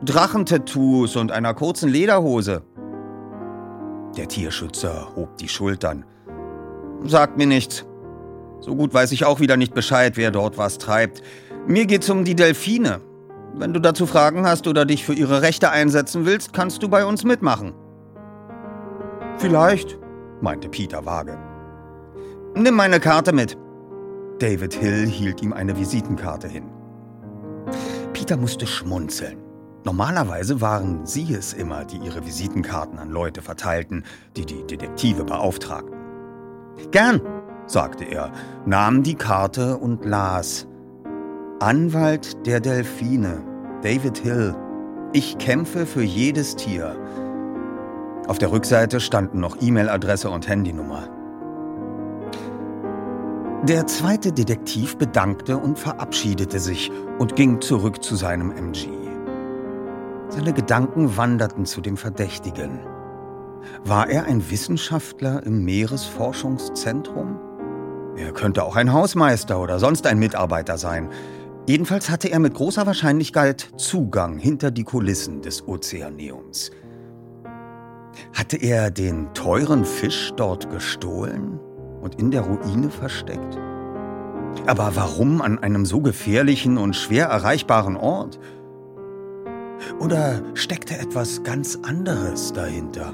Drachentattoos 0.04 1.16
und 1.16 1.32
einer 1.32 1.54
kurzen 1.54 1.88
Lederhose. 1.90 2.64
Der 4.18 4.28
Tierschützer 4.28 5.15
hob 5.15 5.38
die 5.38 5.47
Schultern. 5.47 6.03
Sagt 7.05 7.38
mir 7.38 7.45
nichts. 7.45 7.86
So 8.59 8.76
gut 8.76 8.91
weiß 8.93 9.11
ich 9.11 9.26
auch 9.26 9.39
wieder 9.39 9.57
nicht 9.57 9.76
Bescheid, 9.76 10.18
wer 10.18 10.32
dort 10.32 10.57
was 10.57 10.80
treibt. 10.80 11.22
Mir 11.68 11.86
geht's 11.86 12.09
um 12.09 12.26
die 12.26 12.36
Delfine. 12.36 12.99
Wenn 13.53 13.74
du 13.74 13.80
dazu 13.80 14.07
Fragen 14.07 14.45
hast 14.45 14.68
oder 14.68 14.86
dich 14.86 15.05
für 15.05 15.13
ihre 15.13 15.43
Rechte 15.43 15.70
einsetzen 15.70 16.26
willst, 16.26 16.51
kannst 16.51 16.82
du 16.82 16.89
bei 16.89 17.05
uns 17.05 17.24
mitmachen. 17.24 17.74
Vielleicht, 19.38 19.99
meinte 20.41 20.68
Peter 20.68 21.05
vage. 21.05 21.38
Nimm 22.55 22.74
meine 22.74 22.99
Karte 22.99 23.34
mit. 23.34 23.55
David 24.39 24.74
Hill 24.74 25.05
hielt 25.05 25.43
ihm 25.43 25.53
eine 25.53 25.78
Visitenkarte 25.78 26.47
hin. 26.47 26.72
Peter 28.13 28.38
musste 28.38 28.65
schmunzeln. 28.65 29.47
Normalerweise 29.88 30.60
waren 30.60 31.06
sie 31.06 31.34
es 31.34 31.54
immer, 31.54 31.86
die 31.86 31.96
ihre 32.00 32.26
Visitenkarten 32.26 33.00
an 33.00 33.10
Leute 33.10 33.42
verteilten, 33.42 34.04
die 34.36 34.46
die 34.46 34.68
Detektive 34.68 35.24
beauftragten. 35.24 35.96
Gern, 36.92 37.22
sagte 37.68 38.04
er, 38.04 38.34
nahm 38.66 39.02
die 39.02 39.16
Karte 39.16 39.78
und 39.78 40.04
las. 40.04 40.68
Anwalt 41.62 42.46
der 42.46 42.60
Delfine, 42.60 43.42
David 43.82 44.18
Hill. 44.18 44.58
Ich 45.14 45.38
kämpfe 45.38 45.86
für 45.86 46.04
jedes 46.04 46.58
Tier. 46.58 46.98
Auf 48.28 48.40
der 48.40 48.52
Rückseite 48.52 49.00
standen 49.00 49.40
noch 49.40 49.56
E-Mail-Adresse 49.62 50.30
und 50.30 50.50
Handynummer. 50.50 51.08
Der 53.64 53.88
zweite 53.88 54.34
Detektiv 54.34 54.98
bedankte 54.98 55.58
und 55.58 55.80
verabschiedete 55.80 56.60
sich 56.60 56.92
und 57.20 57.38
ging 57.38 57.62
zurück 57.62 58.04
zu 58.04 58.18
seinem 58.18 58.52
MG. 58.52 59.07
Seine 60.30 60.54
Gedanken 60.54 61.18
wanderten 61.18 61.66
zu 61.66 61.82
dem 61.82 61.98
Verdächtigen. 61.98 62.80
War 63.84 64.10
er 64.10 64.26
ein 64.26 64.50
Wissenschaftler 64.50 65.44
im 65.46 65.64
Meeresforschungszentrum? 65.64 67.40
Er 68.16 68.32
könnte 68.32 68.64
auch 68.64 68.76
ein 68.76 68.94
Hausmeister 68.94 69.60
oder 69.60 69.80
sonst 69.80 70.08
ein 70.08 70.20
Mitarbeiter 70.20 70.78
sein. 70.78 71.10
Jedenfalls 71.68 72.10
hatte 72.10 72.30
er 72.30 72.40
mit 72.40 72.54
großer 72.54 72.86
Wahrscheinlichkeit 72.86 73.72
Zugang 73.78 74.38
hinter 74.38 74.72
die 74.72 74.84
Kulissen 74.84 75.42
des 75.42 75.68
Ozeaneums. 75.68 76.72
Hatte 78.34 78.58
er 78.58 78.90
den 78.90 79.34
teuren 79.34 79.86
Fisch 79.86 80.32
dort 80.36 80.70
gestohlen? 80.70 81.60
und 82.08 82.16
in 82.22 82.32
der 82.32 82.42
Ruine 82.42 82.90
versteckt? 82.90 83.58
Aber 84.66 84.96
warum 84.96 85.42
an 85.42 85.60
einem 85.60 85.86
so 85.86 86.02
gefährlichen 86.02 86.78
und 86.78 86.96
schwer 86.96 87.28
erreichbaren 87.28 87.96
Ort? 87.96 88.40
Oder 90.00 90.42
steckte 90.54 90.98
etwas 90.98 91.44
ganz 91.44 91.78
anderes 91.84 92.54
dahinter? 92.54 93.14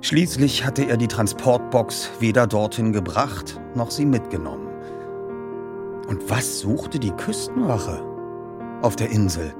Schließlich 0.00 0.66
hatte 0.66 0.84
er 0.84 0.98
die 0.98 1.08
Transportbox 1.08 2.10
weder 2.20 2.46
dorthin 2.46 2.92
gebracht 2.92 3.58
noch 3.74 3.90
sie 3.90 4.04
mitgenommen. 4.04 4.68
Und 6.08 6.28
was 6.28 6.60
suchte 6.60 6.98
die 6.98 7.12
Küstenwache 7.12 8.02
auf 8.82 8.96
der 8.96 9.10
Insel? 9.10 9.54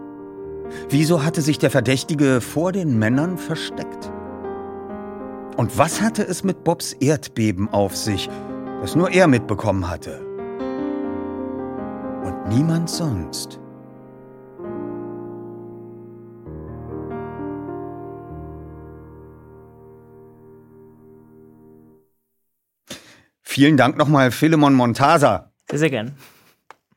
Wieso 0.89 1.25
hatte 1.25 1.41
sich 1.41 1.59
der 1.59 1.71
Verdächtige 1.71 2.41
vor 2.41 2.73
den 2.73 2.99
Männern 2.99 3.39
versteckt? 3.39 4.13
Und 5.57 5.79
was 5.79 6.03
hatte 6.03 6.23
es 6.27 6.45
mit 6.45 6.65
Bobs 6.65 6.93
Erdbeben 6.93 7.69
auf 7.73 7.97
sich, 7.97 8.29
das 8.81 8.97
nur 8.97 9.11
er 9.11 9.29
mitbekommen 9.29 9.89
hatte? 9.89 10.21
Und 12.25 12.49
niemand 12.49 12.91
sonst. 12.91 13.61
Vielen 23.55 23.77
Dank 23.77 23.97
nochmal, 23.97 24.33
Philemon 24.33 24.75
Montasa. 24.75 25.53
Sehr, 25.71 25.79
sehr 25.79 25.91
gern. 25.91 26.17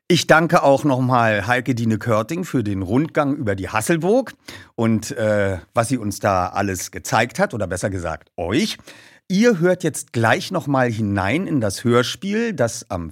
Ich 0.08 0.26
danke 0.26 0.64
auch 0.64 0.86
nochmal 0.86 1.46
Heike 1.46 1.76
Dine 1.76 2.00
Körting 2.00 2.46
für 2.46 2.64
den 2.64 2.82
Rundgang 2.82 3.36
über 3.36 3.54
die 3.54 3.70
Hasselburg 3.70 4.34
und 4.74 5.12
äh, 5.12 5.60
was 5.76 5.90
sie 5.90 6.00
uns 6.00 6.20
da 6.20 6.48
alles 6.48 6.90
gezeigt 6.90 7.38
hat, 7.38 7.54
oder 7.54 7.68
besser 7.68 7.92
gesagt 7.92 8.32
euch. 8.38 8.80
Ihr 9.28 9.60
hört 9.60 9.84
jetzt 9.84 10.14
gleich 10.14 10.50
nochmal 10.50 10.92
hinein 10.92 11.46
in 11.46 11.62
das 11.62 11.84
Hörspiel, 11.84 12.54
das 12.54 12.90
am... 12.90 13.12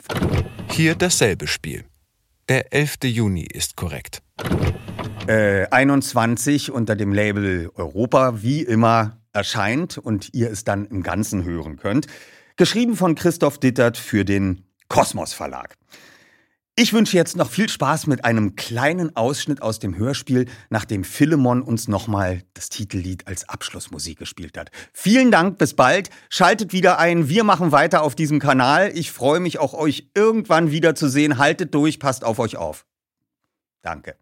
Hier 0.72 0.96
dasselbe 0.96 1.46
Spiel. 1.46 1.86
Der 2.50 2.74
11. 2.74 2.96
Juni 3.04 3.44
ist 3.44 3.76
korrekt. 3.76 4.24
Äh, 5.28 5.68
21 5.70 6.72
unter 6.72 6.96
dem 6.96 7.14
Label 7.14 7.70
Europa 7.76 8.42
wie 8.42 8.64
immer 8.64 9.20
erscheint 9.34 10.00
und 10.00 10.34
ihr 10.34 10.50
es 10.50 10.64
dann 10.64 10.88
im 10.88 11.04
Ganzen 11.04 11.44
hören 11.44 11.78
könnt. 11.78 12.08
Geschrieben 12.58 12.96
von 12.96 13.16
Christoph 13.16 13.58
Dittert 13.58 13.98
für 13.98 14.24
den 14.24 14.64
Kosmos 14.88 15.34
Verlag. 15.34 15.76
Ich 16.78 16.94
wünsche 16.94 17.18
jetzt 17.18 17.36
noch 17.36 17.50
viel 17.50 17.68
Spaß 17.68 18.08
mit 18.08 18.24
einem 18.24 18.56
kleinen 18.56 19.14
Ausschnitt 19.16 19.62
aus 19.62 19.80
dem 19.80 19.98
Hörspiel, 19.98 20.46
nachdem 20.70 21.04
Philemon 21.04 21.62
uns 21.62 21.90
nochmal 21.90 22.44
das 22.54 22.70
Titellied 22.70 23.28
als 23.28 23.50
Abschlussmusik 23.50 24.20
gespielt 24.20 24.58
hat. 24.58 24.72
Vielen 24.94 25.32
Dank, 25.32 25.58
bis 25.58 25.74
bald. 25.74 26.10
Schaltet 26.30 26.72
wieder 26.72 26.98
ein. 26.98 27.28
Wir 27.28 27.44
machen 27.44 27.74
weiter 27.74 28.04
auf 28.04 28.16
diesem 28.16 28.40
Kanal. 28.40 28.90
Ich 28.94 29.12
freue 29.12 29.42
mich 29.42 29.60
auch, 29.60 29.74
euch 29.74 30.10
irgendwann 30.16 30.72
wieder 30.72 30.96
zu 30.96 31.10
sehen. 31.10 31.38
Haltet 31.38 31.76
durch, 31.76 32.00
passt 32.00 32.24
auf 32.24 32.40
euch 32.40 32.56
auf. 32.56 32.86
Danke. 33.82 34.16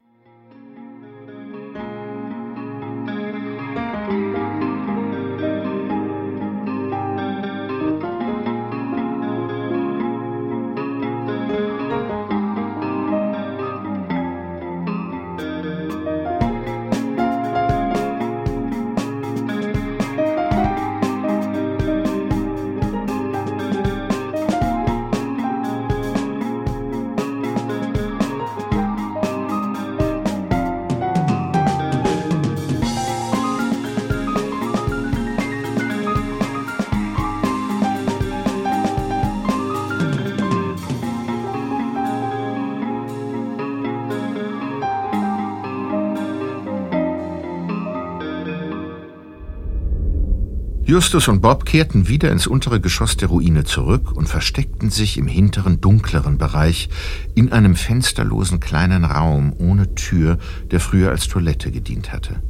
Justus 50.93 51.27
und 51.27 51.41
Bob 51.41 51.65
kehrten 51.65 52.07
wieder 52.07 52.31
ins 52.31 52.45
untere 52.45 52.79
Geschoss 52.79 53.17
der 53.17 53.29
Ruine 53.29 53.63
zurück 53.63 54.11
und 54.11 54.29
versteckten 54.29 54.91
sich 54.91 55.17
im 55.17 55.25
hinteren, 55.25 55.81
dunkleren 55.81 56.37
Bereich 56.37 56.87
in 57.33 57.51
einem 57.51 57.75
fensterlosen 57.75 58.59
kleinen 58.59 59.03
Raum 59.03 59.55
ohne 59.57 59.95
Tür, 59.95 60.37
der 60.69 60.79
früher 60.79 61.09
als 61.09 61.27
Toilette 61.27 61.71
gedient 61.71 62.13
hatte. 62.13 62.43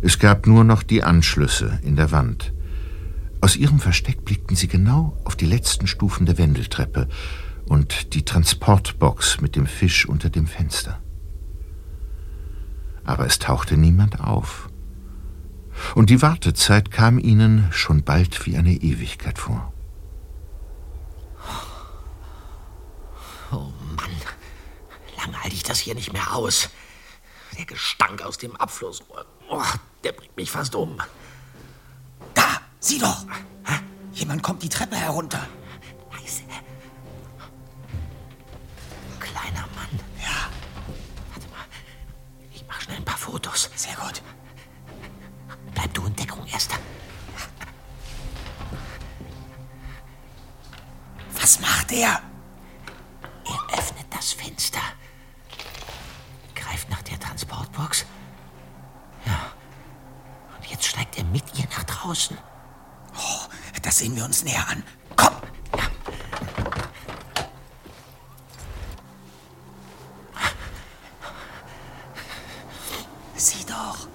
Es 0.00 0.18
gab 0.18 0.46
nur 0.46 0.64
noch 0.64 0.82
die 0.82 1.02
Anschlüsse 1.02 1.78
in 1.82 1.96
der 1.96 2.12
Wand. 2.12 2.54
Aus 3.42 3.56
ihrem 3.56 3.78
Versteck 3.78 4.24
blickten 4.24 4.56
sie 4.56 4.68
genau 4.68 5.14
auf 5.24 5.36
die 5.36 5.44
letzten 5.44 5.86
Stufen 5.86 6.24
der 6.24 6.38
Wendeltreppe 6.38 7.08
und 7.66 8.14
die 8.14 8.24
Transportbox 8.24 9.42
mit 9.42 9.54
dem 9.54 9.66
Fisch 9.66 10.08
unter 10.08 10.30
dem 10.30 10.46
Fenster. 10.46 10.98
Aber 13.04 13.26
es 13.26 13.38
tauchte 13.38 13.76
niemand 13.76 14.18
auf 14.18 14.70
und 15.94 16.10
die 16.10 16.22
Wartezeit 16.22 16.90
kam 16.90 17.18
ihnen 17.18 17.68
schon 17.72 18.02
bald 18.04 18.46
wie 18.46 18.56
eine 18.56 18.72
Ewigkeit 18.72 19.38
vor. 19.38 19.72
Oh 23.52 23.72
Mann, 23.96 24.10
lange 25.16 25.42
halte 25.42 25.54
ich 25.54 25.62
das 25.62 25.78
hier 25.78 25.94
nicht 25.94 26.12
mehr 26.12 26.34
aus. 26.34 26.70
Der 27.58 27.64
Gestank 27.64 28.22
aus 28.22 28.38
dem 28.38 28.54
Abflussrohr, 28.56 29.24
oh, 29.48 29.62
der 30.04 30.12
bringt 30.12 30.36
mich 30.36 30.50
fast 30.50 30.74
um. 30.74 31.00
Da, 32.34 32.60
sieh 32.80 32.98
doch! 32.98 33.24
Jemand 34.12 34.42
kommt 34.42 34.62
die 34.62 34.68
Treppe 34.70 34.96
herunter. 34.96 35.46
Leise. 36.10 36.42
Kleiner 39.20 39.66
Mann. 39.74 40.00
Ja, 40.18 40.50
Warte 41.32 41.48
mal, 41.50 41.66
ich 42.54 42.64
mach 42.66 42.80
schnell 42.80 42.96
ein 42.96 43.04
paar 43.04 43.18
Fotos. 43.18 43.70
sehr 43.76 43.94
gut. 43.96 44.22
Bleib 45.76 45.92
du 45.92 46.06
in 46.06 46.16
Deckung, 46.16 46.44
Erster. 46.46 46.76
Was 51.40 51.60
macht 51.60 51.92
er? 51.92 52.20
Er 53.44 53.78
öffnet 53.78 54.06
das 54.10 54.32
Fenster. 54.32 54.80
Greift 56.54 56.88
nach 56.90 57.02
der 57.02 57.20
Transportbox. 57.20 58.06
Ja. 59.26 59.52
Und 60.56 60.66
jetzt 60.66 60.86
steigt 60.86 61.18
er 61.18 61.24
mit 61.24 61.44
ihr 61.58 61.66
nach 61.66 61.84
draußen. 61.84 62.36
Oh, 63.16 63.46
das 63.82 63.98
sehen 63.98 64.16
wir 64.16 64.24
uns 64.24 64.42
näher 64.44 64.66
an. 64.68 64.82
Komm! 65.14 65.34
Sieh 73.36 73.64
doch. 73.66 74.08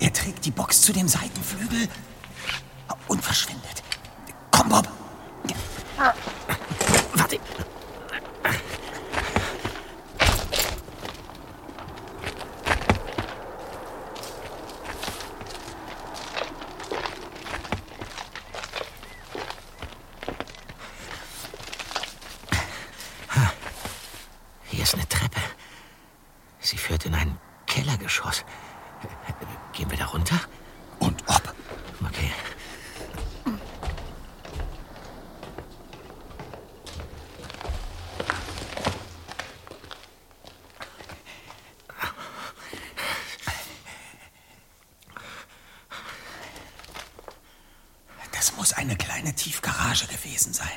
Er 0.00 0.12
trägt 0.12 0.46
die 0.46 0.50
Box 0.50 0.80
zu 0.80 0.92
dem 0.94 1.06
Seitenflügel 1.06 1.86
und 3.06 3.22
verschwindet. 3.22 3.82
Komm, 4.50 4.70
Bob. 4.70 4.88
Warte. 7.14 7.38
Hier 24.64 24.82
ist 24.82 24.94
eine 24.94 25.06
Treppe. 25.06 25.40
Sie 26.60 26.78
führt 26.78 27.04
in 27.04 27.14
ein 27.14 27.38
Kellergeschoss. 27.66 28.44
Gehen 29.72 29.90
wir 29.90 29.96
da 29.96 30.06
runter? 30.06 30.38
Und 30.98 31.22
ob. 31.26 31.54
Okay. 32.04 32.30
Das 48.32 48.56
muss 48.56 48.72
eine 48.74 48.96
kleine 48.96 49.34
Tiefgarage 49.34 50.10
gewesen 50.30 50.52
sein. 50.52 50.68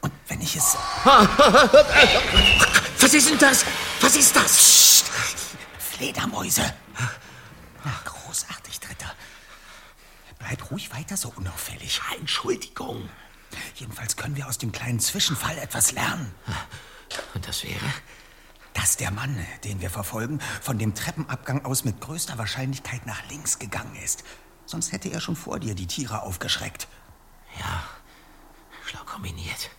Und 0.00 0.12
wenn 0.28 0.40
ich 0.40 0.56
es. 0.56 0.76
Was 1.04 1.74
ist 3.14 3.30
denn 3.30 3.38
das? 3.38 3.64
Was 4.00 4.16
ist 4.16 4.34
das? 4.34 4.56
Psst. 4.56 5.10
Fledermäuse. 5.78 6.74
Na, 7.84 7.92
großartig, 8.04 8.80
Dritter. 8.80 9.12
Bleib 10.38 10.70
ruhig 10.70 10.92
weiter 10.92 11.16
so 11.16 11.32
unauffällig. 11.36 12.00
Entschuldigung. 12.18 13.08
Jedenfalls 13.74 14.16
können 14.16 14.36
wir 14.36 14.48
aus 14.48 14.58
dem 14.58 14.72
kleinen 14.72 15.00
Zwischenfall 15.00 15.58
etwas 15.58 15.92
lernen. 15.92 16.34
Und 17.34 17.46
das 17.46 17.62
wäre? 17.64 17.84
Dass 18.72 18.96
der 18.96 19.10
Mann, 19.10 19.46
den 19.64 19.80
wir 19.80 19.90
verfolgen, 19.90 20.40
von 20.62 20.78
dem 20.78 20.94
Treppenabgang 20.94 21.64
aus 21.64 21.84
mit 21.84 22.00
größter 22.00 22.38
Wahrscheinlichkeit 22.38 23.06
nach 23.06 23.28
links 23.28 23.58
gegangen 23.58 23.94
ist. 23.96 24.24
Sonst 24.64 24.92
hätte 24.92 25.10
er 25.10 25.20
schon 25.20 25.36
vor 25.36 25.60
dir 25.60 25.74
die 25.74 25.86
Tiere 25.86 26.22
aufgeschreckt. 26.22 26.88
Kombiniert. 29.22 29.70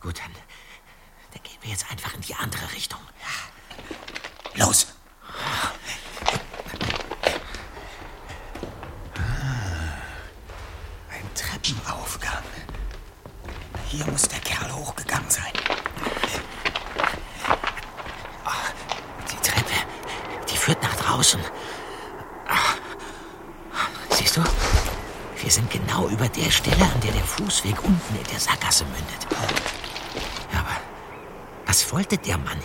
Gut, 0.00 0.18
dann, 0.18 0.32
dann 1.34 1.42
gehen 1.42 1.58
wir 1.60 1.70
jetzt 1.70 1.90
einfach 1.90 2.14
in 2.14 2.22
die 2.22 2.34
andere 2.34 2.72
Richtung. 2.72 3.00
Los! 4.54 4.86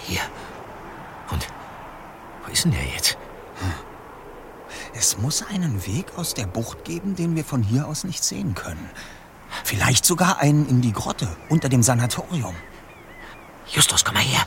Hier? 0.06 0.22
Und 1.30 1.48
wo 2.46 2.52
ist 2.52 2.66
denn 2.66 2.72
der 2.72 2.86
jetzt? 2.86 3.18
Es 4.94 5.18
muss 5.18 5.44
einen 5.48 5.86
Weg 5.86 6.08
aus 6.16 6.34
der 6.34 6.48
Bucht 6.48 6.84
geben, 6.84 7.16
den 7.16 7.36
wir 7.36 7.46
von 7.46 7.62
hier 7.62 7.88
aus 7.88 8.04
nicht 8.04 8.24
sehen 8.24 8.56
können. 8.56 8.90
Vielleicht 9.64 10.06
sogar 10.06 10.40
einen 10.40 10.68
in 10.68 10.82
die 10.82 10.92
Grotte 10.92 11.28
unter 11.50 11.70
dem 11.70 11.84
Sanatorium. 11.84 12.56
Justus, 13.68 14.04
komm 14.04 14.16
mal 14.16 14.24
her. 14.24 14.46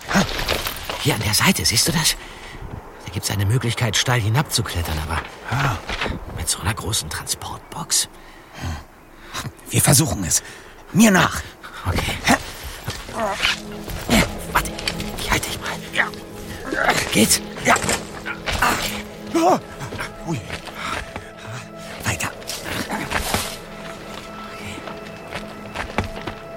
Hier 1.01 1.15
an 1.15 1.23
der 1.23 1.35
Seite, 1.35 1.65
siehst 1.65 1.89
du 1.89 1.93
das? 1.93 2.17
Da 3.07 3.13
gibt's 3.13 3.31
eine 3.31 3.47
Möglichkeit, 3.47 3.97
steil 3.97 4.21
hinabzuklettern, 4.21 4.99
aber 4.99 5.79
mit 6.37 6.49
so 6.49 6.61
einer 6.61 6.75
großen 6.75 7.09
Transportbox. 7.09 8.09
Wir 9.69 9.81
versuchen 9.81 10.25
es. 10.25 10.43
Mir 10.93 11.11
nach. 11.11 11.43
Okay. 11.87 12.15
Ja. 15.93 16.05
Geht's? 17.13 17.41
Ja. 17.65 17.75
Ui. 20.27 20.41
Weiter. 22.05 22.31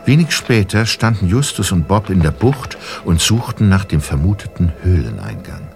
Wenig 0.06 0.32
später 0.32 0.86
standen 0.86 1.28
Justus 1.28 1.72
und 1.72 1.88
Bob 1.88 2.10
in 2.10 2.22
der 2.22 2.32
Bucht 2.32 2.78
und 3.06 3.22
suchten 3.22 3.70
nach 3.70 3.86
dem 3.86 4.02
vermuteten 4.02 4.72
Höhleneingang. 4.82 5.70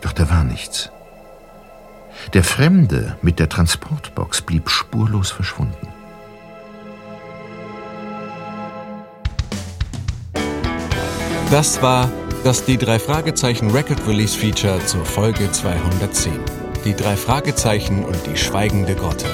Doch 0.00 0.12
da 0.12 0.28
war 0.28 0.44
nichts. 0.44 0.90
Der 2.32 2.44
Fremde 2.44 3.16
mit 3.22 3.38
der 3.38 3.48
Transportbox 3.48 4.42
blieb 4.42 4.68
spurlos 4.68 5.30
verschwunden. 5.30 5.88
Das 11.50 11.80
war 11.82 12.10
das 12.44 12.62
Die 12.66 12.76
drei 12.76 12.98
Fragezeichen 12.98 13.70
Record 13.70 14.06
Release 14.06 14.36
Feature 14.36 14.84
zur 14.84 15.02
Folge 15.06 15.50
210. 15.50 16.34
Die 16.84 16.92
drei 16.92 17.16
Fragezeichen 17.16 18.04
und 18.04 18.18
die 18.26 18.36
schweigende 18.36 18.94
Grotte. 18.94 19.24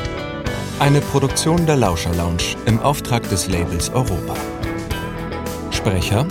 Eine 0.78 1.00
Produktion 1.00 1.66
der 1.66 1.74
Lauscher 1.74 2.14
Lounge 2.14 2.54
im 2.66 2.78
Auftrag 2.78 3.28
des 3.28 3.48
Labels 3.48 3.90
Europa. 3.90 4.36
Sprecher 5.72 6.24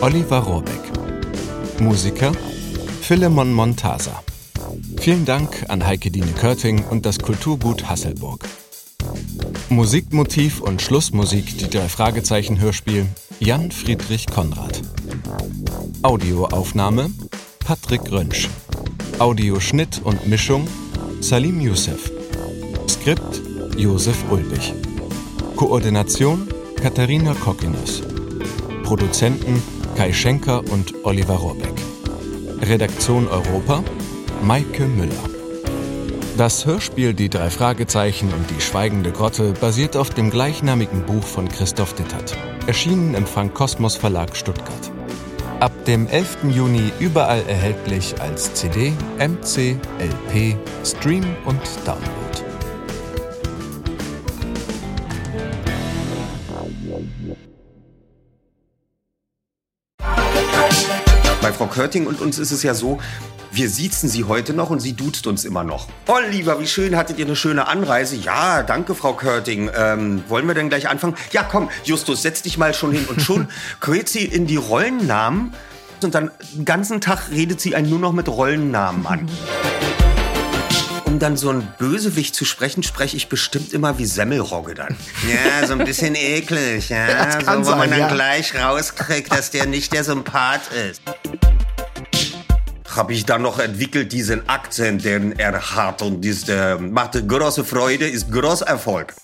Oliver 0.00 0.38
Rohrbeck. 0.38 0.80
Musiker 1.78 2.32
Philemon 3.02 3.52
Montasa. 3.52 4.22
Vielen 4.98 5.26
Dank 5.26 5.66
an 5.68 5.86
Heike 5.86 6.10
Dine 6.10 6.32
Körting 6.32 6.84
und 6.84 7.04
das 7.04 7.18
Kulturgut 7.18 7.86
Hasselburg. 7.86 8.48
Musikmotiv 9.68 10.62
und 10.62 10.80
Schlussmusik 10.80 11.58
die 11.58 11.68
drei 11.68 11.90
Fragezeichen 11.90 12.58
Hörspiel 12.58 13.06
Jan 13.40 13.70
Friedrich 13.70 14.26
Konrad. 14.26 14.80
Audioaufnahme 16.02 17.10
Patrick 17.58 18.12
Rönsch. 18.12 18.48
Audioschnitt 19.18 20.00
und 20.04 20.28
Mischung 20.28 20.68
Salim 21.20 21.60
Youssef. 21.60 22.12
Skript 22.88 23.42
Josef 23.76 24.16
Ulbich. 24.30 24.74
Koordination 25.56 26.46
Katharina 26.80 27.34
Kokinos. 27.34 28.02
Produzenten 28.84 29.60
Kai 29.96 30.12
Schenker 30.12 30.62
und 30.70 30.94
Oliver 31.04 31.34
Rohrbeck. 31.34 31.74
Redaktion 32.62 33.26
Europa 33.26 33.82
Maike 34.44 34.86
Müller. 34.86 35.10
Das 36.36 36.64
Hörspiel 36.64 37.12
Die 37.12 37.28
drei 37.28 37.50
Fragezeichen 37.50 38.32
und 38.32 38.48
die 38.56 38.60
schweigende 38.60 39.10
Grotte 39.10 39.52
basiert 39.60 39.96
auf 39.96 40.10
dem 40.10 40.30
gleichnamigen 40.30 41.04
Buch 41.04 41.24
von 41.24 41.48
Christoph 41.48 41.94
Dittert, 41.94 42.36
erschienen 42.68 43.14
im 43.14 43.26
Frank 43.26 43.54
Kosmos 43.54 43.96
Verlag 43.96 44.36
Stuttgart. 44.36 44.92
Ab 45.60 45.72
dem 45.86 46.06
11. 46.06 46.44
Juni 46.50 46.92
überall 47.00 47.42
erhältlich 47.48 48.20
als 48.20 48.54
CD, 48.54 48.92
MC, 49.18 49.76
LP, 49.98 50.56
Stream 50.84 51.24
und 51.46 51.60
Download. 51.84 52.08
Bei 61.42 61.52
Frau 61.52 61.66
Körting 61.66 62.06
und 62.06 62.20
uns 62.20 62.38
ist 62.38 62.52
es 62.52 62.62
ja 62.62 62.74
so, 62.74 62.98
wir 63.58 63.68
siezen 63.68 64.08
sie 64.08 64.22
heute 64.22 64.54
noch 64.54 64.70
und 64.70 64.78
sie 64.78 64.92
duzt 64.92 65.26
uns 65.26 65.44
immer 65.44 65.64
noch. 65.64 65.88
Oliver, 66.06 66.60
wie 66.60 66.66
schön, 66.68 66.96
hattet 66.96 67.18
ihr 67.18 67.26
eine 67.26 67.34
schöne 67.34 67.66
Anreise? 67.66 68.14
Ja, 68.14 68.62
danke, 68.62 68.94
Frau 68.94 69.14
Körting. 69.14 69.68
Ähm, 69.76 70.22
wollen 70.28 70.46
wir 70.46 70.54
denn 70.54 70.68
gleich 70.68 70.88
anfangen? 70.88 71.16
Ja, 71.32 71.42
komm, 71.42 71.68
Justus, 71.82 72.22
setz 72.22 72.42
dich 72.42 72.56
mal 72.56 72.72
schon 72.72 72.92
hin. 72.92 73.04
Und 73.06 73.20
schon 73.20 73.48
quält 73.80 74.08
sie 74.08 74.24
in 74.24 74.46
die 74.46 74.54
Rollennamen 74.54 75.52
und 76.04 76.14
dann 76.14 76.30
den 76.54 76.64
ganzen 76.64 77.00
Tag 77.00 77.32
redet 77.32 77.60
sie 77.60 77.74
einen 77.74 77.90
nur 77.90 77.98
noch 77.98 78.12
mit 78.12 78.28
Rollennamen 78.28 79.04
an. 79.08 79.28
Um 81.04 81.18
dann 81.18 81.36
so 81.36 81.50
ein 81.50 81.66
Bösewicht 81.78 82.36
zu 82.36 82.44
sprechen, 82.44 82.84
spreche 82.84 83.16
ich 83.16 83.28
bestimmt 83.28 83.72
immer 83.72 83.98
wie 83.98 84.04
Semmelrogge 84.04 84.74
dann. 84.74 84.94
Ja, 85.28 85.66
so 85.66 85.72
ein 85.72 85.84
bisschen 85.84 86.14
eklig, 86.14 86.90
ja. 86.90 87.40
So, 87.40 87.46
wo 87.46 87.50
man 87.50 87.64
sein, 87.64 87.90
dann 87.90 87.98
ja. 87.98 88.08
gleich 88.08 88.54
rauskriegt, 88.54 89.32
dass 89.32 89.50
der 89.50 89.66
nicht 89.66 89.92
der 89.92 90.04
Sympath 90.04 90.70
ist. 90.72 91.02
Habe 92.98 93.12
ich 93.12 93.24
dann 93.24 93.42
noch 93.42 93.60
entwickelt, 93.60 94.10
diesen 94.10 94.48
Akzent, 94.48 95.04
den 95.04 95.38
er 95.38 95.76
hat. 95.76 96.02
Und 96.02 96.24
das 96.26 96.48
äh, 96.48 96.74
macht 96.74 97.12
große 97.28 97.62
Freude, 97.64 98.08
ist 98.08 98.28
großer 98.32 98.66
Erfolg. 98.66 99.14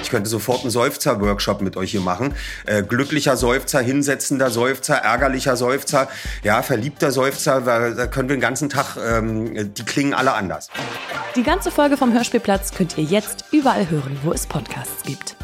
Ich 0.00 0.08
könnte 0.08 0.30
sofort 0.30 0.62
einen 0.62 0.70
Seufzer-Workshop 0.70 1.60
mit 1.60 1.76
euch 1.76 1.90
hier 1.90 2.00
machen. 2.00 2.34
Äh, 2.64 2.84
glücklicher 2.84 3.36
Seufzer, 3.36 3.80
hinsetzender 3.80 4.48
Seufzer, 4.48 4.94
ärgerlicher 4.94 5.58
Seufzer, 5.58 6.08
ja, 6.42 6.62
verliebter 6.62 7.12
Seufzer. 7.12 7.60
Da 7.60 8.06
können 8.06 8.30
wir 8.30 8.36
den 8.36 8.40
ganzen 8.40 8.70
Tag, 8.70 8.96
ähm, 8.96 9.74
die 9.74 9.84
klingen 9.84 10.14
alle 10.14 10.32
anders. 10.32 10.70
Die 11.34 11.42
ganze 11.42 11.70
Folge 11.70 11.98
vom 11.98 12.14
Hörspielplatz 12.14 12.72
könnt 12.72 12.96
ihr 12.96 13.04
jetzt 13.04 13.44
überall 13.52 13.90
hören, 13.90 14.18
wo 14.22 14.32
es 14.32 14.46
Podcasts 14.46 15.02
gibt. 15.02 15.35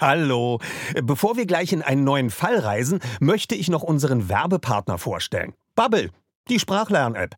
Hallo. 0.00 0.58
Bevor 1.02 1.36
wir 1.36 1.46
gleich 1.46 1.72
in 1.72 1.82
einen 1.82 2.04
neuen 2.04 2.30
Fall 2.30 2.58
reisen, 2.58 3.00
möchte 3.18 3.54
ich 3.54 3.70
noch 3.70 3.82
unseren 3.82 4.28
Werbepartner 4.28 4.98
vorstellen. 4.98 5.54
Bubble, 5.74 6.10
die 6.48 6.58
Sprachlern-App. 6.58 7.34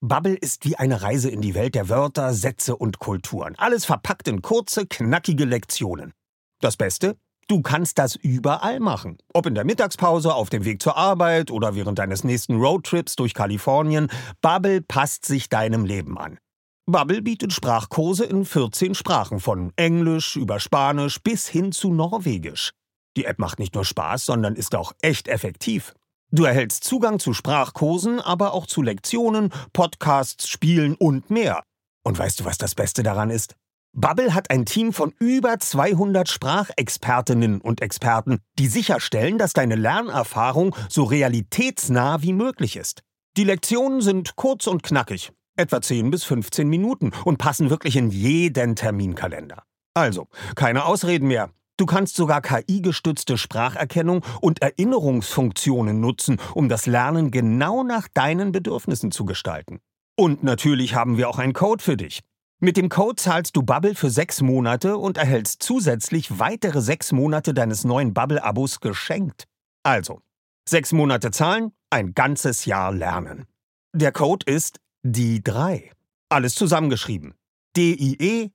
Bubble 0.00 0.34
ist 0.34 0.64
wie 0.66 0.76
eine 0.76 1.00
Reise 1.00 1.30
in 1.30 1.40
die 1.40 1.54
Welt 1.54 1.74
der 1.74 1.88
Wörter, 1.88 2.34
Sätze 2.34 2.76
und 2.76 2.98
Kulturen. 2.98 3.54
Alles 3.56 3.84
verpackt 3.84 4.28
in 4.28 4.42
kurze, 4.42 4.86
knackige 4.86 5.44
Lektionen. 5.44 6.12
Das 6.60 6.76
Beste? 6.76 7.16
Du 7.48 7.62
kannst 7.62 7.98
das 7.98 8.16
überall 8.16 8.80
machen. 8.80 9.16
Ob 9.32 9.46
in 9.46 9.54
der 9.54 9.64
Mittagspause, 9.64 10.34
auf 10.34 10.50
dem 10.50 10.64
Weg 10.64 10.82
zur 10.82 10.96
Arbeit 10.96 11.50
oder 11.50 11.74
während 11.74 11.98
deines 11.98 12.24
nächsten 12.24 12.56
Roadtrips 12.56 13.16
durch 13.16 13.32
Kalifornien. 13.32 14.08
Bubble 14.42 14.82
passt 14.82 15.24
sich 15.24 15.48
deinem 15.48 15.84
Leben 15.84 16.18
an. 16.18 16.38
Bubble 16.86 17.22
bietet 17.22 17.52
Sprachkurse 17.52 18.24
in 18.24 18.44
14 18.44 18.96
Sprachen, 18.96 19.38
von 19.38 19.72
Englisch 19.76 20.34
über 20.34 20.58
Spanisch 20.58 21.22
bis 21.22 21.46
hin 21.46 21.70
zu 21.70 21.92
Norwegisch. 21.92 22.72
Die 23.16 23.24
App 23.24 23.38
macht 23.38 23.60
nicht 23.60 23.76
nur 23.76 23.84
Spaß, 23.84 24.24
sondern 24.24 24.56
ist 24.56 24.74
auch 24.74 24.92
echt 25.00 25.28
effektiv. 25.28 25.94
Du 26.32 26.44
erhältst 26.44 26.82
Zugang 26.82 27.20
zu 27.20 27.34
Sprachkursen, 27.34 28.20
aber 28.20 28.52
auch 28.52 28.66
zu 28.66 28.82
Lektionen, 28.82 29.52
Podcasts, 29.72 30.48
Spielen 30.48 30.96
und 30.96 31.30
mehr. 31.30 31.62
Und 32.02 32.18
weißt 32.18 32.40
du, 32.40 32.44
was 32.46 32.58
das 32.58 32.74
Beste 32.74 33.04
daran 33.04 33.30
ist? 33.30 33.54
Bubble 33.94 34.34
hat 34.34 34.50
ein 34.50 34.64
Team 34.64 34.92
von 34.92 35.14
über 35.20 35.60
200 35.60 36.28
Sprachexpertinnen 36.28 37.60
und 37.60 37.80
Experten, 37.80 38.40
die 38.58 38.66
sicherstellen, 38.66 39.38
dass 39.38 39.52
deine 39.52 39.76
Lernerfahrung 39.76 40.74
so 40.88 41.04
realitätsnah 41.04 42.22
wie 42.22 42.32
möglich 42.32 42.74
ist. 42.74 43.02
Die 43.36 43.44
Lektionen 43.44 44.00
sind 44.00 44.34
kurz 44.34 44.66
und 44.66 44.82
knackig, 44.82 45.30
etwa 45.56 45.80
10 45.80 46.10
bis 46.10 46.24
15 46.24 46.68
Minuten 46.68 47.12
und 47.24 47.38
passen 47.38 47.70
wirklich 47.70 47.96
in 47.96 48.10
jeden 48.10 48.76
Terminkalender. 48.76 49.62
Also, 49.94 50.28
keine 50.54 50.84
Ausreden 50.84 51.28
mehr. 51.28 51.50
Du 51.78 51.86
kannst 51.86 52.16
sogar 52.16 52.42
KI-gestützte 52.42 53.38
Spracherkennung 53.38 54.24
und 54.40 54.62
Erinnerungsfunktionen 54.62 56.00
nutzen, 56.00 56.38
um 56.54 56.68
das 56.68 56.86
Lernen 56.86 57.30
genau 57.30 57.82
nach 57.82 58.08
deinen 58.08 58.52
Bedürfnissen 58.52 59.10
zu 59.10 59.24
gestalten. 59.24 59.80
Und 60.16 60.44
natürlich 60.44 60.94
haben 60.94 61.16
wir 61.16 61.28
auch 61.28 61.38
einen 61.38 61.54
Code 61.54 61.82
für 61.82 61.96
dich. 61.96 62.20
Mit 62.60 62.76
dem 62.76 62.88
Code 62.88 63.16
zahlst 63.16 63.56
du 63.56 63.62
Bubble 63.62 63.96
für 63.96 64.10
sechs 64.10 64.40
Monate 64.40 64.96
und 64.96 65.18
erhältst 65.18 65.62
zusätzlich 65.62 66.38
weitere 66.38 66.80
sechs 66.80 67.10
Monate 67.10 67.54
deines 67.54 67.82
neuen 67.82 68.14
Bubble-Abos 68.14 68.78
geschenkt. 68.78 69.46
Also, 69.82 70.20
sechs 70.68 70.92
Monate 70.92 71.32
zahlen, 71.32 71.72
ein 71.90 72.14
ganzes 72.14 72.64
Jahr 72.64 72.92
lernen. 72.92 73.46
Der 73.94 74.12
Code 74.12 74.46
ist 74.46 74.78
die 75.02 75.42
3. 75.42 75.90
Alles 76.28 76.54
zusammengeschrieben. 76.54 77.34
D-I-E-D-R-E-I. 77.76 78.52